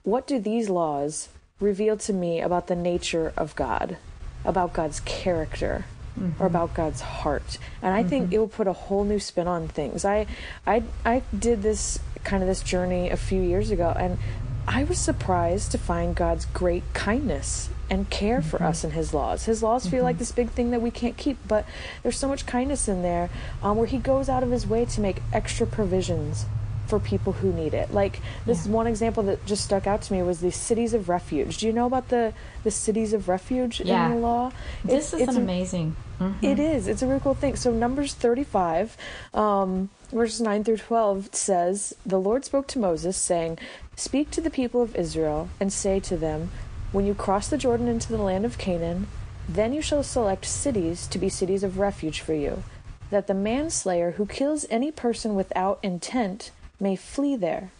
what 0.02 0.26
do 0.26 0.38
these 0.38 0.70
laws 0.70 1.28
reveal 1.60 1.96
to 1.98 2.12
me 2.12 2.40
about 2.40 2.68
the 2.68 2.76
nature 2.76 3.32
of 3.36 3.54
God, 3.54 3.98
about 4.44 4.72
God's 4.72 5.00
character, 5.00 5.84
or 6.16 6.22
mm-hmm. 6.22 6.42
about 6.42 6.72
God's 6.72 7.02
heart? 7.02 7.58
And 7.82 7.94
I 7.94 8.02
think 8.02 8.26
mm-hmm. 8.26 8.34
it 8.34 8.38
will 8.38 8.48
put 8.48 8.66
a 8.66 8.72
whole 8.72 9.04
new 9.04 9.18
spin 9.18 9.46
on 9.46 9.68
things. 9.68 10.04
I, 10.06 10.26
I, 10.66 10.84
I 11.04 11.22
did 11.38 11.62
this 11.62 11.98
kind 12.24 12.42
of 12.42 12.48
this 12.48 12.62
journey 12.62 13.10
a 13.10 13.16
few 13.16 13.42
years 13.42 13.70
ago, 13.70 13.94
and 13.94 14.18
I 14.66 14.84
was 14.84 14.98
surprised 14.98 15.70
to 15.72 15.78
find 15.78 16.14
God's 16.14 16.46
great 16.46 16.84
kindness 16.94 17.68
and 17.90 18.08
care 18.08 18.40
for 18.40 18.62
us 18.62 18.84
in 18.84 18.92
His 18.92 19.12
laws. 19.12 19.44
His 19.44 19.62
laws 19.62 19.86
feel 19.86 20.04
like 20.04 20.18
this 20.18 20.32
big 20.32 20.50
thing 20.50 20.70
that 20.70 20.80
we 20.80 20.90
can't 20.92 21.16
keep, 21.16 21.36
but 21.48 21.66
there's 22.02 22.16
so 22.16 22.28
much 22.28 22.46
kindness 22.46 22.86
in 22.88 23.02
there 23.02 23.28
um, 23.62 23.76
where 23.76 23.86
He 23.88 23.98
goes 23.98 24.28
out 24.28 24.42
of 24.44 24.50
His 24.50 24.66
way 24.66 24.84
to 24.84 25.00
make 25.00 25.20
extra 25.32 25.66
provisions 25.66 26.46
for 26.86 26.98
people 26.98 27.34
who 27.34 27.52
need 27.52 27.72
it. 27.74 27.92
Like 27.94 28.20
this 28.46 28.66
Yeah. 28.66 28.72
one 28.72 28.86
example 28.88 29.22
that 29.24 29.44
just 29.46 29.64
stuck 29.64 29.86
out 29.86 30.02
to 30.02 30.12
me 30.12 30.22
was 30.22 30.40
the 30.40 30.50
cities 30.50 30.92
of 30.94 31.08
refuge. 31.08 31.58
Do 31.58 31.66
you 31.66 31.72
know 31.72 31.86
about 31.86 32.08
the 32.08 32.32
the 32.64 32.70
cities 32.70 33.12
of 33.12 33.28
refuge 33.28 33.80
Yeah. 33.80 34.06
in 34.06 34.12
the 34.14 34.18
law? 34.18 34.50
This 34.84 35.12
is 35.14 35.20
it's 35.22 35.36
amazing. 35.36 35.94
Mhm. 36.20 36.34
it 36.42 36.58
is. 36.58 36.86
It's 36.88 37.00
a 37.02 37.06
really 37.06 37.20
cool 37.20 37.34
thing. 37.34 37.54
So 37.56 37.70
Numbers 37.72 38.12
35, 38.14 38.96
um, 39.32 39.88
verses 40.12 40.40
9 40.40 40.64
through 40.64 40.76
12 40.78 41.28
says, 41.32 41.94
The 42.04 42.18
Lord 42.20 42.44
spoke 42.44 42.66
to 42.68 42.78
Moses, 42.78 43.16
saying, 43.16 43.58
Speak 43.96 44.30
to 44.32 44.40
the 44.40 44.50
people 44.50 44.82
of 44.82 44.94
Israel 44.96 45.48
and 45.60 45.72
say 45.72 45.98
to 46.00 46.16
them, 46.16 46.50
When 46.92 47.06
you 47.06 47.14
cross 47.14 47.48
the 47.48 47.56
Jordan 47.56 47.86
into 47.86 48.10
the 48.10 48.22
land 48.22 48.44
of 48.44 48.58
Canaan, 48.58 49.06
then 49.48 49.72
you 49.72 49.80
shall 49.80 50.02
select 50.02 50.44
cities 50.44 51.06
to 51.06 51.18
be 51.18 51.28
cities 51.28 51.62
of 51.62 51.78
refuge 51.78 52.20
for 52.20 52.34
you, 52.34 52.64
that 53.10 53.28
the 53.28 53.34
manslayer 53.34 54.12
who 54.12 54.26
kills 54.26 54.66
any 54.70 54.90
person 54.90 55.36
without 55.36 55.78
intent 55.84 56.50
may 56.80 56.96
flee 56.96 57.36
there. 57.36 57.70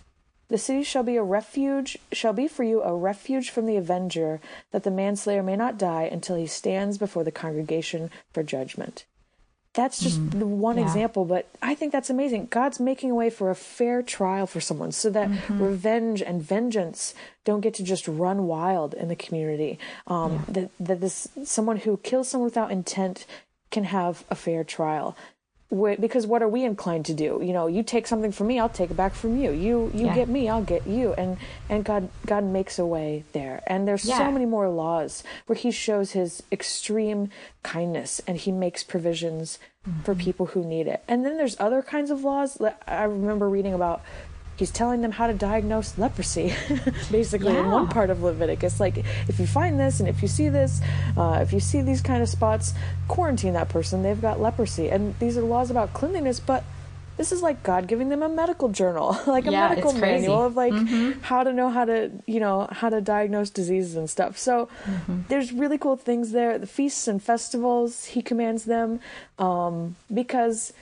The 0.47 0.59
city 0.59 0.85
shall 0.85 1.03
be 1.03 1.17
a 1.17 1.23
refuge, 1.25 1.99
shall 2.13 2.33
be 2.33 2.47
for 2.47 2.63
you 2.63 2.83
a 2.83 2.95
refuge 2.95 3.51
from 3.51 3.67
the 3.67 3.77
avenger, 3.77 4.41
that 4.71 4.85
the 4.85 4.91
manslayer 4.93 5.43
may 5.43 5.57
not 5.57 5.79
die 5.79 6.05
until 6.05 6.37
he 6.37 6.47
stands 6.47 6.97
before 6.97 7.25
the 7.25 7.33
congregation 7.33 8.11
for 8.33 8.45
judgment. 8.45 9.07
That's 9.73 10.01
just 10.01 10.33
the 10.33 10.47
one 10.47 10.79
Yeah. 10.79 10.83
example, 10.85 11.25
but 11.25 11.47
I 11.63 11.77
think 11.77 11.93
that's 11.93 12.11
amazing. 12.11 12.49
God's 12.51 12.81
making 12.81 13.13
a 13.13 13.15
way 13.15 13.31
for 13.31 13.51
a 13.51 13.55
fair 13.55 14.03
trial 14.03 14.47
for 14.49 14.61
someone 14.61 14.91
so 14.91 15.11
that 15.11 15.31
revenge 15.49 16.21
and 16.23 16.43
vengeance 16.43 17.15
don't 17.45 17.61
get 17.61 17.75
to 17.75 17.85
just 17.85 18.09
run 18.09 18.49
wild 18.49 18.95
in 18.95 19.07
the 19.09 19.15
community. 19.17 19.79
Um, 20.09 20.45
that, 20.49 20.71
that 20.81 21.01
this 21.01 21.29
someone 21.45 21.77
who 21.79 21.99
kills 21.99 22.29
someone 22.29 22.47
without 22.47 22.73
intent 22.73 23.27
can 23.71 23.85
have 23.85 24.25
a 24.29 24.35
fair 24.35 24.65
trial. 24.65 25.17
Because 25.71 26.27
what 26.27 26.43
are 26.43 26.49
we 26.49 26.65
inclined 26.65 27.07
to 27.07 27.15
do? 27.15 27.41
You 27.43 27.53
know, 27.53 27.69
you 27.69 27.83
take 27.85 28.07
something 28.09 28.33
from 28.33 28.49
me, 28.49 28.59
I'll 28.59 28.69
take 28.69 28.91
it 28.91 28.97
back 28.97 29.15
from 29.15 29.37
you. 29.37 29.53
You 29.53 29.91
you 29.95 30.07
Yeah. 30.07 30.15
get 30.15 30.29
me, 30.29 30.49
I'll 30.49 30.63
get 30.65 30.87
you. 30.87 31.15
And 31.15 31.39
and 31.69 31.85
God 31.85 32.09
God 32.27 32.43
makes 32.45 32.79
a 32.79 32.85
way 32.87 33.25
there. 33.33 33.63
And 33.69 33.87
there's 33.87 34.05
Yeah. 34.05 34.19
so 34.19 34.33
many 34.33 34.47
more 34.47 34.69
laws 34.69 35.23
where 35.47 35.57
He 35.57 35.71
shows 35.71 36.13
His 36.13 36.43
extreme 36.51 37.31
kindness 37.63 38.21
and 38.27 38.37
He 38.37 38.51
makes 38.53 38.83
provisions 38.83 39.59
for 40.05 40.15
Mm-hmm. 40.15 40.19
people 40.21 40.47
who 40.47 40.63
need 40.65 40.87
it. 40.87 41.03
And 41.09 41.25
then 41.25 41.37
there's 41.39 41.57
other 41.59 41.83
kinds 41.83 42.11
of 42.11 42.23
laws. 42.25 42.55
that 42.55 42.83
I 42.87 43.05
remember 43.05 43.49
reading 43.49 43.73
about. 43.73 44.03
He's 44.61 44.71
telling 44.71 45.01
them 45.01 45.11
how 45.13 45.27
to 45.27 45.33
diagnose 45.33 45.97
leprosy, 45.97 46.53
basically 47.11 47.57
in 47.57 47.71
one 47.71 47.89
part 47.89 48.11
of 48.11 48.23
Leviticus. 48.23 48.79
Like, 48.79 48.99
if 49.27 49.41
you 49.41 49.47
find 49.47 49.81
this 49.81 50.01
and 50.01 50.09
if 50.09 50.21
you 50.21 50.29
see 50.29 50.51
this, 50.51 50.83
uh, 51.17 51.39
if 51.41 51.51
you 51.55 51.61
see 51.61 51.81
these 51.81 52.03
kind 52.03 52.23
of 52.23 52.29
spots, 52.29 52.75
quarantine 53.09 53.55
that 53.55 53.71
person. 53.71 54.03
They've 54.03 54.21
got 54.21 54.39
leprosy. 54.39 54.91
And 54.91 55.19
these 55.19 55.39
are 55.39 55.43
laws 55.43 55.71
about 55.71 55.95
cleanliness, 55.95 56.41
but 56.41 56.63
this 57.17 57.33
is 57.33 57.41
like 57.43 57.63
God 57.63 57.87
giving 57.87 58.11
them 58.11 58.23
a 58.23 58.29
medical 58.29 58.69
journal, 58.69 59.19
like 59.27 59.47
a 59.47 59.51
Yeah, 59.51 59.69
medical 59.71 59.93
manual 59.93 60.45
of 60.45 60.57
like 60.57 60.75
how 61.23 61.43
to 61.43 61.53
know 61.55 61.71
how 61.71 61.87
to, 61.87 62.11
you 62.27 62.41
know, 62.41 62.69
how 62.71 62.91
to 62.91 63.01
diagnose 63.01 63.49
diseases 63.49 63.97
and 63.97 64.11
stuff. 64.11 64.37
So 64.37 64.69
there's 65.29 65.53
really 65.53 65.79
cool 65.79 65.97
things 65.97 66.33
there. 66.33 66.59
The 66.59 66.67
feasts 66.67 67.09
and 67.09 67.23
festivals, 67.23 68.05
he 68.13 68.21
commands 68.21 68.65
them 68.65 69.01
um, 69.39 69.97
because 70.13 70.75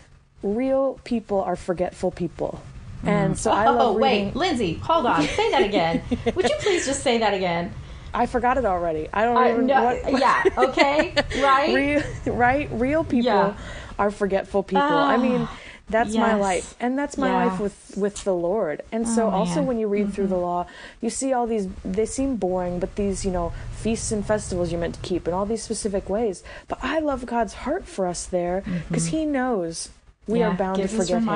real 0.42 0.98
people 1.04 1.40
are 1.42 1.56
forgetful 1.56 2.10
people. 2.10 2.60
And 3.04 3.34
mm-hmm. 3.34 3.34
so 3.34 3.50
I 3.52 3.66
oh, 3.66 3.72
love 3.72 3.96
reading. 3.96 4.26
wait, 4.26 4.36
Lindsay, 4.36 4.74
hold 4.74 5.06
on. 5.06 5.22
Say 5.22 5.50
that 5.50 5.62
again. 5.62 6.02
Would 6.34 6.48
you 6.48 6.56
please 6.60 6.86
just 6.86 7.02
say 7.02 7.18
that 7.18 7.34
again? 7.34 7.72
I 8.12 8.26
forgot 8.26 8.58
it 8.58 8.64
already. 8.64 9.08
I 9.12 9.24
don't 9.24 9.36
I, 9.36 9.52
even 9.52 9.66
no, 9.66 9.84
what, 9.84 10.18
yeah, 10.20 10.42
okay, 10.58 11.14
right? 11.40 11.74
real, 11.74 12.02
right? 12.34 12.68
Real 12.72 13.04
people 13.04 13.26
Yeah. 13.26 13.54
are 13.98 14.10
forgetful 14.10 14.62
people. 14.62 14.82
I 14.82 15.16
mean, 15.16 15.42
ah, 15.42 15.58
that's 15.90 16.14
my 16.14 16.34
life, 16.34 16.74
and 16.80 16.98
that's 16.98 17.16
my 17.18 17.28
Yeah. 17.28 17.44
life 17.46 17.60
with 17.60 17.94
with 17.96 18.24
the 18.24 18.34
Lord. 18.34 18.82
And 18.92 19.06
so, 19.06 19.26
Oh, 19.26 19.30
also 19.30 19.56
man. 19.56 19.66
when 19.66 19.78
you 19.78 19.88
read 19.88 20.12
through 20.12 20.28
the 20.28 20.34
mm-hmm. 20.34 20.44
law, 20.44 20.66
you 21.00 21.10
see 21.10 21.32
all 21.32 21.46
these. 21.46 21.68
They 21.84 22.06
seem 22.06 22.36
boring, 22.36 22.78
but 22.80 22.96
these, 22.96 23.24
you 23.24 23.30
know, 23.30 23.52
feasts 23.76 24.10
and 24.10 24.24
festivals 24.24 24.72
you're 24.72 24.80
meant 24.80 24.94
to 24.94 25.00
keep 25.00 25.28
in 25.28 25.34
all 25.34 25.46
these 25.46 25.62
specific 25.62 26.08
ways. 26.08 26.42
But 26.66 26.78
I 26.82 26.98
love 26.98 27.26
God's 27.26 27.54
heart 27.54 27.86
for 27.86 28.06
us 28.06 28.24
there 28.24 28.62
because 28.88 29.06
mm-hmm. 29.08 29.16
He 29.16 29.26
knows 29.26 29.90
we 30.28 30.38
yeah, 30.40 30.50
are 30.50 30.54
bound 30.54 30.76
to 30.76 30.82
forget 30.88 31.22
Him. 31.22 31.28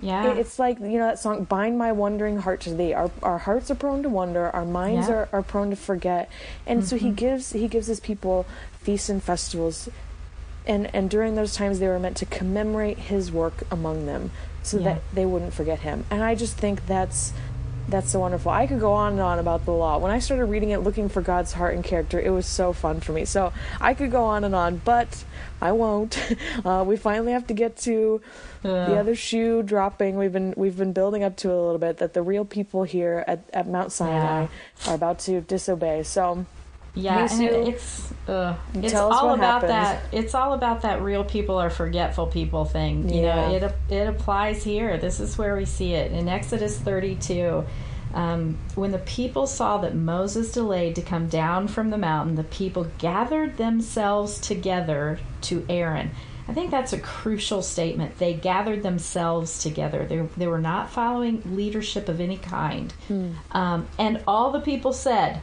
Yeah. 0.00 0.30
It- 0.32 0.38
It's 0.38 0.58
like 0.58 0.78
you 0.80 0.98
know 0.98 1.06
that 1.06 1.18
song 1.18 1.44
"Bind 1.44 1.78
My 1.78 1.92
Wandering 1.92 2.38
Heart 2.38 2.60
to 2.62 2.74
Thee." 2.74 2.92
Our 2.92 3.10
our 3.22 3.38
hearts 3.38 3.70
are 3.70 3.74
prone 3.76 4.02
to 4.02 4.08
wonder. 4.10 4.50
Our 4.54 4.64
minds 4.66 5.08
Yeah. 5.08 5.14
are, 5.14 5.28
are 5.32 5.42
prone 5.42 5.70
to 5.70 5.76
forget, 5.76 6.28
and 6.66 6.84
so 6.86 6.96
Mm-hmm. 6.96 7.06
he 7.06 7.12
gives 7.12 7.52
he 7.52 7.68
gives 7.68 7.86
his 7.86 8.00
people 8.00 8.44
feasts 8.82 9.08
and 9.08 9.22
festivals, 9.22 9.88
and 10.66 10.90
and 10.94 11.08
during 11.08 11.36
those 11.36 11.54
times 11.54 11.78
they 11.78 11.88
were 11.88 11.98
meant 12.00 12.16
to 12.18 12.26
commemorate 12.26 12.98
his 12.98 13.30
work 13.30 13.62
among 13.70 14.06
them, 14.06 14.30
so 14.62 14.78
Yeah. 14.78 14.84
that 14.94 15.02
they 15.14 15.24
wouldn't 15.24 15.54
forget 15.54 15.80
him. 15.80 16.04
And 16.10 16.22
I 16.24 16.34
just 16.34 16.56
think 16.58 16.86
that's 16.86 17.32
that's 17.88 18.10
so 18.10 18.20
wonderful. 18.20 18.50
I 18.50 18.66
could 18.66 18.80
go 18.80 18.92
on 18.92 19.12
and 19.12 19.20
on 19.20 19.38
about 19.38 19.64
the 19.64 19.72
law. 19.72 19.98
When 19.98 20.10
I 20.10 20.18
started 20.18 20.46
reading 20.46 20.70
it, 20.70 20.78
looking 20.78 21.08
for 21.08 21.22
God's 21.22 21.52
heart 21.52 21.74
and 21.74 21.84
character, 21.84 22.20
it 22.20 22.30
was 22.30 22.46
so 22.46 22.72
fun 22.72 23.00
for 23.00 23.12
me. 23.12 23.24
So 23.24 23.52
I 23.80 23.94
could 23.94 24.10
go 24.10 24.24
on 24.24 24.44
and 24.44 24.54
on, 24.54 24.80
but 24.84 25.24
I 25.60 25.72
won't. 25.72 26.18
Uh, 26.64 26.82
we 26.82 26.96
finally 26.96 27.32
have 27.32 27.46
to 27.46 27.54
get 27.54 27.76
to 27.76 28.20
the 28.62 28.98
other 28.98 29.14
shoe 29.14 29.62
dropping 29.62 30.16
we've 30.16 30.32
been 30.32 30.52
we've 30.56 30.76
been 30.76 30.92
building 30.92 31.22
up 31.22 31.36
to 31.36 31.48
it 31.48 31.54
a 31.54 31.60
little 31.60 31.78
bit 31.78 31.98
that 31.98 32.12
the 32.12 32.22
real 32.22 32.44
people 32.44 32.82
here 32.82 33.24
at, 33.28 33.48
at 33.52 33.68
Mount 33.68 33.92
Sinai 33.92 34.46
are 34.86 34.94
about 34.94 35.18
to 35.20 35.40
disobey. 35.42 36.02
So 36.02 36.46
Yeah, 36.96 37.28
and 37.30 37.42
it's 37.42 38.10
uh, 38.26 38.56
it's 38.74 38.94
all 38.94 39.34
about 39.34 39.62
happens. 39.62 39.70
that. 39.70 40.02
It's 40.12 40.34
all 40.34 40.54
about 40.54 40.82
that 40.82 41.02
real 41.02 41.24
people 41.24 41.58
are 41.58 41.70
forgetful 41.70 42.28
people 42.28 42.64
thing. 42.64 43.08
You 43.08 43.22
know, 43.22 43.54
it 43.54 43.92
it 43.92 44.08
applies 44.08 44.64
here. 44.64 44.96
This 44.96 45.20
is 45.20 45.36
where 45.36 45.54
we 45.56 45.66
see 45.66 45.92
it 45.92 46.10
in 46.10 46.26
Exodus 46.26 46.78
32. 46.78 47.64
Um, 48.14 48.56
when 48.76 48.92
the 48.92 48.98
people 48.98 49.46
saw 49.46 49.76
that 49.78 49.94
Moses 49.94 50.52
delayed 50.52 50.94
to 50.94 51.02
come 51.02 51.28
down 51.28 51.68
from 51.68 51.90
the 51.90 51.98
mountain, 51.98 52.34
the 52.34 52.44
people 52.44 52.86
gathered 52.96 53.58
themselves 53.58 54.38
together 54.38 55.18
to 55.42 55.66
Aaron. 55.68 56.12
I 56.48 56.54
think 56.54 56.70
that's 56.70 56.94
a 56.94 56.98
crucial 56.98 57.60
statement. 57.60 58.18
They 58.18 58.32
gathered 58.32 58.82
themselves 58.82 59.62
together. 59.62 60.06
They, 60.06 60.20
they 60.36 60.46
were 60.46 60.60
not 60.60 60.90
following 60.90 61.42
leadership 61.56 62.08
of 62.08 62.20
any 62.20 62.38
kind. 62.38 62.92
Hmm. 63.08 63.32
Um, 63.50 63.88
and 63.98 64.22
all 64.26 64.52
the 64.52 64.60
people 64.60 64.92
said, 64.92 65.42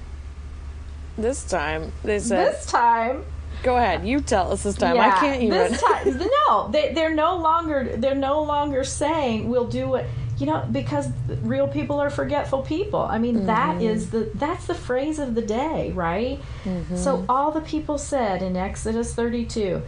this 1.17 1.43
time 1.43 1.91
they 2.03 2.19
said, 2.19 2.53
This 2.53 2.65
time, 2.65 3.23
"Go 3.61 3.77
ahead, 3.77 4.05
you 4.07 4.21
tell 4.21 4.51
us 4.51 4.63
this 4.63 4.75
time. 4.75 4.99
I 4.99 5.11
can't 5.11 5.41
even." 5.41 5.57
This 5.57 5.81
time, 5.81 6.19
no, 6.47 6.69
they, 6.71 6.93
they're 6.93 7.13
no 7.13 7.37
longer 7.37 7.95
they're 7.97 8.15
no 8.15 8.41
longer 8.43 8.83
saying 8.83 9.49
we'll 9.49 9.67
do 9.67 9.87
what 9.87 10.05
you 10.37 10.47
know 10.47 10.67
because 10.71 11.09
real 11.43 11.67
people 11.67 11.99
are 11.99 12.09
forgetful 12.09 12.63
people. 12.63 13.01
I 13.01 13.19
mean 13.19 13.45
that 13.45 13.75
Mm-hmm. 13.77 13.81
is 13.87 14.09
the 14.09 14.31
that's 14.35 14.65
the 14.67 14.73
phrase 14.75 15.19
of 15.19 15.35
the 15.35 15.41
day, 15.43 15.91
right? 15.91 16.39
Mm-hmm. 16.65 16.95
So 16.97 17.25
all 17.29 17.51
the 17.51 17.61
people 17.61 17.97
said 17.97 18.41
in 18.41 18.57
Exodus 18.57 19.13
thirty 19.13 19.45
two 19.45 19.83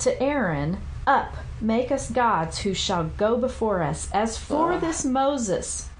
to 0.00 0.22
Aaron, 0.22 0.78
"Up, 1.06 1.36
make 1.60 1.90
us 1.92 2.10
gods 2.10 2.60
who 2.60 2.72
shall 2.72 3.04
go 3.04 3.36
before 3.36 3.82
us. 3.82 4.08
As 4.12 4.38
for 4.38 4.78
this 4.78 5.04
Moses, 5.04 5.90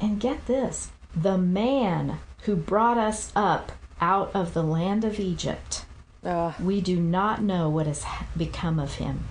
and 0.00 0.20
get 0.20 0.46
this, 0.46 0.90
the 1.16 1.36
man 1.38 2.18
who 2.42 2.54
brought 2.54 2.98
us 2.98 3.32
up 3.34 3.72
out 4.00 4.30
of 4.34 4.54
the 4.54 4.62
land 4.62 5.04
of 5.04 5.18
Egypt." 5.20 5.84
Ugh, 6.24 6.54
We 6.60 6.80
do 6.80 6.98
not 6.98 7.42
know 7.42 7.68
what 7.68 7.86
has 7.86 8.04
become 8.36 8.78
of 8.78 8.94
him. 8.94 9.24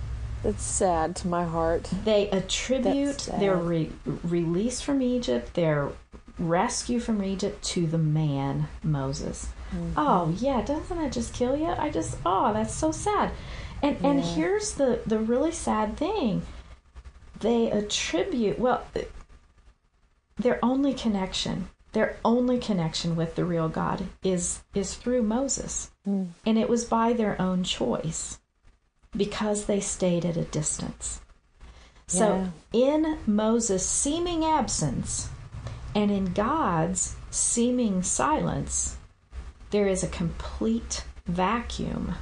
it's 0.44 0.62
sad 0.62 1.14
to 1.16 1.28
my 1.28 1.44
heart. 1.44 1.90
They 2.04 2.30
attribute 2.30 3.28
their 3.38 3.56
re- 3.56 3.90
release 4.22 4.80
from 4.80 5.02
Egypt, 5.02 5.54
their 5.54 5.90
rescue 6.38 7.00
from 7.00 7.22
Egypt, 7.22 7.62
to 7.64 7.86
the 7.86 7.98
man 7.98 8.68
Moses. 8.82 9.48
Mm-hmm. 9.74 9.92
Oh 9.98 10.32
yeah, 10.38 10.62
doesn't 10.62 10.96
that 10.96 11.12
just 11.12 11.34
kill 11.34 11.54
you? 11.56 11.66
I 11.66 11.90
just 11.90 12.16
oh, 12.24 12.52
that's 12.54 12.72
so 12.74 12.90
sad. 12.92 13.32
And 13.82 13.96
and 14.02 14.20
here's 14.24 14.72
the 14.74 15.00
the 15.06 15.18
really 15.18 15.52
sad 15.52 15.96
thing. 15.96 16.42
They 17.40 17.70
attribute 17.70 18.58
well 18.58 18.84
their 20.38 20.58
only 20.64 20.94
connection, 20.94 21.68
their 21.98 22.16
only 22.24 22.60
connection 22.60 23.16
with 23.16 23.34
the 23.34 23.44
real 23.44 23.68
God 23.68 24.06
is 24.22 24.62
is 24.72 24.94
through 24.94 25.20
Moses. 25.20 25.90
Mm. 26.06 26.28
And 26.46 26.56
it 26.56 26.68
was 26.68 26.84
by 26.84 27.12
their 27.12 27.40
own 27.42 27.64
choice 27.64 28.38
because 29.16 29.64
they 29.64 29.80
stayed 29.80 30.24
at 30.24 30.36
a 30.36 30.44
distance. 30.44 31.20
So, 32.06 32.52
in 32.72 33.18
Moses' 33.26 33.84
seeming 33.84 34.44
absence 34.44 35.28
and 35.92 36.12
in 36.12 36.32
God's 36.34 37.16
seeming 37.32 38.04
silence, 38.04 38.96
there 39.70 39.88
is 39.88 40.04
a 40.04 40.08
complete 40.08 41.04
vacuum 41.26 42.14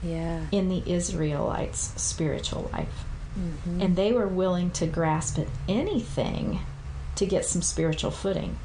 Yeah. 0.00 0.46
in 0.52 0.68
the 0.68 0.84
Israelites' 0.86 1.92
spiritual 2.00 2.70
life. 2.72 3.04
Mm-hmm. 3.36 3.82
And 3.82 3.96
they 3.96 4.12
were 4.12 4.28
willing 4.28 4.70
to 4.78 4.86
grasp 4.86 5.40
at 5.40 5.48
anything 5.68 6.60
to 7.16 7.26
get 7.26 7.44
some 7.44 7.62
spiritual 7.62 8.12
footing. 8.12 8.56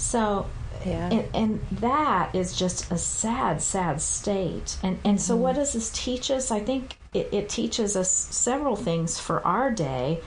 So, 0.00 0.46
Yeah. 0.84 1.10
and, 1.10 1.28
and 1.34 1.60
that 1.80 2.34
is 2.34 2.56
just 2.56 2.90
a 2.90 2.96
sad, 2.96 3.60
sad 3.60 4.00
state. 4.00 4.78
And 4.82 4.98
and 5.04 5.20
so, 5.20 5.34
mm-hmm. 5.34 5.42
what 5.42 5.54
does 5.56 5.74
this 5.74 5.90
teach 5.90 6.30
us? 6.30 6.50
I 6.50 6.60
think 6.60 6.96
it, 7.12 7.28
it 7.32 7.48
teaches 7.48 7.96
us 7.96 8.10
several 8.10 8.76
things 8.76 9.18
for 9.20 9.44
our 9.46 9.70
day. 9.70 10.20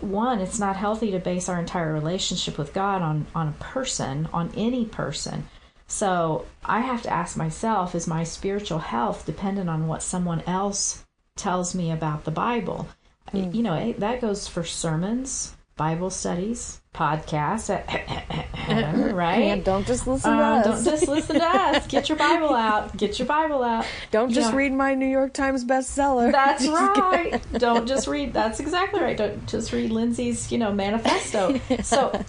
One, 0.00 0.40
it's 0.40 0.58
not 0.58 0.76
healthy 0.76 1.10
to 1.10 1.18
base 1.18 1.48
our 1.48 1.58
entire 1.58 1.92
relationship 1.92 2.58
with 2.58 2.74
God 2.74 3.00
on 3.02 3.26
on 3.34 3.48
a 3.48 3.52
person, 3.52 4.28
on 4.32 4.52
any 4.56 4.84
person. 4.84 5.48
So 5.86 6.46
I 6.64 6.80
have 6.80 7.02
to 7.02 7.12
ask 7.12 7.36
myself: 7.36 7.94
Is 7.94 8.06
my 8.06 8.24
spiritual 8.24 8.80
health 8.80 9.24
dependent 9.26 9.70
on 9.70 9.88
what 9.88 10.02
someone 10.02 10.42
else 10.46 11.04
tells 11.36 11.74
me 11.74 11.90
about 11.90 12.24
the 12.24 12.30
Bible? 12.30 12.88
Mm. 13.32 13.54
You 13.54 13.62
know, 13.62 13.92
that 13.98 14.20
goes 14.20 14.48
for 14.48 14.64
sermons. 14.64 15.56
Bible 15.76 16.10
studies, 16.10 16.80
podcasts, 16.94 17.68
eh, 17.68 17.82
eh, 17.88 18.44
eh, 18.68 19.10
right? 19.12 19.42
And 19.42 19.64
don't 19.64 19.84
just 19.84 20.06
listen 20.06 20.30
to 20.30 20.36
Um, 20.36 20.60
us. 20.60 20.64
don't 20.84 20.84
just 20.84 21.08
listen 21.08 21.36
to 21.40 21.44
us. 21.44 21.86
Get 21.88 22.08
your 22.08 22.16
Bible 22.16 22.54
out. 22.54 22.96
Get 22.96 23.18
your 23.18 23.26
Bible 23.26 23.62
out. 23.64 23.84
Don't 24.12 24.28
You 24.28 24.36
just 24.36 24.52
know- 24.52 24.58
read 24.58 24.72
my 24.72 24.94
New 24.94 25.08
York 25.08 25.32
Times 25.32 25.64
bestseller. 25.64 26.30
That's 26.30 26.64
right. 26.68 27.40
Don't 27.58 27.88
just 27.88 28.06
read. 28.06 28.32
That's 28.32 28.60
exactly 28.60 29.00
right. 29.00 29.16
Don't 29.16 29.46
just 29.48 29.72
read 29.72 29.90
Lindsay's, 29.90 30.52
you 30.52 30.58
know, 30.58 30.72
manifesto. 30.72 31.60
So, 31.82 32.24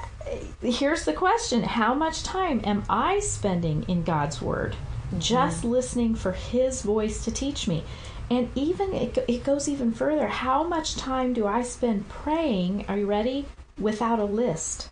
here's 0.64 1.06
the 1.06 1.14
question: 1.14 1.62
How 1.62 1.94
much 1.94 2.24
time 2.24 2.62
am 2.64 2.84
I 2.90 3.20
spending 3.20 3.86
in 3.88 4.02
God's 4.04 4.42
Word, 4.42 4.76
just 5.20 5.62
mm. 5.62 5.70
listening 5.70 6.16
for 6.16 6.32
His 6.32 6.82
voice 6.82 7.24
to 7.26 7.32
teach 7.32 7.68
me? 7.68 7.84
And 8.30 8.50
even 8.56 8.94
it, 8.94 9.18
it 9.28 9.44
goes 9.44 9.70
even 9.70 9.92
further. 9.92 10.28
How 10.28 10.64
much 10.64 10.96
time 10.96 11.34
do 11.34 11.46
I 11.46 11.62
spend 11.62 12.10
praying? 12.10 12.86
Are 12.88 12.98
you 12.98 13.06
ready? 13.06 13.46
Without 13.80 14.20
a 14.20 14.26
list. 14.26 14.90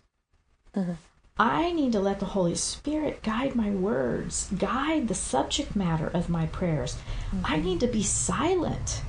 Uh-huh. 0.74 0.94
I 1.36 1.72
need 1.72 1.92
to 1.92 2.00
let 2.00 2.20
the 2.20 2.26
Holy 2.26 2.54
Spirit 2.54 3.22
guide 3.24 3.56
my 3.56 3.70
words, 3.70 4.48
guide 4.56 5.08
the 5.08 5.16
subject 5.16 5.74
matter 5.74 6.06
of 6.06 6.28
my 6.28 6.46
prayers. 6.46 6.96
I 7.42 7.56
mm-hmm. 7.56 7.64
need 7.64 7.80
to 7.80 7.88
be 7.88 8.04
silent. 8.04 9.02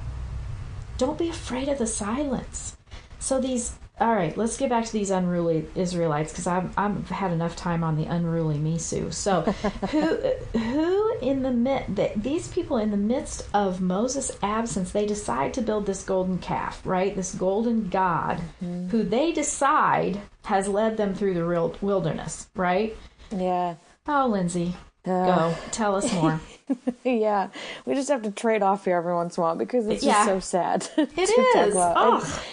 Don't 0.98 1.20
be 1.20 1.30
afraid 1.30 1.70
of 1.70 1.78
the 1.78 1.86
silence. 1.86 2.78
So 3.20 3.40
these 3.40 3.76
all 4.00 4.14
right, 4.14 4.36
let's 4.38 4.58
get 4.58 4.70
back 4.70 4.84
to 4.86 4.92
these 4.92 5.10
unruly 5.10 5.68
Israelites 5.74 6.32
because 6.32 6.48
I've, 6.48 6.78
I've 6.78 7.10
had 7.10 7.32
enough 7.32 7.56
time 7.56 7.82
on 7.84 7.96
the 7.96 8.04
unruly 8.04 8.58
Misu. 8.58 9.14
So, 9.14 9.42
who 9.92 10.18
who 10.60 11.18
in 11.20 11.44
the 11.44 11.52
midst 11.52 12.22
these 12.22 12.50
people 12.50 12.76
in 12.78 12.92
the 12.92 12.98
midst 12.98 13.48
of 13.54 13.80
Moses' 13.80 14.38
absence, 14.44 14.92
they 14.92 15.06
decide 15.06 15.54
to 15.54 15.62
build 15.62 15.86
this 15.86 16.04
golden 16.04 16.40
calf, 16.40 16.82
right? 16.86 17.16
This 17.16 17.34
golden 17.36 17.88
god, 17.88 18.42
who 18.60 19.04
they 19.04 19.32
decide 19.32 20.20
has 20.44 20.68
led 20.68 20.98
them 20.98 21.16
through 21.16 21.34
the 21.36 21.46
real 21.46 21.74
wilderness, 21.82 22.48
right? 22.56 22.96
Yeah. 23.32 23.76
Oh, 24.08 24.28
Lindsay, 24.28 24.76
Uh, 25.06 25.26
go 25.52 25.56
tell 25.72 25.96
us 25.96 26.12
more. 26.14 26.40
yeah. 27.06 27.48
We 27.86 27.96
just 27.96 28.10
have 28.10 28.24
to 28.24 28.32
trade 28.32 28.62
off 28.62 28.86
here 28.86 28.98
every 28.98 29.14
once 29.14 29.38
in 29.38 29.42
a 29.42 29.46
while 29.46 29.56
because 29.56 29.88
it's 29.88 30.04
Yeah. 30.04 30.26
just 30.26 30.28
so 30.28 30.40
sad. 30.58 30.90
It 30.98 31.72
about. 31.72 31.94
Oh. 31.98 32.44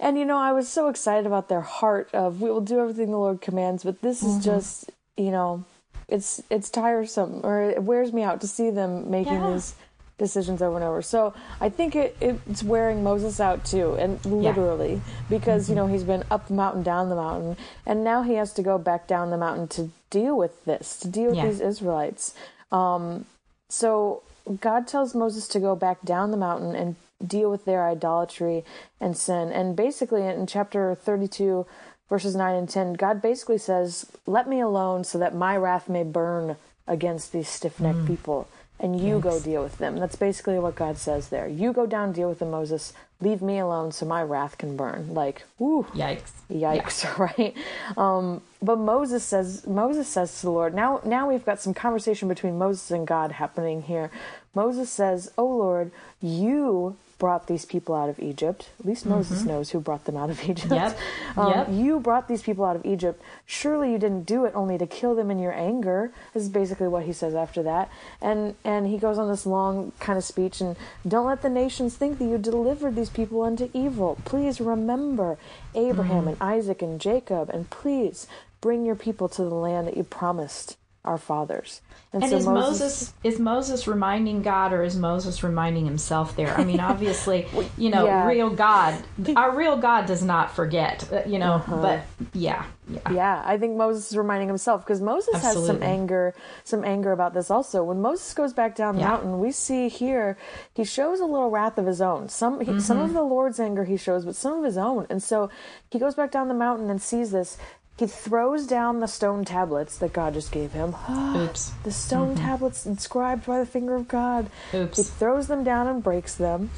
And, 0.00 0.18
you 0.18 0.24
know, 0.24 0.38
I 0.38 0.52
was 0.52 0.68
so 0.68 0.88
excited 0.88 1.26
about 1.26 1.48
their 1.48 1.60
heart 1.60 2.10
of 2.12 2.40
we 2.42 2.50
will 2.50 2.60
do 2.60 2.80
everything 2.80 3.10
the 3.10 3.16
Lord 3.18 3.40
commands, 3.40 3.84
but 3.84 4.02
this 4.02 4.22
Mm-hmm. 4.22 4.38
is 4.38 4.44
just, 4.44 4.90
you 5.16 5.30
know, 5.30 5.64
it's 6.08 6.42
it's 6.50 6.68
tiresome 6.68 7.40
or 7.44 7.62
it 7.62 7.82
wears 7.82 8.12
me 8.12 8.22
out 8.22 8.40
to 8.42 8.46
see 8.46 8.70
them 8.70 9.10
making 9.10 9.32
Yeah. 9.34 9.52
these 9.54 9.74
decisions 10.18 10.60
over 10.62 10.76
and 10.76 10.84
over. 10.84 11.00
So 11.02 11.32
I 11.60 11.68
think 11.70 11.96
it, 11.96 12.16
it's 12.20 12.62
wearing 12.62 13.02
Moses 13.02 13.40
out 13.40 13.64
too, 13.64 13.94
and 13.94 14.22
literally 14.24 15.00
because 15.30 15.64
Mm-hmm. 15.64 15.70
you 15.72 15.76
know 15.76 15.86
he's 15.86 16.04
been 16.04 16.24
up 16.30 16.48
the 16.48 16.54
mountain, 16.54 16.82
down 16.82 17.08
the 17.08 17.16
mountain, 17.16 17.56
and 17.86 18.04
now 18.04 18.22
he 18.22 18.34
has 18.34 18.52
to 18.54 18.62
go 18.62 18.76
back 18.78 19.06
down 19.08 19.30
the 19.30 19.38
mountain 19.38 19.66
to 19.68 19.90
deal 20.10 20.36
with 20.36 20.64
this, 20.66 20.98
to 21.00 21.08
deal 21.08 21.30
with 21.30 21.36
Yeah. 21.38 21.46
these 21.48 21.60
Israelites. 21.60 22.34
Um, 22.70 23.24
so 23.70 24.22
God 24.60 24.86
tells 24.86 25.14
Moses 25.14 25.48
to 25.48 25.58
go 25.60 25.74
back 25.74 26.02
down 26.04 26.30
the 26.32 26.36
mountain 26.36 26.74
and 26.76 26.96
deal 27.24 27.50
with 27.50 27.64
their 27.64 27.86
idolatry 27.88 28.64
and 29.00 29.16
sin. 29.16 29.50
And 29.50 29.76
basically, 29.76 30.26
in 30.26 30.46
chapter 30.46 30.94
32, 30.94 31.66
verses 32.08 32.34
9 32.34 32.54
and 32.54 32.68
10, 32.68 32.94
God 32.94 33.22
basically 33.22 33.58
says, 33.58 34.06
Let 34.26 34.48
me 34.48 34.60
alone 34.60 35.04
so 35.04 35.18
that 35.18 35.34
my 35.34 35.56
wrath 35.56 35.88
may 35.88 36.02
burn 36.02 36.56
against 36.86 37.32
these 37.32 37.48
stiff 37.48 37.80
necked 37.80 38.06
people. 38.06 38.48
And 38.80 39.00
you 39.00 39.20
go 39.20 39.40
deal 39.40 39.62
with 39.62 39.78
them. 39.78 39.96
That's 39.98 40.16
basically 40.16 40.58
what 40.58 40.74
God 40.74 40.98
says 40.98 41.28
there. 41.28 41.48
You 41.48 41.72
go 41.72 41.86
down, 41.86 42.12
deal 42.12 42.28
with 42.28 42.40
them, 42.40 42.50
Moses. 42.50 42.92
Leave 43.20 43.40
me 43.40 43.58
alone 43.58 43.92
so 43.92 44.04
my 44.04 44.22
wrath 44.22 44.58
can 44.58 44.76
burn. 44.76 45.14
Like, 45.14 45.44
woo 45.58 45.84
Yikes! 45.94 46.32
yikes 46.50 47.18
right 47.38 47.54
um 47.96 48.42
but 48.62 48.76
moses 48.76 49.24
says 49.24 49.66
moses 49.66 50.06
says 50.06 50.40
to 50.40 50.46
the 50.46 50.52
lord 50.52 50.74
now 50.74 51.00
now 51.04 51.28
we've 51.28 51.44
got 51.44 51.60
some 51.60 51.72
conversation 51.72 52.28
between 52.28 52.58
moses 52.58 52.90
and 52.90 53.06
god 53.06 53.32
happening 53.32 53.82
here 53.82 54.10
moses 54.54 54.90
says 54.90 55.32
oh 55.38 55.46
lord 55.46 55.90
you 56.20 56.96
brought 57.24 57.46
these 57.52 57.64
people 57.74 57.94
out 58.00 58.08
of 58.12 58.18
egypt. 58.30 58.60
At 58.80 58.86
least 58.90 59.04
moses 59.06 59.44
knows 59.50 59.66
who 59.70 59.78
brought 59.88 60.04
them 60.08 60.16
out 60.22 60.30
of 60.34 60.38
egypt. 60.50 60.72
Yep. 60.80 60.98
um, 61.38 61.50
Yep. 61.52 61.66
you 61.82 61.92
brought 62.08 62.26
these 62.28 62.42
people 62.48 62.64
out 62.68 62.76
of 62.80 62.84
egypt. 62.94 63.18
Surely 63.58 63.88
you 63.92 63.98
didn't 64.04 64.24
do 64.34 64.44
it 64.48 64.52
only 64.62 64.76
to 64.78 64.86
kill 64.98 65.14
them 65.14 65.30
in 65.34 65.38
your 65.46 65.54
anger. 65.70 66.00
This 66.34 66.42
is 66.42 66.52
basically 66.60 66.88
what 66.94 67.04
he 67.08 67.14
says 67.22 67.34
after 67.44 67.62
that. 67.70 67.84
And 68.20 68.40
and 68.72 68.82
he 68.92 68.98
goes 69.06 69.16
on 69.22 69.28
this 69.34 69.44
long 69.56 69.92
kind 70.06 70.18
of 70.22 70.24
speech 70.34 70.60
and 70.60 70.76
don't 71.14 71.26
let 71.32 71.40
the 71.46 71.48
nations 71.64 71.96
think 72.00 72.18
that 72.18 72.26
you 72.32 72.36
delivered 72.38 72.94
these 72.94 73.10
people 73.20 73.38
unto 73.50 73.66
evil. 73.72 74.10
Please 74.32 74.60
remember 74.60 75.28
abraham 75.74 76.24
and 76.28 76.36
isaac 76.56 76.80
and 76.86 77.00
jacob 77.08 77.44
and 77.54 77.62
please 77.80 78.18
bring 78.60 78.80
your 78.88 78.98
people 79.06 79.28
to 79.36 79.42
the 79.42 79.58
land 79.66 79.86
that 79.88 79.96
you 79.96 80.04
promised 80.04 80.76
our 81.04 81.18
fathers 81.18 81.82
And 82.14 82.24
so 82.24 82.36
is 82.36 82.46
Moses 82.46 83.12
is 83.22 83.38
Moses 83.38 83.86
reminding 83.86 84.40
God 84.42 84.72
or 84.72 84.82
is 84.82 84.96
Moses 84.96 85.42
reminding 85.42 85.84
himself 85.84 86.34
there? 86.34 86.56
I 86.56 86.64
mean, 86.64 86.80
obviously, 86.92 87.46
you 87.76 87.90
know, 87.90 88.06
Yeah. 88.06 88.26
real 88.26 88.48
God, 88.50 88.94
our 89.36 89.54
real 89.54 89.76
God 89.76 90.06
does 90.06 90.22
not 90.22 90.50
forget, 90.52 91.06
uh, 91.12 91.22
you 91.26 91.38
know, 91.38 91.54
Uh-huh. 91.56 91.76
but 91.82 92.00
yeah, 92.32 92.64
yeah. 92.88 93.10
Yeah, 93.12 93.42
I 93.44 93.58
think 93.58 93.76
Moses 93.76 94.10
is 94.12 94.16
reminding 94.16 94.48
himself 94.48 94.82
because 94.84 95.00
Moses 95.02 95.42
has 95.42 95.66
some 95.66 95.82
anger, 95.82 96.34
some 96.64 96.84
anger 96.84 97.12
about 97.12 97.34
this 97.34 97.50
also. 97.50 97.84
When 97.84 98.00
Moses 98.00 98.32
goes 98.32 98.52
back 98.54 98.74
down 98.74 98.94
the 98.94 99.00
Yeah. 99.02 99.08
mountain, 99.10 99.40
we 99.40 99.50
see 99.52 99.88
here 99.88 100.38
he 100.72 100.84
shows 100.84 101.20
a 101.20 101.26
little 101.26 101.50
wrath 101.50 101.76
of 101.76 101.84
his 101.86 102.00
own. 102.00 102.28
Some 102.30 102.60
he, 102.60 102.78
some 102.80 102.96
Mm-hmm. 102.96 103.06
of 103.06 103.12
the 103.12 103.22
Lord's 103.22 103.60
anger 103.60 103.84
he 103.84 103.96
shows, 103.98 104.24
but 104.24 104.36
some 104.36 104.54
of 104.58 104.64
his 104.64 104.78
own. 104.78 105.06
And 105.10 105.22
so 105.22 105.50
he 105.90 105.98
goes 105.98 106.14
back 106.14 106.30
down 106.30 106.48
the 106.48 106.54
mountain 106.54 106.88
and 106.88 107.02
sees 107.02 107.30
this. 107.30 107.58
He 107.96 108.06
throws 108.06 108.66
down 108.66 108.98
the 109.00 109.06
stone 109.06 109.44
tablets 109.44 109.98
that 109.98 110.12
God 110.12 110.34
just 110.34 110.50
gave 110.50 110.72
him. 110.72 110.94
Oops. 111.10 111.70
the 111.84 111.92
stone 111.92 112.34
tablets 112.34 112.86
inscribed 112.86 113.46
by 113.46 113.58
the 113.60 113.66
finger 113.66 113.94
of 113.94 114.08
God. 114.08 114.50
Oops. 114.74 114.96
He 114.96 115.02
throws 115.04 115.46
them 115.46 115.62
down 115.62 115.86
and 115.86 116.02
breaks 116.02 116.34
them. 116.34 116.70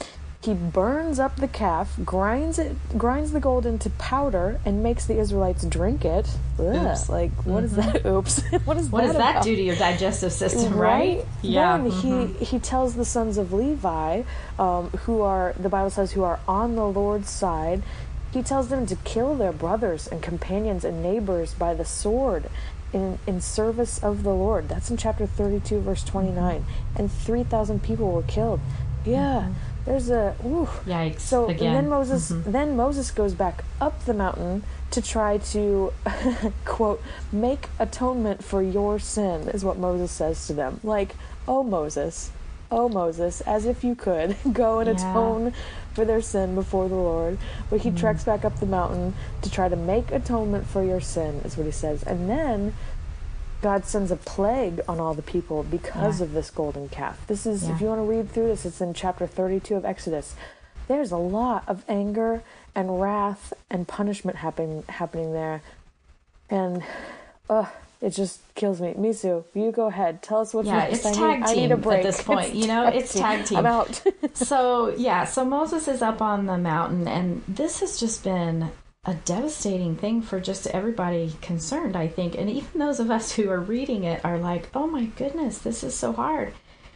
He 0.42 0.52
burns 0.54 1.18
up 1.18 1.36
the 1.36 1.48
calf, 1.48 1.96
grinds 2.04 2.58
it, 2.60 2.76
grinds 2.96 3.32
the 3.32 3.40
gold 3.40 3.66
into 3.66 3.90
powder, 3.90 4.60
and 4.64 4.80
makes 4.80 5.04
the 5.06 5.18
Israelites 5.18 5.64
drink 5.64 6.04
it. 6.04 6.28
Ugh, 6.60 6.66
Oops. 6.66 6.76
Mm-hmm. 6.76 7.12
Like, 7.12 7.32
what 7.46 7.64
is 7.64 7.74
that? 7.74 8.06
Oops. 8.06 8.42
what 8.64 8.76
is 8.76 8.88
What 8.88 9.00
that? 9.00 9.06
does 9.08 9.16
that 9.16 9.30
about? 9.32 9.44
do 9.44 9.56
to 9.56 9.62
your 9.62 9.74
digestive 9.74 10.32
system, 10.32 10.74
right? 10.74 11.24
Yeah. 11.42 11.78
Then 11.78 11.90
mhm. 11.90 12.36
he 12.38 12.44
he 12.44 12.58
tells 12.60 12.94
the 12.94 13.04
sons 13.06 13.38
of 13.38 13.52
Levi, 13.52 14.22
um, 14.58 14.90
who 14.90 15.22
are 15.22 15.52
the 15.58 15.70
Bible 15.70 15.90
says 15.90 16.12
who 16.12 16.22
are 16.22 16.38
on 16.46 16.76
the 16.76 16.86
Lord's 16.86 17.30
side. 17.30 17.82
He 18.36 18.42
tells 18.42 18.68
them 18.68 18.84
to 18.88 18.96
kill 18.96 19.34
their 19.34 19.50
brothers 19.50 20.06
and 20.06 20.22
companions 20.22 20.84
and 20.84 21.02
neighbors 21.02 21.54
by 21.54 21.72
the 21.72 21.86
sword. 21.86 22.50
In, 22.92 23.18
in 23.26 23.40
service 23.40 23.98
of 24.02 24.22
the 24.22 24.32
Lord. 24.32 24.68
That's 24.68 24.90
in 24.90 24.96
chapter 24.96 25.26
32, 25.26 25.80
verse 25.80 26.04
29. 26.04 26.64
And 26.94 27.10
3,000 27.10 27.82
people 27.82 28.12
were 28.12 28.22
killed. 28.22 28.60
Yeah, 29.04 29.48
mm-hmm. 29.48 29.52
there's 29.84 30.08
a. 30.08 30.36
Ooh. 30.44 30.68
Yikes. 30.84 31.20
So 31.20 31.48
Again. 31.48 31.74
then 31.74 31.88
Moses 31.88 32.30
mm-hmm. 32.30 32.52
then 32.52 32.76
Moses 32.76 33.10
goes 33.10 33.34
back 33.34 33.64
up 33.80 34.04
the 34.04 34.14
mountain 34.14 34.62
to 34.92 35.02
try 35.02 35.38
to 35.38 35.92
quote 36.64 37.02
make 37.32 37.68
atonement 37.78 38.44
for 38.44 38.62
your 38.62 38.98
sin 38.98 39.48
is 39.48 39.64
what 39.64 39.78
Moses 39.78 40.10
says 40.12 40.46
to 40.46 40.54
them. 40.54 40.80
Like, 40.82 41.16
"Oh 41.48 41.62
Moses, 41.62 42.30
oh 42.70 42.88
Moses, 42.88 43.40
as 43.42 43.64
if 43.66 43.82
you 43.84 43.94
could 43.94 44.36
go 44.52 44.78
and 44.80 44.88
Yeah. 44.88 45.10
atone 45.10 45.52
for 45.94 46.04
their 46.04 46.20
sin 46.20 46.54
before 46.54 46.88
the 46.88 46.94
Lord." 46.94 47.38
But 47.70 47.80
he 47.80 47.90
treks 47.90 48.24
back 48.24 48.44
up 48.44 48.58
the 48.60 48.66
mountain 48.66 49.14
to 49.42 49.50
try 49.50 49.68
to 49.68 49.76
make 49.76 50.10
atonement 50.12 50.66
for 50.66 50.82
your 50.82 51.00
sin 51.00 51.40
is 51.44 51.56
what 51.56 51.66
he 51.66 51.72
says. 51.72 52.02
And 52.02 52.28
then 52.28 52.74
God 53.62 53.84
sends 53.86 54.10
a 54.10 54.16
plague 54.16 54.80
on 54.86 55.00
all 55.00 55.14
the 55.14 55.22
people 55.22 55.62
because 55.62 56.20
Yeah. 56.20 56.26
of 56.26 56.32
this 56.32 56.50
golden 56.50 56.88
calf. 56.88 57.26
This 57.26 57.46
is, 57.46 57.64
Yeah. 57.64 57.74
if 57.74 57.80
you 57.80 57.88
want 57.88 58.00
to 58.00 58.04
read 58.04 58.30
through 58.30 58.48
this, 58.48 58.64
it's 58.66 58.80
in 58.80 58.92
chapter 58.94 59.26
32 59.26 59.74
of 59.76 59.84
Exodus. 59.84 60.34
There's 60.88 61.10
a 61.10 61.16
lot 61.16 61.64
of 61.66 61.82
anger 61.88 62.42
and 62.74 63.00
wrath 63.00 63.52
and 63.70 63.88
punishment 63.88 64.36
happening 64.38 64.84
happening 64.88 65.32
there, 65.32 65.62
and 66.50 66.82
uh, 67.50 67.64
it 68.00 68.10
just 68.10 68.40
kills 68.54 68.80
me. 68.80 68.92
Misu, 68.94 69.44
you 69.54 69.72
go 69.72 69.86
ahead. 69.86 70.22
Tell 70.22 70.40
us 70.40 70.52
what's 70.52 70.68
Yeah, 70.68 70.78
next. 70.78 70.98
it's 70.98 71.06
I 71.06 71.12
tag 71.12 71.40
need, 71.40 71.44
I 71.48 71.54
team 71.54 71.62
need 71.62 71.72
a 71.72 71.76
break. 71.76 71.98
at 71.98 72.02
this 72.04 72.22
point. 72.30 72.46
It's 72.48 72.54
You 72.56 72.66
know, 72.66 72.86
it's 72.88 73.14
tag 73.14 73.44
team. 73.46 73.58
I'm 73.58 73.66
out. 73.66 74.02
so 74.34 74.94
yeah, 74.96 75.24
so 75.24 75.44
Moses 75.44 75.88
is 75.88 76.02
up 76.02 76.20
on 76.20 76.46
the 76.46 76.58
mountain, 76.58 77.08
and 77.08 77.42
this 77.48 77.80
has 77.80 77.98
just 77.98 78.22
been 78.22 78.70
a 79.04 79.14
devastating 79.14 79.94
thing 79.96 80.20
for 80.20 80.40
just 80.40 80.66
everybody 80.68 81.32
concerned, 81.40 81.96
I 81.96 82.08
think. 82.08 82.36
And 82.36 82.50
even 82.50 82.78
those 82.80 82.98
of 83.00 83.10
us 83.10 83.32
who 83.32 83.48
are 83.50 83.60
reading 83.60 84.04
it 84.04 84.22
are 84.24 84.38
like, 84.38 84.68
"Oh 84.74 84.86
my 84.86 85.04
goodness, 85.04 85.58
this 85.58 85.82
is 85.84 85.94
so 85.94 86.12
hard." 86.12 86.52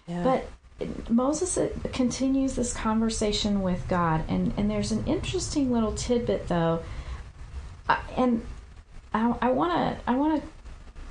Yeah. 0.06 0.24
But 0.24 0.48
Moses 1.08 1.56
uh, 1.56 1.68
continues 1.92 2.54
this 2.56 2.72
conversation 2.74 3.62
with 3.62 3.86
God, 3.88 4.24
and 4.28 4.52
and 4.56 4.70
there's 4.70 4.92
an 4.92 5.04
interesting 5.06 5.70
little 5.72 5.92
tidbit 5.92 6.48
though, 6.48 6.80
and 8.16 8.44
I 9.12 9.50
want 9.50 9.72
to 9.72 10.10
I 10.10 10.16
want 10.16 10.42
to 10.42 10.48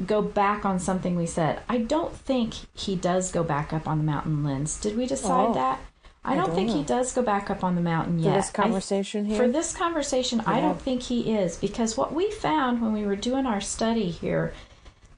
go 0.05 0.21
back 0.21 0.65
on 0.65 0.79
something 0.79 1.15
we 1.15 1.25
said. 1.25 1.59
I 1.67 1.77
don't 1.79 2.15
think 2.15 2.53
he 2.73 2.95
does 2.95 3.31
go 3.31 3.43
back 3.43 3.73
up 3.73 3.87
on 3.87 3.97
the 3.97 4.03
mountain, 4.03 4.43
Linz. 4.43 4.79
Did 4.79 4.97
we 4.97 5.05
decide 5.05 5.49
Oh. 5.49 5.53
that? 5.53 5.79
I 6.23 6.35
don't, 6.35 6.53
think 6.53 6.69
he 6.69 6.83
does 6.83 7.13
go 7.13 7.21
back 7.21 7.49
up 7.49 7.63
on 7.63 7.75
the 7.75 7.81
mountain 7.81 8.19
For 8.19 8.25
yet. 8.25 8.35
this 8.35 8.49
I- 8.49 8.51
conversation 8.63 9.25
here? 9.25 9.37
for 9.37 9.47
this 9.47 9.73
conversation, 9.75 10.41
I 10.41 10.59
don't 10.59 10.79
think 10.79 11.03
he 11.03 11.33
is 11.33 11.55
because 11.57 11.95
what 11.97 12.13
we 12.13 12.29
found 12.29 12.81
when 12.81 12.91
we 12.93 13.05
were 13.05 13.15
doing 13.15 13.45
our 13.45 13.61
study 13.61 14.09
here, 14.11 14.53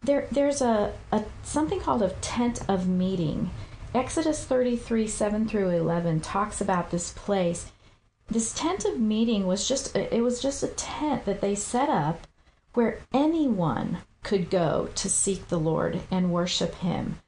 there 0.04 0.28
there's 0.32 0.62
a, 0.62 0.94
a 1.12 1.24
something 1.44 1.80
called 1.80 2.02
a 2.04 2.10
tent 2.22 2.62
of 2.70 2.88
meeting. 2.88 3.50
Exodus 3.94 4.46
33, 4.46 5.08
7 5.08 5.48
through 5.48 5.70
11 5.70 6.22
talks 6.22 6.62
about 6.62 6.92
this 6.92 7.12
place. 7.12 7.72
This 8.30 8.54
tent 8.54 8.86
of 8.86 9.00
meeting 9.00 9.46
was 9.48 9.68
just 9.68 9.96
it 9.96 10.24
was 10.24 10.40
just 10.42 10.64
a 10.64 10.68
tent 10.68 11.26
that 11.26 11.42
they 11.42 11.56
set 11.56 11.90
up 11.90 12.26
where 12.74 13.00
anyone 13.14 13.98
could 14.24 14.50
go 14.50 14.90
to 14.96 15.10
seek 15.10 15.48
the 15.48 15.60
Lord 15.60 16.02
and 16.12 16.32
worship 16.32 16.76
him. 16.76 17.20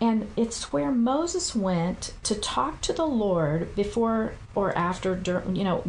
And 0.00 0.30
it's 0.36 0.72
where 0.72 0.90
Moses 0.90 1.54
went 1.54 2.12
to 2.24 2.34
talk 2.34 2.80
to 2.82 2.92
the 2.92 3.06
Lord 3.06 3.74
before 3.76 4.34
or 4.54 4.76
after, 4.76 5.20
you 5.52 5.64
know, 5.64 5.84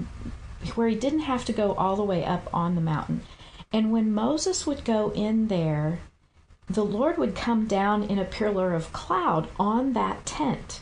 where 0.76 0.88
he 0.88 0.96
didn't 0.96 1.22
have 1.22 1.46
to 1.46 1.54
go 1.54 1.74
all 1.74 1.96
the 1.96 2.04
way 2.04 2.24
up 2.24 2.48
on 2.54 2.76
the 2.76 2.82
mountain. 2.82 3.22
And 3.74 3.92
when 3.92 4.14
Moses 4.14 4.66
would 4.66 4.86
go 4.86 5.12
in 5.12 5.48
there, 5.48 6.00
the 6.70 6.86
Lord 6.86 7.18
would 7.18 7.36
come 7.36 7.68
down 7.68 8.04
in 8.04 8.20
a 8.20 8.26
pillar 8.26 8.74
of 8.74 8.94
cloud 8.94 9.50
on 9.60 9.94
that 9.94 10.26
tent. 10.26 10.82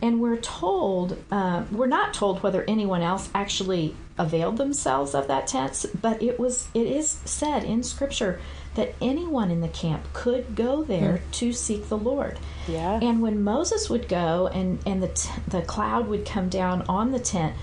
And 0.00 0.20
we're 0.20 0.36
told, 0.36 1.18
uh, 1.30 1.64
we're 1.72 1.88
not 1.88 2.14
told 2.14 2.42
whether 2.42 2.64
anyone 2.68 3.02
else 3.02 3.28
actually 3.34 3.96
availed 4.16 4.56
themselves 4.56 5.14
of 5.14 5.26
that 5.26 5.48
tent, 5.48 5.84
but 6.00 6.22
it 6.22 6.38
was, 6.38 6.68
it 6.72 6.86
is 6.86 7.10
said 7.24 7.64
in 7.64 7.82
Scripture 7.82 8.40
that 8.78 8.94
anyone 9.00 9.50
in 9.50 9.60
the 9.60 9.68
camp 9.68 10.02
could 10.12 10.54
go 10.56 10.82
there 10.82 11.20
to 11.32 11.52
seek 11.52 11.88
the 11.88 11.98
Lord. 11.98 12.38
Yeah. 12.66 12.98
And 13.02 13.20
when 13.20 13.42
Moses 13.44 13.90
would 13.90 14.08
go 14.08 14.46
and, 14.48 14.78
and 14.86 15.02
the, 15.02 15.08
t- 15.08 15.28
the 15.46 15.62
cloud 15.62 16.06
would 16.08 16.24
come 16.24 16.48
down 16.48 16.82
on 16.88 17.10
the 17.12 17.18
tent, 17.18 17.54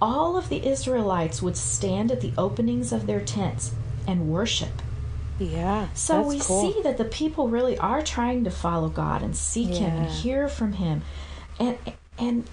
all 0.00 0.36
of 0.36 0.48
the 0.48 0.64
Israelites 0.66 1.42
would 1.42 1.56
stand 1.56 2.12
at 2.12 2.20
the 2.20 2.32
openings 2.38 2.92
of 2.92 3.06
their 3.06 3.20
tents 3.20 3.72
and 4.06 4.28
worship. 4.30 4.82
yeah. 5.38 5.88
So 5.94 6.22
we 6.22 6.38
cool. 6.38 6.60
see 6.72 6.82
that 6.82 6.98
the 6.98 7.04
people 7.04 7.48
really 7.48 7.76
are 7.78 8.02
trying 8.02 8.44
to 8.44 8.50
follow 8.50 8.88
God 8.88 9.22
and 9.22 9.36
seek 9.36 9.74
Him 9.76 9.90
and 9.90 10.08
hear 10.10 10.48
from 10.48 10.74
Him, 10.74 11.02
and 11.58 11.76
and 12.18 12.48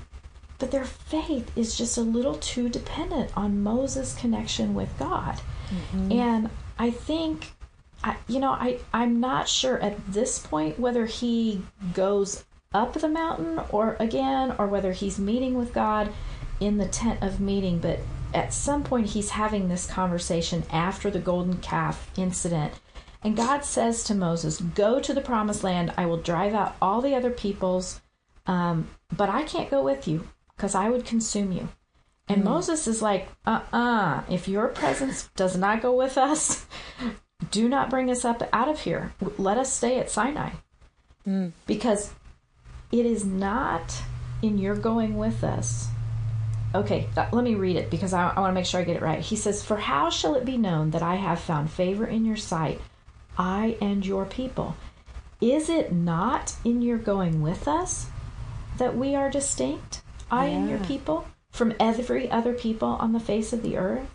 but 0.60 0.71
their 0.71 0.86
faith 0.86 1.51
is 1.58 1.78
just 1.78 1.97
a 1.97 2.01
little 2.01 2.36
too 2.36 2.69
dependent 2.69 3.32
on 3.36 3.62
Moses' 3.62 4.15
connection 4.15 4.73
with 4.73 4.89
God, 4.97 5.41
Mm-hmm. 5.69 6.12
and 6.12 6.49
I 6.80 6.91
think. 6.91 7.51
I, 8.05 8.17
you 8.27 8.39
know, 8.39 8.51
I, 8.51 8.79
I'm 8.93 9.19
not 9.19 9.49
sure 9.49 9.79
at 9.79 10.13
this 10.13 10.37
point 10.37 10.79
whether 10.79 11.07
he 11.07 11.63
goes 11.93 12.45
up 12.71 12.93
the 12.93 13.09
mountain 13.09 13.59
or 13.69 13.97
again, 13.99 14.53
or 14.59 14.67
whether 14.67 14.91
he's 14.91 15.17
meeting 15.17 15.55
with 15.55 15.73
God 15.73 16.11
in 16.59 16.77
the 16.77 16.87
tent 16.87 17.23
of 17.23 17.39
meeting. 17.39 17.79
But 17.79 17.99
at 18.33 18.53
some 18.53 18.83
point, 18.83 19.07
he's 19.07 19.31
having 19.31 19.69
this 19.69 19.87
conversation 19.87 20.63
after 20.71 21.09
the 21.09 21.19
golden 21.19 21.57
calf 21.57 22.11
incident. 22.15 22.73
And 23.23 23.35
God 23.35 23.65
says 23.65 24.03
to 24.03 24.13
Moses, 24.13 24.61
Go 24.61 24.99
to 24.99 25.13
the 25.13 25.21
promised 25.21 25.63
land. 25.63 25.91
I 25.97 26.05
will 26.05 26.17
drive 26.17 26.53
out 26.53 26.75
all 26.81 27.01
the 27.01 27.15
other 27.15 27.31
peoples, 27.31 28.01
um, 28.45 28.87
but 29.15 29.29
I 29.29 29.43
can't 29.43 29.71
go 29.71 29.81
with 29.81 30.07
you 30.07 30.27
because 30.55 30.75
I 30.75 30.89
would 30.89 31.05
consume 31.05 31.51
you. 31.51 31.69
And 32.27 32.43
Moses 32.43 32.87
is 32.87 33.01
like, 33.01 33.29
uh 33.45 33.61
uh 33.71 34.23
if 34.29 34.47
your 34.47 34.67
presence 34.67 35.29
does 35.35 35.55
not 35.55 35.81
go 35.81 35.95
with 35.95 36.17
us, 36.17 36.65
do 37.51 37.67
not 37.69 37.89
bring 37.89 38.10
us 38.10 38.25
up 38.25 38.41
out 38.53 38.67
of 38.67 38.79
here. 38.81 39.13
Let 39.38 39.58
us 39.58 39.71
stay 39.71 39.99
at 39.99 40.10
Sinai. 40.10 40.51
Because 41.65 42.13
it 42.91 43.05
is 43.05 43.25
not 43.25 44.01
in 44.41 44.58
your 44.58 44.75
going 44.75 45.17
with 45.17 45.43
us. 45.43 45.88
Okay, 46.73 47.08
uh, 47.15 47.27
let 47.31 47.43
me 47.43 47.55
read 47.55 47.77
it 47.77 47.89
because 47.89 48.13
I, 48.13 48.29
I 48.29 48.39
want 48.41 48.51
to 48.51 48.55
make 48.55 48.65
sure 48.65 48.81
I 48.81 48.84
get 48.84 48.97
it 48.97 49.01
right. 49.01 49.19
He 49.21 49.36
says, 49.36 49.63
For 49.63 49.77
how 49.77 50.10
shall 50.10 50.36
it 50.36 50.45
be 50.45 50.58
known 50.58 50.91
that 50.91 51.01
I 51.01 51.15
have 51.15 51.39
found 51.39 51.71
favor 51.71 52.05
in 52.05 52.25
your 52.25 52.36
sight, 52.38 52.81
I 53.38 53.77
and 53.81 54.05
your 54.05 54.25
people? 54.25 54.75
Is 55.41 55.69
it 55.69 55.91
not 55.91 56.55
in 56.63 56.81
your 56.81 56.97
going 56.97 57.41
with 57.41 57.67
us 57.67 58.08
that 58.77 58.95
we 58.95 59.15
are 59.15 59.29
distinct, 59.29 60.01
I 60.29 60.45
and 60.47 60.69
your 60.69 60.79
people, 60.79 61.27
from 61.51 61.73
every 61.79 62.29
other 62.29 62.53
people 62.53 62.89
on 62.89 63.13
the 63.13 63.19
face 63.19 63.53
of 63.53 63.62
the 63.62 63.77
earth? 63.77 64.14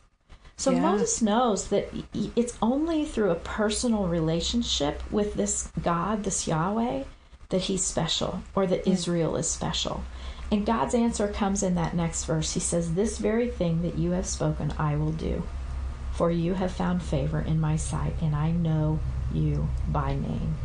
So 0.60 0.72
Yeah. 0.72 0.82
Moses 0.82 1.22
knows 1.22 1.68
that 1.68 1.88
it's 2.12 2.52
only 2.60 3.06
through 3.06 3.30
a 3.30 3.34
personal 3.36 4.08
relationship 4.08 5.02
with 5.10 5.32
this 5.32 5.70
God, 5.82 6.24
this 6.24 6.46
Yahweh, 6.46 7.04
that 7.48 7.62
he's 7.62 7.82
special 7.82 8.42
or 8.54 8.66
that 8.66 8.86
Israel 8.86 9.36
is 9.36 9.48
special. 9.48 10.02
And 10.52 10.66
God's 10.66 10.94
answer 10.94 11.28
comes 11.28 11.62
in 11.62 11.76
that 11.76 11.94
next 11.96 12.26
verse. 12.26 12.52
He 12.52 12.60
says, 12.60 12.92
This 12.92 13.16
very 13.16 13.48
thing 13.48 13.80
that 13.80 13.96
you 13.96 14.10
have 14.10 14.26
spoken, 14.26 14.74
I 14.78 14.96
will 14.96 15.12
do. 15.12 15.44
For 16.12 16.30
you 16.30 16.52
have 16.52 16.72
found 16.72 17.02
favor 17.02 17.40
in 17.40 17.58
my 17.58 17.76
sight, 17.76 18.12
and 18.20 18.36
I 18.36 18.50
know 18.50 18.98
you 19.32 19.66
by 19.88 20.10
name. 20.12 20.56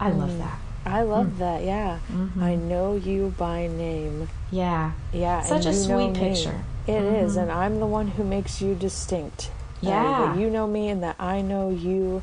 I 0.00 0.10
love 0.10 0.38
that. 0.38 0.58
I 0.84 1.02
love 1.02 1.34
Hmm. 1.34 1.38
that. 1.38 1.62
Yeah. 1.62 2.00
I 2.40 2.56
know 2.56 2.96
you 2.96 3.32
by 3.38 3.68
name. 3.68 4.28
Yeah. 4.50 4.90
Yeah. 5.12 5.42
Such 5.42 5.66
a 5.66 5.72
sweet 5.72 6.14
picture. 6.14 6.64
It 6.86 7.02
is, 7.02 7.36
Mhm. 7.36 7.42
and 7.42 7.52
I'm 7.52 7.80
the 7.80 7.86
one 7.86 8.08
who 8.08 8.24
makes 8.24 8.60
you 8.60 8.74
distinct. 8.74 9.50
Uh, 9.82 9.88
Yeah. 9.88 10.02
that 10.26 10.38
you 10.38 10.48
know 10.50 10.66
me 10.66 10.88
and 10.88 11.02
that 11.02 11.16
I 11.18 11.42
know 11.42 11.68
you 11.70 12.22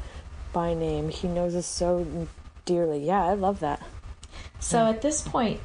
by 0.52 0.74
name. 0.74 1.10
He 1.10 1.28
knows 1.28 1.56
us 1.56 1.66
so 1.66 2.06
dearly. 2.66 3.00
Yeah, 3.06 3.26
I 3.26 3.34
love 3.34 3.60
that. 3.60 3.82
So 4.60 4.88
at 4.88 5.02
this 5.02 5.22
point, 5.22 5.60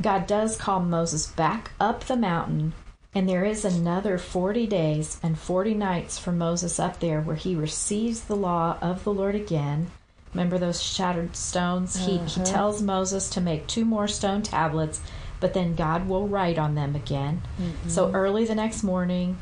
God 0.00 0.26
does 0.26 0.56
call 0.56 0.80
Moses 0.80 1.26
back 1.26 1.72
up 1.80 2.04
the 2.04 2.16
mountain, 2.16 2.72
and 3.14 3.28
there 3.28 3.44
is 3.44 3.64
another 3.64 4.16
40 4.16 4.66
days 4.66 5.18
and 5.22 5.38
40 5.38 5.74
nights 5.74 6.18
for 6.18 6.32
Moses 6.32 6.78
up 6.80 7.00
there 7.00 7.20
where 7.20 7.36
he 7.36 7.54
receives 7.54 8.22
the 8.22 8.36
law 8.36 8.76
of 8.80 9.04
the 9.04 9.12
Lord 9.12 9.34
again. 9.34 9.90
Remember 10.32 10.58
those 10.58 10.80
shattered 10.80 11.34
stones? 11.36 11.96
He, 12.06 12.18
he 12.18 12.40
tells 12.42 12.80
Moses 12.80 13.28
to 13.30 13.40
make 13.40 13.66
two 13.66 13.84
more 13.84 14.06
stone 14.06 14.42
tablets, 14.42 15.00
but 15.40 15.54
then 15.54 15.74
God 15.74 16.06
will 16.06 16.28
write 16.28 16.58
on 16.58 16.74
them 16.74 16.94
again. 16.94 17.42
Mm-hmm. 17.60 17.88
So 17.88 18.12
early 18.12 18.44
the 18.44 18.54
next 18.54 18.82
morning, 18.82 19.38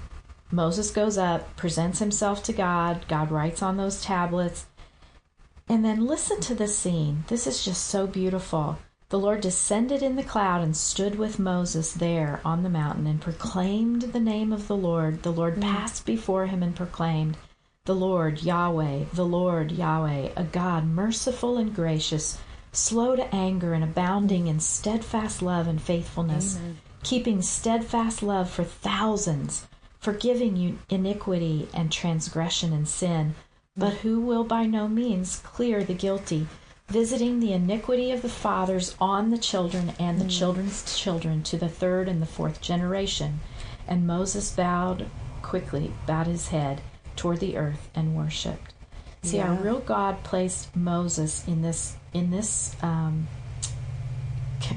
Moses 0.51 0.91
goes 0.91 1.19
up, 1.19 1.57
presents 1.57 1.99
himself 1.99 2.43
to 2.45 2.53
God. 2.53 3.05
God 3.09 3.31
writes 3.31 3.63
on 3.63 3.77
those 3.77 4.03
tablets. 4.03 4.67
And 5.69 5.85
then 5.85 6.07
listen 6.07 6.41
to 6.43 6.55
this 6.55 6.79
scene. 6.79 7.25
This 7.29 7.47
is 7.47 7.65
just 7.65 7.87
so 7.87 8.07
beautiful. 8.07 8.79
The 9.11 9.19
Lord 9.19 9.41
descended 9.41 10.03
in 10.03 10.17
the 10.17 10.23
cloud 10.23 10.63
and 10.63 10.77
stood 10.77 11.17
with 11.17 11.39
Moses 11.39 11.93
there 11.93 12.41
on 12.45 12.63
the 12.63 12.71
mountain 12.71 13.07
and 13.07 13.21
proclaimed 13.21 14.03
the 14.03 14.21
name 14.21 14.53
of 14.53 14.69
the 14.69 14.77
Lord. 14.77 15.23
The 15.23 15.33
Lord 15.33 15.57
mm. 15.57 15.63
passed 15.63 16.07
before 16.07 16.47
him 16.47 16.63
and 16.63 16.77
proclaimed, 16.77 17.37
The 17.85 17.95
Lord, 17.95 18.43
Yahweh, 18.43 19.05
the 19.13 19.25
Lord, 19.25 19.73
Yahweh, 19.73 20.31
a 20.37 20.45
God 20.45 20.87
merciful 20.87 21.59
and 21.59 21.75
gracious, 21.75 22.39
slow 22.79 23.17
to 23.17 23.35
anger 23.35 23.75
and 23.75 23.83
abounding 23.83 24.47
in 24.47 24.61
steadfast 24.61 25.43
love 25.43 25.67
and 25.67 25.83
faithfulness, 25.83 26.59
keeping 27.03 27.43
steadfast 27.43 28.23
love 28.23 28.49
for 28.49 28.65
thousands, 28.65 29.67
forgiving 29.99 30.57
you 30.57 30.79
iniquity 30.89 31.69
and 31.75 31.91
transgression 31.91 32.73
and 32.73 32.89
sin, 32.89 33.35
but 33.77 33.95
who 33.95 34.21
will 34.21 34.45
by 34.45 34.67
no 34.67 34.89
means 34.89 35.41
clear 35.45 35.85
the 35.85 35.95
guilty, 35.95 36.47
visiting 36.89 37.41
the 37.41 37.53
iniquity 37.53 38.11
of 38.11 38.23
the 38.23 38.29
fathers 38.29 38.97
on 39.01 39.31
the 39.31 39.39
children 39.39 39.93
and 39.99 40.21
the 40.21 40.25
mm. 40.25 40.39
children's 40.39 40.99
children 40.99 41.43
to 41.43 41.57
the 41.57 41.69
third 41.69 42.09
and 42.09 42.23
the 42.23 42.27
fourth 42.27 42.61
generation. 42.61 43.41
And 43.87 44.07
Moses 44.07 44.51
bowed 44.51 45.07
quickly, 45.43 45.93
bowed 46.07 46.27
his 46.27 46.49
head 46.49 46.81
toward 47.17 47.41
the 47.41 47.57
earth 47.57 47.91
and 47.95 48.17
worshipped. 48.17 48.73
See, 49.23 49.41
our 49.41 49.55
real 49.55 49.81
God 49.81 50.23
placed 50.25 50.75
Moses 50.77 51.47
in 51.47 51.63
this 51.63 51.97
in 52.13 52.31
this 52.31 52.75
um, 52.83 53.29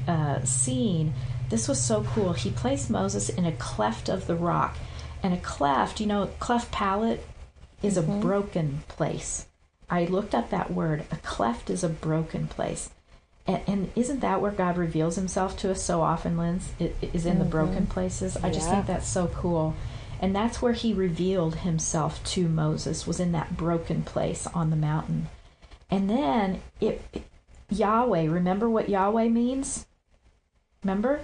uh, 0.06 0.42
scene. 0.44 1.14
This 1.48 1.68
was 1.68 1.80
so 1.80 2.04
cool. 2.14 2.32
He 2.32 2.50
placed 2.50 2.90
Moses 2.90 3.28
in 3.28 3.44
a 3.44 3.52
cleft 3.52 4.08
of 4.08 4.26
the 4.26 4.34
rock, 4.34 4.76
and 5.22 5.32
a 5.32 5.38
cleft, 5.38 6.00
you 6.00 6.06
know, 6.06 6.30
cleft 6.38 6.72
palate 6.72 7.24
is 7.82 7.96
a 7.96 8.02
broken 8.02 8.82
place. 8.88 9.46
I 9.90 10.06
looked 10.06 10.34
up 10.34 10.50
that 10.50 10.72
word. 10.72 11.04
A 11.10 11.16
cleft 11.16 11.68
is 11.68 11.84
a 11.84 11.88
broken 11.88 12.46
place. 12.46 12.90
And, 13.46 13.60
and 13.66 13.92
isn't 13.96 14.20
that 14.20 14.40
where 14.40 14.52
God 14.52 14.78
reveals 14.78 15.16
himself 15.16 15.56
to 15.58 15.70
us 15.70 15.82
so 15.82 16.00
often, 16.00 16.36
Linz? 16.36 16.72
It, 16.78 16.96
it 17.02 17.10
is 17.12 17.26
in 17.26 17.38
the 17.38 17.44
broken 17.44 17.86
places. 17.86 18.36
I 18.36 18.50
just 18.50 18.70
think 18.70 18.86
that's 18.86 19.08
so 19.08 19.26
cool. 19.28 19.74
And 20.22 20.34
that's 20.34 20.62
where 20.62 20.72
he 20.72 20.94
revealed 20.94 21.56
himself 21.56 22.24
to 22.30 22.48
Moses, 22.48 23.06
was 23.06 23.20
in 23.20 23.32
that 23.32 23.56
broken 23.56 24.02
place 24.02 24.46
on 24.46 24.70
the 24.70 24.76
mountain. 24.76 25.28
And 25.90 26.08
then 26.08 26.62
it, 26.80 27.02
it- 27.12 27.26
Yahweh, 27.68 28.26
remember 28.28 28.70
what 28.70 28.88
Yahweh 28.88 29.28
means? 29.28 29.86
Remember? 30.84 31.20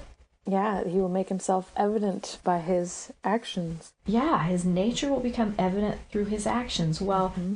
Yeah, 0.47 0.83
he 0.85 0.99
will 0.99 1.11
make 1.11 1.29
himself 1.29 1.73
evident 1.77 2.39
by 2.43 2.59
his 2.61 3.13
actions. 3.23 3.93
Yeah, 4.07 4.43
his 4.45 4.65
nature 4.65 5.11
will 5.11 5.21
become 5.21 5.55
evident 5.59 6.01
through 6.11 6.25
his 6.27 6.47
actions. 6.47 7.01
Well, 7.01 7.31
mm-hmm. 7.31 7.55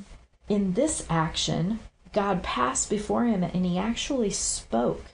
in 0.48 0.74
this 0.74 1.06
action, 1.08 1.80
God 2.12 2.42
passed 2.42 2.90
before 2.90 3.24
him 3.24 3.42
and 3.42 3.64
he 3.64 3.78
actually 3.78 4.30
spoke 4.30 5.04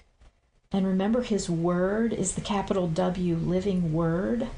And 0.73 0.87
remember, 0.87 1.23
his 1.23 1.49
word 1.49 2.13
is 2.13 2.35
the 2.35 2.41
capital 2.43 2.89
W, 2.89 3.37
living 3.37 3.93
word. 3.93 4.49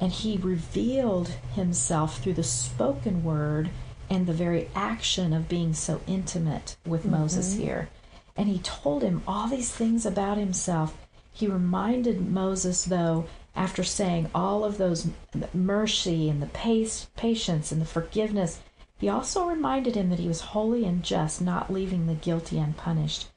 And 0.00 0.12
he 0.12 0.36
revealed 0.36 1.28
himself 1.54 2.18
through 2.18 2.34
the 2.34 2.42
spoken 2.42 3.24
word 3.24 3.70
and 4.10 4.26
the 4.26 4.32
very 4.32 4.68
action 4.74 5.32
of 5.32 5.48
being 5.48 5.72
so 5.72 6.00
intimate 6.06 6.76
with 6.86 7.02
mm-hmm. 7.02 7.12
Moses 7.12 7.54
here. 7.54 7.88
And 8.36 8.48
he 8.48 8.58
told 8.58 9.02
him 9.02 9.22
all 9.26 9.48
these 9.48 9.70
things 9.70 10.04
about 10.04 10.38
himself. 10.38 10.96
He 11.32 11.46
reminded 11.46 12.28
Moses, 12.28 12.84
though, 12.84 13.26
after 13.56 13.84
saying 13.84 14.30
all 14.34 14.64
of 14.64 14.78
those 14.78 15.08
mercy 15.52 16.28
and 16.28 16.42
the 16.42 16.46
pace, 16.46 17.08
patience 17.16 17.70
and 17.70 17.80
the 17.80 17.86
forgiveness, 17.86 18.60
he 18.98 19.08
also 19.08 19.46
reminded 19.46 19.94
him 19.94 20.10
that 20.10 20.18
he 20.18 20.28
was 20.28 20.40
holy 20.40 20.84
and 20.84 21.02
just, 21.02 21.40
not 21.40 21.72
leaving 21.72 22.06
the 22.06 22.14
guilty 22.14 22.58
unpunished. 22.58 23.28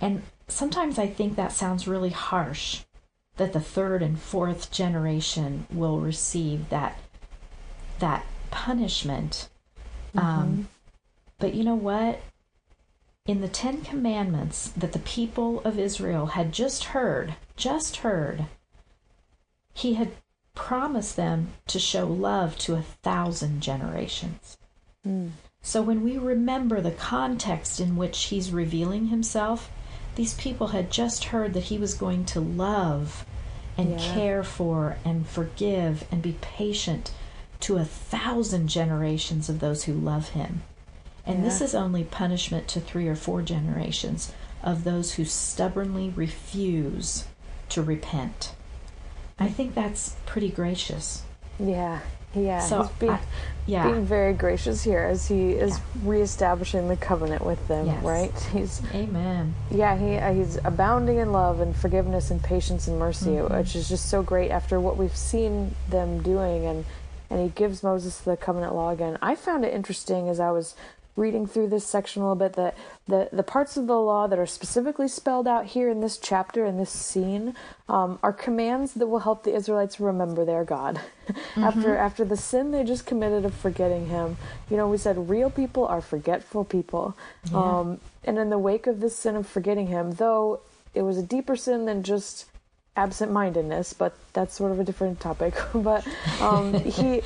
And 0.00 0.22
sometimes 0.48 0.98
I 0.98 1.06
think 1.06 1.36
that 1.36 1.52
sounds 1.52 1.88
really 1.88 2.10
harsh 2.10 2.82
that 3.38 3.52
the 3.52 3.60
third 3.60 4.02
and 4.02 4.20
fourth 4.20 4.70
generation 4.70 5.66
will 5.70 6.00
receive 6.00 6.68
that 6.68 7.00
that 7.98 8.24
punishment. 8.50 9.48
Mm-hmm. 10.14 10.18
Um, 10.18 10.68
but 11.38 11.54
you 11.54 11.64
know 11.64 11.74
what? 11.74 12.20
In 13.26 13.40
the 13.40 13.48
Ten 13.48 13.82
Commandments 13.82 14.68
that 14.76 14.92
the 14.92 14.98
people 15.00 15.60
of 15.60 15.78
Israel 15.78 16.26
had 16.26 16.52
just 16.52 16.84
heard, 16.84 17.34
just 17.56 17.96
heard, 17.96 18.46
he 19.74 19.94
had 19.94 20.12
promised 20.54 21.16
them 21.16 21.48
to 21.66 21.78
show 21.78 22.06
love 22.06 22.56
to 22.58 22.74
a 22.74 22.82
thousand 22.82 23.60
generations. 23.60 24.56
Mm. 25.06 25.30
So 25.60 25.82
when 25.82 26.02
we 26.02 26.16
remember 26.16 26.80
the 26.80 26.90
context 26.90 27.80
in 27.80 27.96
which 27.96 28.24
he's 28.24 28.50
revealing 28.52 29.08
himself, 29.08 29.70
these 30.18 30.34
people 30.34 30.66
had 30.68 30.90
just 30.90 31.26
heard 31.26 31.54
that 31.54 31.62
he 31.62 31.78
was 31.78 31.94
going 31.94 32.24
to 32.24 32.40
love 32.40 33.24
and 33.76 33.92
yeah. 33.92 34.14
care 34.14 34.42
for 34.42 34.96
and 35.04 35.28
forgive 35.28 36.04
and 36.10 36.20
be 36.20 36.34
patient 36.40 37.12
to 37.60 37.76
a 37.76 37.84
thousand 37.84 38.66
generations 38.66 39.48
of 39.48 39.60
those 39.60 39.84
who 39.84 39.92
love 39.92 40.30
him. 40.30 40.62
And 41.24 41.38
yeah. 41.38 41.44
this 41.44 41.60
is 41.60 41.72
only 41.72 42.02
punishment 42.02 42.66
to 42.66 42.80
three 42.80 43.06
or 43.06 43.14
four 43.14 43.42
generations 43.42 44.32
of 44.60 44.82
those 44.82 45.14
who 45.14 45.24
stubbornly 45.24 46.10
refuse 46.10 47.24
to 47.68 47.80
repent. 47.80 48.54
I 49.38 49.46
mm. 49.46 49.52
think 49.52 49.76
that's 49.76 50.16
pretty 50.26 50.48
gracious. 50.48 51.22
Yeah, 51.60 52.00
yeah. 52.34 52.60
So 52.60 52.82
he's 52.82 52.90
being, 52.92 53.12
I, 53.12 53.20
yeah. 53.66 53.90
being 53.90 54.04
very 54.04 54.32
gracious 54.32 54.82
here 54.82 55.00
as 55.00 55.28
he 55.28 55.52
is 55.52 55.78
yeah. 55.78 55.84
reestablishing 56.04 56.88
the 56.88 56.96
covenant 56.96 57.44
with 57.44 57.66
them, 57.68 57.86
yes. 57.86 58.02
right? 58.04 58.40
He's 58.52 58.82
Amen. 58.94 59.54
Yeah, 59.70 59.96
he 59.96 60.16
uh, 60.16 60.32
he's 60.32 60.56
abounding 60.64 61.18
in 61.18 61.32
love 61.32 61.60
and 61.60 61.74
forgiveness 61.74 62.30
and 62.30 62.42
patience 62.42 62.86
and 62.86 62.98
mercy, 62.98 63.30
mm-hmm. 63.30 63.56
which 63.56 63.74
is 63.74 63.88
just 63.88 64.08
so 64.08 64.22
great 64.22 64.50
after 64.50 64.80
what 64.80 64.96
we've 64.96 65.16
seen 65.16 65.74
them 65.88 66.22
doing 66.22 66.66
and 66.66 66.84
and 67.30 67.42
he 67.42 67.48
gives 67.48 67.82
Moses 67.82 68.18
the 68.18 68.36
covenant 68.36 68.74
law 68.74 68.90
again. 68.90 69.18
I 69.20 69.34
found 69.34 69.64
it 69.64 69.74
interesting 69.74 70.28
as 70.28 70.40
I 70.40 70.50
was 70.50 70.74
reading 71.18 71.46
through 71.46 71.68
this 71.68 71.84
section 71.84 72.22
a 72.22 72.24
little 72.24 72.36
bit 72.36 72.54
that 72.54 72.76
the, 73.06 73.28
the 73.32 73.42
parts 73.42 73.76
of 73.76 73.86
the 73.86 73.98
law 73.98 74.26
that 74.26 74.38
are 74.38 74.46
specifically 74.46 75.08
spelled 75.08 75.48
out 75.48 75.66
here 75.66 75.90
in 75.90 76.00
this 76.00 76.16
chapter, 76.16 76.64
in 76.64 76.78
this 76.78 76.90
scene, 76.90 77.54
um, 77.88 78.18
are 78.22 78.32
commands 78.32 78.94
that 78.94 79.06
will 79.08 79.18
help 79.20 79.42
the 79.42 79.54
Israelites 79.54 79.98
remember 79.98 80.44
their 80.44 80.64
God. 80.64 81.00
Mm-hmm. 81.28 81.64
after 81.64 81.96
after 81.96 82.24
the 82.24 82.38
sin 82.38 82.70
they 82.70 82.82
just 82.82 83.04
committed 83.04 83.44
of 83.44 83.54
forgetting 83.54 84.06
Him, 84.06 84.38
you 84.70 84.78
know, 84.78 84.88
we 84.88 84.96
said 84.96 85.28
real 85.28 85.50
people 85.50 85.86
are 85.86 86.00
forgetful 86.00 86.64
people. 86.64 87.14
Yeah. 87.52 87.58
Um, 87.58 88.00
and 88.24 88.38
in 88.38 88.48
the 88.48 88.56
wake 88.56 88.86
of 88.86 89.00
this 89.00 89.14
sin 89.14 89.36
of 89.36 89.46
forgetting 89.46 89.88
Him, 89.88 90.12
though 90.12 90.60
it 90.94 91.02
was 91.02 91.18
a 91.18 91.22
deeper 91.22 91.54
sin 91.54 91.84
than 91.84 92.02
just 92.02 92.46
absent-mindedness, 92.96 93.92
but 93.92 94.16
that's 94.32 94.54
sort 94.54 94.72
of 94.72 94.80
a 94.80 94.84
different 94.84 95.20
topic. 95.20 95.54
but 95.74 96.06
um, 96.40 96.74
he 96.74 97.22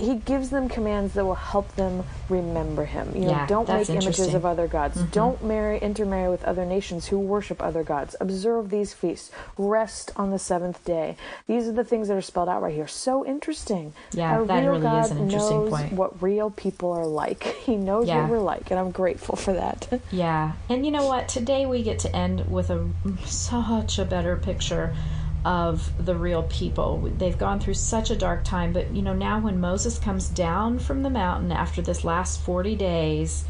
he 0.00 0.14
gives 0.16 0.50
them 0.50 0.68
commands 0.68 1.14
that 1.14 1.24
will 1.24 1.34
help 1.34 1.74
them 1.76 2.04
remember 2.28 2.84
him. 2.84 3.12
You 3.14 3.22
know, 3.22 3.30
yeah, 3.30 3.46
don't 3.46 3.68
make 3.68 3.90
images 3.90 4.32
of 4.34 4.46
other 4.46 4.66
gods. 4.66 4.96
Mm-hmm. 4.96 5.10
Don't 5.10 5.44
marry 5.44 5.78
intermarry 5.78 6.30
with 6.30 6.42
other 6.44 6.64
nations 6.64 7.06
who 7.06 7.18
worship 7.18 7.62
other 7.62 7.84
gods. 7.84 8.16
Observe 8.20 8.70
these 8.70 8.94
feasts. 8.94 9.30
Rest 9.58 10.10
on 10.16 10.30
the 10.30 10.38
seventh 10.38 10.82
day. 10.84 11.16
These 11.46 11.68
are 11.68 11.72
the 11.72 11.84
things 11.84 12.08
that 12.08 12.16
are 12.16 12.22
spelled 12.22 12.48
out 12.48 12.62
right 12.62 12.74
here. 12.74 12.88
So 12.88 13.26
interesting. 13.26 13.92
Yeah, 14.12 14.38
Our 14.38 14.46
that 14.46 14.66
really 14.66 14.80
God 14.80 15.04
is 15.04 15.10
an 15.10 15.18
interesting 15.18 15.64
knows 15.64 15.70
point. 15.70 15.92
What 15.92 16.22
real 16.22 16.50
people 16.50 16.92
are 16.92 17.06
like. 17.06 17.56
He 17.70 17.76
knows 17.76 18.08
yeah. 18.08 18.22
what 18.22 18.30
we're 18.30 18.38
like, 18.38 18.70
and 18.70 18.80
I'm 18.80 18.90
grateful 18.90 19.36
for 19.36 19.52
that. 19.52 19.86
yeah, 20.10 20.52
and 20.68 20.84
you 20.84 20.90
know 20.90 21.06
what? 21.06 21.28
Today 21.28 21.66
we 21.66 21.82
get 21.82 22.00
to 22.00 22.16
end 22.16 22.50
with 22.50 22.70
a 22.70 22.88
such 23.26 23.98
a 23.98 24.04
better 24.04 24.34
picture 24.36 24.96
of 25.44 26.04
the 26.04 26.14
real 26.14 26.42
people. 26.44 27.10
They've 27.16 27.36
gone 27.36 27.60
through 27.60 27.74
such 27.74 28.10
a 28.10 28.16
dark 28.16 28.44
time, 28.44 28.72
but 28.72 28.94
you 28.94 29.02
know, 29.02 29.14
now 29.14 29.40
when 29.40 29.60
Moses 29.60 29.98
comes 29.98 30.28
down 30.28 30.78
from 30.78 31.02
the 31.02 31.10
mountain 31.10 31.50
after 31.52 31.80
this 31.80 32.04
last 32.04 32.40
40 32.42 32.76
days, 32.76 33.44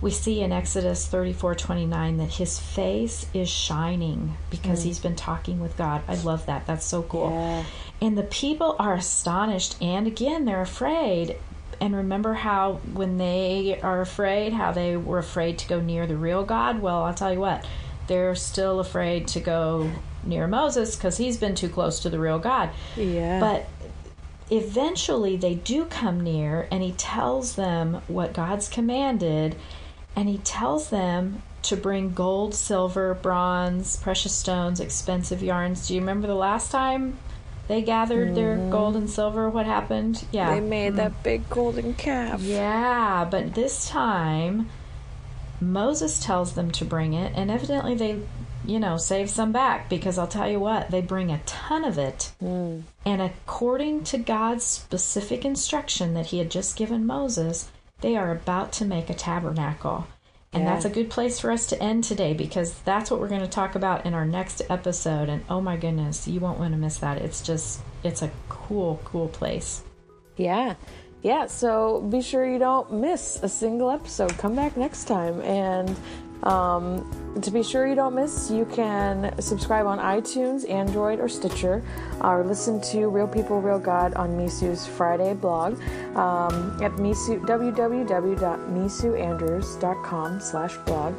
we 0.00 0.10
see 0.10 0.40
in 0.40 0.52
Exodus 0.52 1.08
34:29 1.08 2.18
that 2.18 2.34
his 2.34 2.58
face 2.58 3.26
is 3.32 3.48
shining 3.48 4.36
because 4.50 4.80
mm. 4.80 4.84
he's 4.84 4.98
been 4.98 5.16
talking 5.16 5.60
with 5.60 5.76
God. 5.76 6.02
I 6.06 6.16
love 6.16 6.46
that. 6.46 6.66
That's 6.66 6.84
so 6.84 7.02
cool. 7.02 7.30
Yeah. 7.30 7.64
And 8.02 8.18
the 8.18 8.24
people 8.24 8.76
are 8.78 8.94
astonished 8.94 9.80
and 9.80 10.06
again 10.06 10.44
they're 10.44 10.60
afraid. 10.60 11.36
And 11.80 11.94
remember 11.94 12.34
how 12.34 12.74
when 12.92 13.18
they 13.18 13.80
are 13.82 14.00
afraid, 14.00 14.52
how 14.52 14.72
they 14.72 14.96
were 14.96 15.18
afraid 15.18 15.58
to 15.58 15.68
go 15.68 15.80
near 15.80 16.06
the 16.06 16.16
real 16.16 16.44
God? 16.44 16.80
Well, 16.80 17.04
I'll 17.04 17.14
tell 17.14 17.32
you 17.32 17.40
what. 17.40 17.66
They're 18.06 18.34
still 18.34 18.80
afraid 18.80 19.28
to 19.28 19.40
go 19.40 19.90
near 20.26 20.46
Moses 20.46 20.96
because 20.96 21.16
he's 21.16 21.36
been 21.36 21.54
too 21.54 21.68
close 21.68 22.00
to 22.00 22.10
the 22.10 22.18
real 22.18 22.38
God. 22.38 22.70
Yeah. 22.96 23.40
But 23.40 23.68
eventually 24.50 25.36
they 25.36 25.54
do 25.54 25.84
come 25.86 26.20
near 26.20 26.68
and 26.70 26.82
he 26.82 26.92
tells 26.92 27.56
them 27.56 28.00
what 28.06 28.32
God's 28.32 28.68
commanded 28.68 29.56
and 30.14 30.28
he 30.28 30.38
tells 30.38 30.90
them 30.90 31.42
to 31.62 31.76
bring 31.76 32.12
gold, 32.12 32.54
silver, 32.54 33.14
bronze, 33.14 33.96
precious 33.96 34.32
stones, 34.32 34.80
expensive 34.80 35.42
yarns. 35.42 35.88
Do 35.88 35.94
you 35.94 36.00
remember 36.00 36.26
the 36.26 36.34
last 36.34 36.70
time 36.70 37.18
they 37.66 37.82
gathered 37.82 38.28
mm-hmm. 38.28 38.34
their 38.36 38.56
gold 38.70 38.96
and 38.96 39.10
silver? 39.10 39.50
What 39.50 39.66
happened? 39.66 40.24
Yeah. 40.30 40.54
They 40.54 40.60
made 40.60 40.94
mm. 40.94 40.96
that 40.96 41.22
big 41.24 41.50
golden 41.50 41.94
calf. 41.94 42.40
Yeah, 42.40 43.26
but 43.28 43.54
this 43.54 43.88
time 43.88 44.70
Moses 45.60 46.20
tells 46.20 46.54
them 46.54 46.70
to 46.72 46.84
bring 46.84 47.14
it 47.14 47.32
and 47.34 47.50
evidently 47.50 47.94
they 47.94 48.20
you 48.66 48.78
know, 48.80 48.96
save 48.96 49.30
some 49.30 49.52
back 49.52 49.88
because 49.88 50.18
I'll 50.18 50.26
tell 50.26 50.50
you 50.50 50.60
what, 50.60 50.90
they 50.90 51.00
bring 51.00 51.30
a 51.30 51.40
ton 51.46 51.84
of 51.84 51.98
it. 51.98 52.32
Mm. 52.42 52.82
And 53.04 53.22
according 53.22 54.04
to 54.04 54.18
God's 54.18 54.64
specific 54.64 55.44
instruction 55.44 56.14
that 56.14 56.26
He 56.26 56.38
had 56.38 56.50
just 56.50 56.76
given 56.76 57.06
Moses, 57.06 57.70
they 58.00 58.16
are 58.16 58.30
about 58.30 58.72
to 58.72 58.84
make 58.84 59.08
a 59.08 59.14
tabernacle. 59.14 60.06
And 60.52 60.64
yeah. 60.64 60.72
that's 60.72 60.84
a 60.84 60.90
good 60.90 61.10
place 61.10 61.38
for 61.38 61.50
us 61.50 61.66
to 61.68 61.82
end 61.82 62.04
today 62.04 62.32
because 62.32 62.78
that's 62.80 63.10
what 63.10 63.20
we're 63.20 63.28
going 63.28 63.42
to 63.42 63.48
talk 63.48 63.74
about 63.74 64.06
in 64.06 64.14
our 64.14 64.24
next 64.24 64.62
episode. 64.70 65.28
And 65.28 65.44
oh 65.50 65.60
my 65.60 65.76
goodness, 65.76 66.26
you 66.26 66.40
won't 66.40 66.58
want 66.58 66.72
to 66.72 66.78
miss 66.78 66.98
that. 66.98 67.18
It's 67.18 67.42
just, 67.42 67.80
it's 68.02 68.22
a 68.22 68.30
cool, 68.48 69.00
cool 69.04 69.28
place. 69.28 69.82
Yeah. 70.36 70.74
Yeah. 71.22 71.46
So 71.46 72.00
be 72.00 72.22
sure 72.22 72.46
you 72.46 72.58
don't 72.58 72.90
miss 72.92 73.38
a 73.42 73.48
single 73.48 73.90
episode. 73.90 74.38
Come 74.38 74.54
back 74.54 74.76
next 74.76 75.04
time 75.04 75.40
and 75.42 75.94
um, 76.42 77.04
to 77.42 77.50
be 77.50 77.62
sure 77.62 77.86
you 77.86 77.94
don't 77.94 78.14
miss, 78.14 78.50
you 78.50 78.64
can 78.66 79.34
subscribe 79.40 79.86
on 79.86 79.98
iTunes, 79.98 80.68
Android, 80.70 81.20
or 81.20 81.28
Stitcher, 81.28 81.82
or 82.22 82.42
listen 82.44 82.80
to 82.92 83.08
Real 83.08 83.28
People, 83.28 83.60
Real 83.60 83.78
God 83.78 84.14
on 84.14 84.38
Misu's 84.38 84.86
Friday 84.86 85.34
blog 85.34 85.74
um, 86.16 86.82
at 86.82 86.92
Misu, 86.92 87.40
www.misuandrews.com 87.40 90.40
slash 90.40 90.76
blog. 90.78 91.14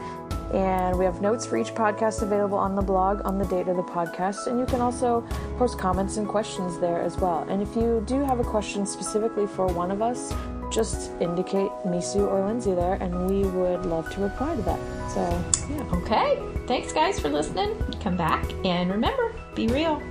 And 0.53 0.97
we 0.97 1.03
have 1.03 1.21
notes 1.21 1.45
for 1.45 1.57
each 1.57 1.75
podcast 1.75 2.21
available 2.21 2.57
on 2.57 2.73
the 2.73 2.81
blog 2.81 3.19
on 3.25 3.37
the 3.37 3.43
date 3.45 3.67
of 3.67 3.75
the 3.75 3.83
podcast. 3.83 4.47
And 4.47 4.57
you 4.57 4.65
can 4.65 4.79
also 4.79 5.27
post 5.57 5.77
comments 5.77 6.15
and 6.17 6.25
questions 6.25 6.79
there 6.79 7.01
as 7.01 7.17
well. 7.17 7.45
And 7.49 7.61
if 7.61 7.75
you 7.75 8.01
do 8.07 8.23
have 8.23 8.39
a 8.39 8.45
question 8.45 8.85
specifically 8.85 9.45
for 9.45 9.67
one 9.67 9.91
of 9.91 10.01
us, 10.01 10.33
just 10.71 11.11
indicate 11.21 11.69
Misu 11.85 12.27
or 12.27 12.45
Lindsay 12.45 12.73
there, 12.73 12.95
and 12.95 13.29
we 13.29 13.43
would 13.43 13.85
love 13.85 14.09
to 14.13 14.21
reply 14.21 14.55
to 14.55 14.61
that. 14.63 14.79
So, 15.11 15.21
yeah. 15.69 15.83
Okay. 15.93 16.41
Thanks, 16.67 16.91
guys, 16.91 17.19
for 17.19 17.29
listening. 17.29 17.75
Come 18.01 18.17
back, 18.17 18.45
and 18.65 18.91
remember, 18.91 19.33
be 19.55 19.67
real. 19.67 20.01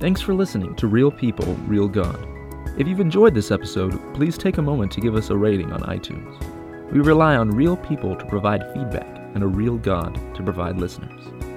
Thanks 0.00 0.20
for 0.20 0.34
listening 0.34 0.74
to 0.76 0.86
Real 0.86 1.10
People, 1.10 1.54
Real 1.66 1.88
God. 1.88 2.26
If 2.78 2.88
you've 2.88 3.00
enjoyed 3.00 3.34
this 3.34 3.50
episode, 3.50 3.98
please 4.14 4.38
take 4.38 4.58
a 4.58 4.62
moment 4.62 4.92
to 4.92 5.00
give 5.00 5.14
us 5.14 5.30
a 5.30 5.36
rating 5.36 5.72
on 5.72 5.80
iTunes. 5.82 6.40
We 6.90 7.00
rely 7.00 7.36
on 7.36 7.50
real 7.50 7.76
people 7.76 8.16
to 8.16 8.24
provide 8.24 8.72
feedback 8.72 9.18
and 9.34 9.42
a 9.42 9.46
real 9.46 9.76
God 9.76 10.14
to 10.34 10.42
provide 10.42 10.78
listeners. 10.78 11.49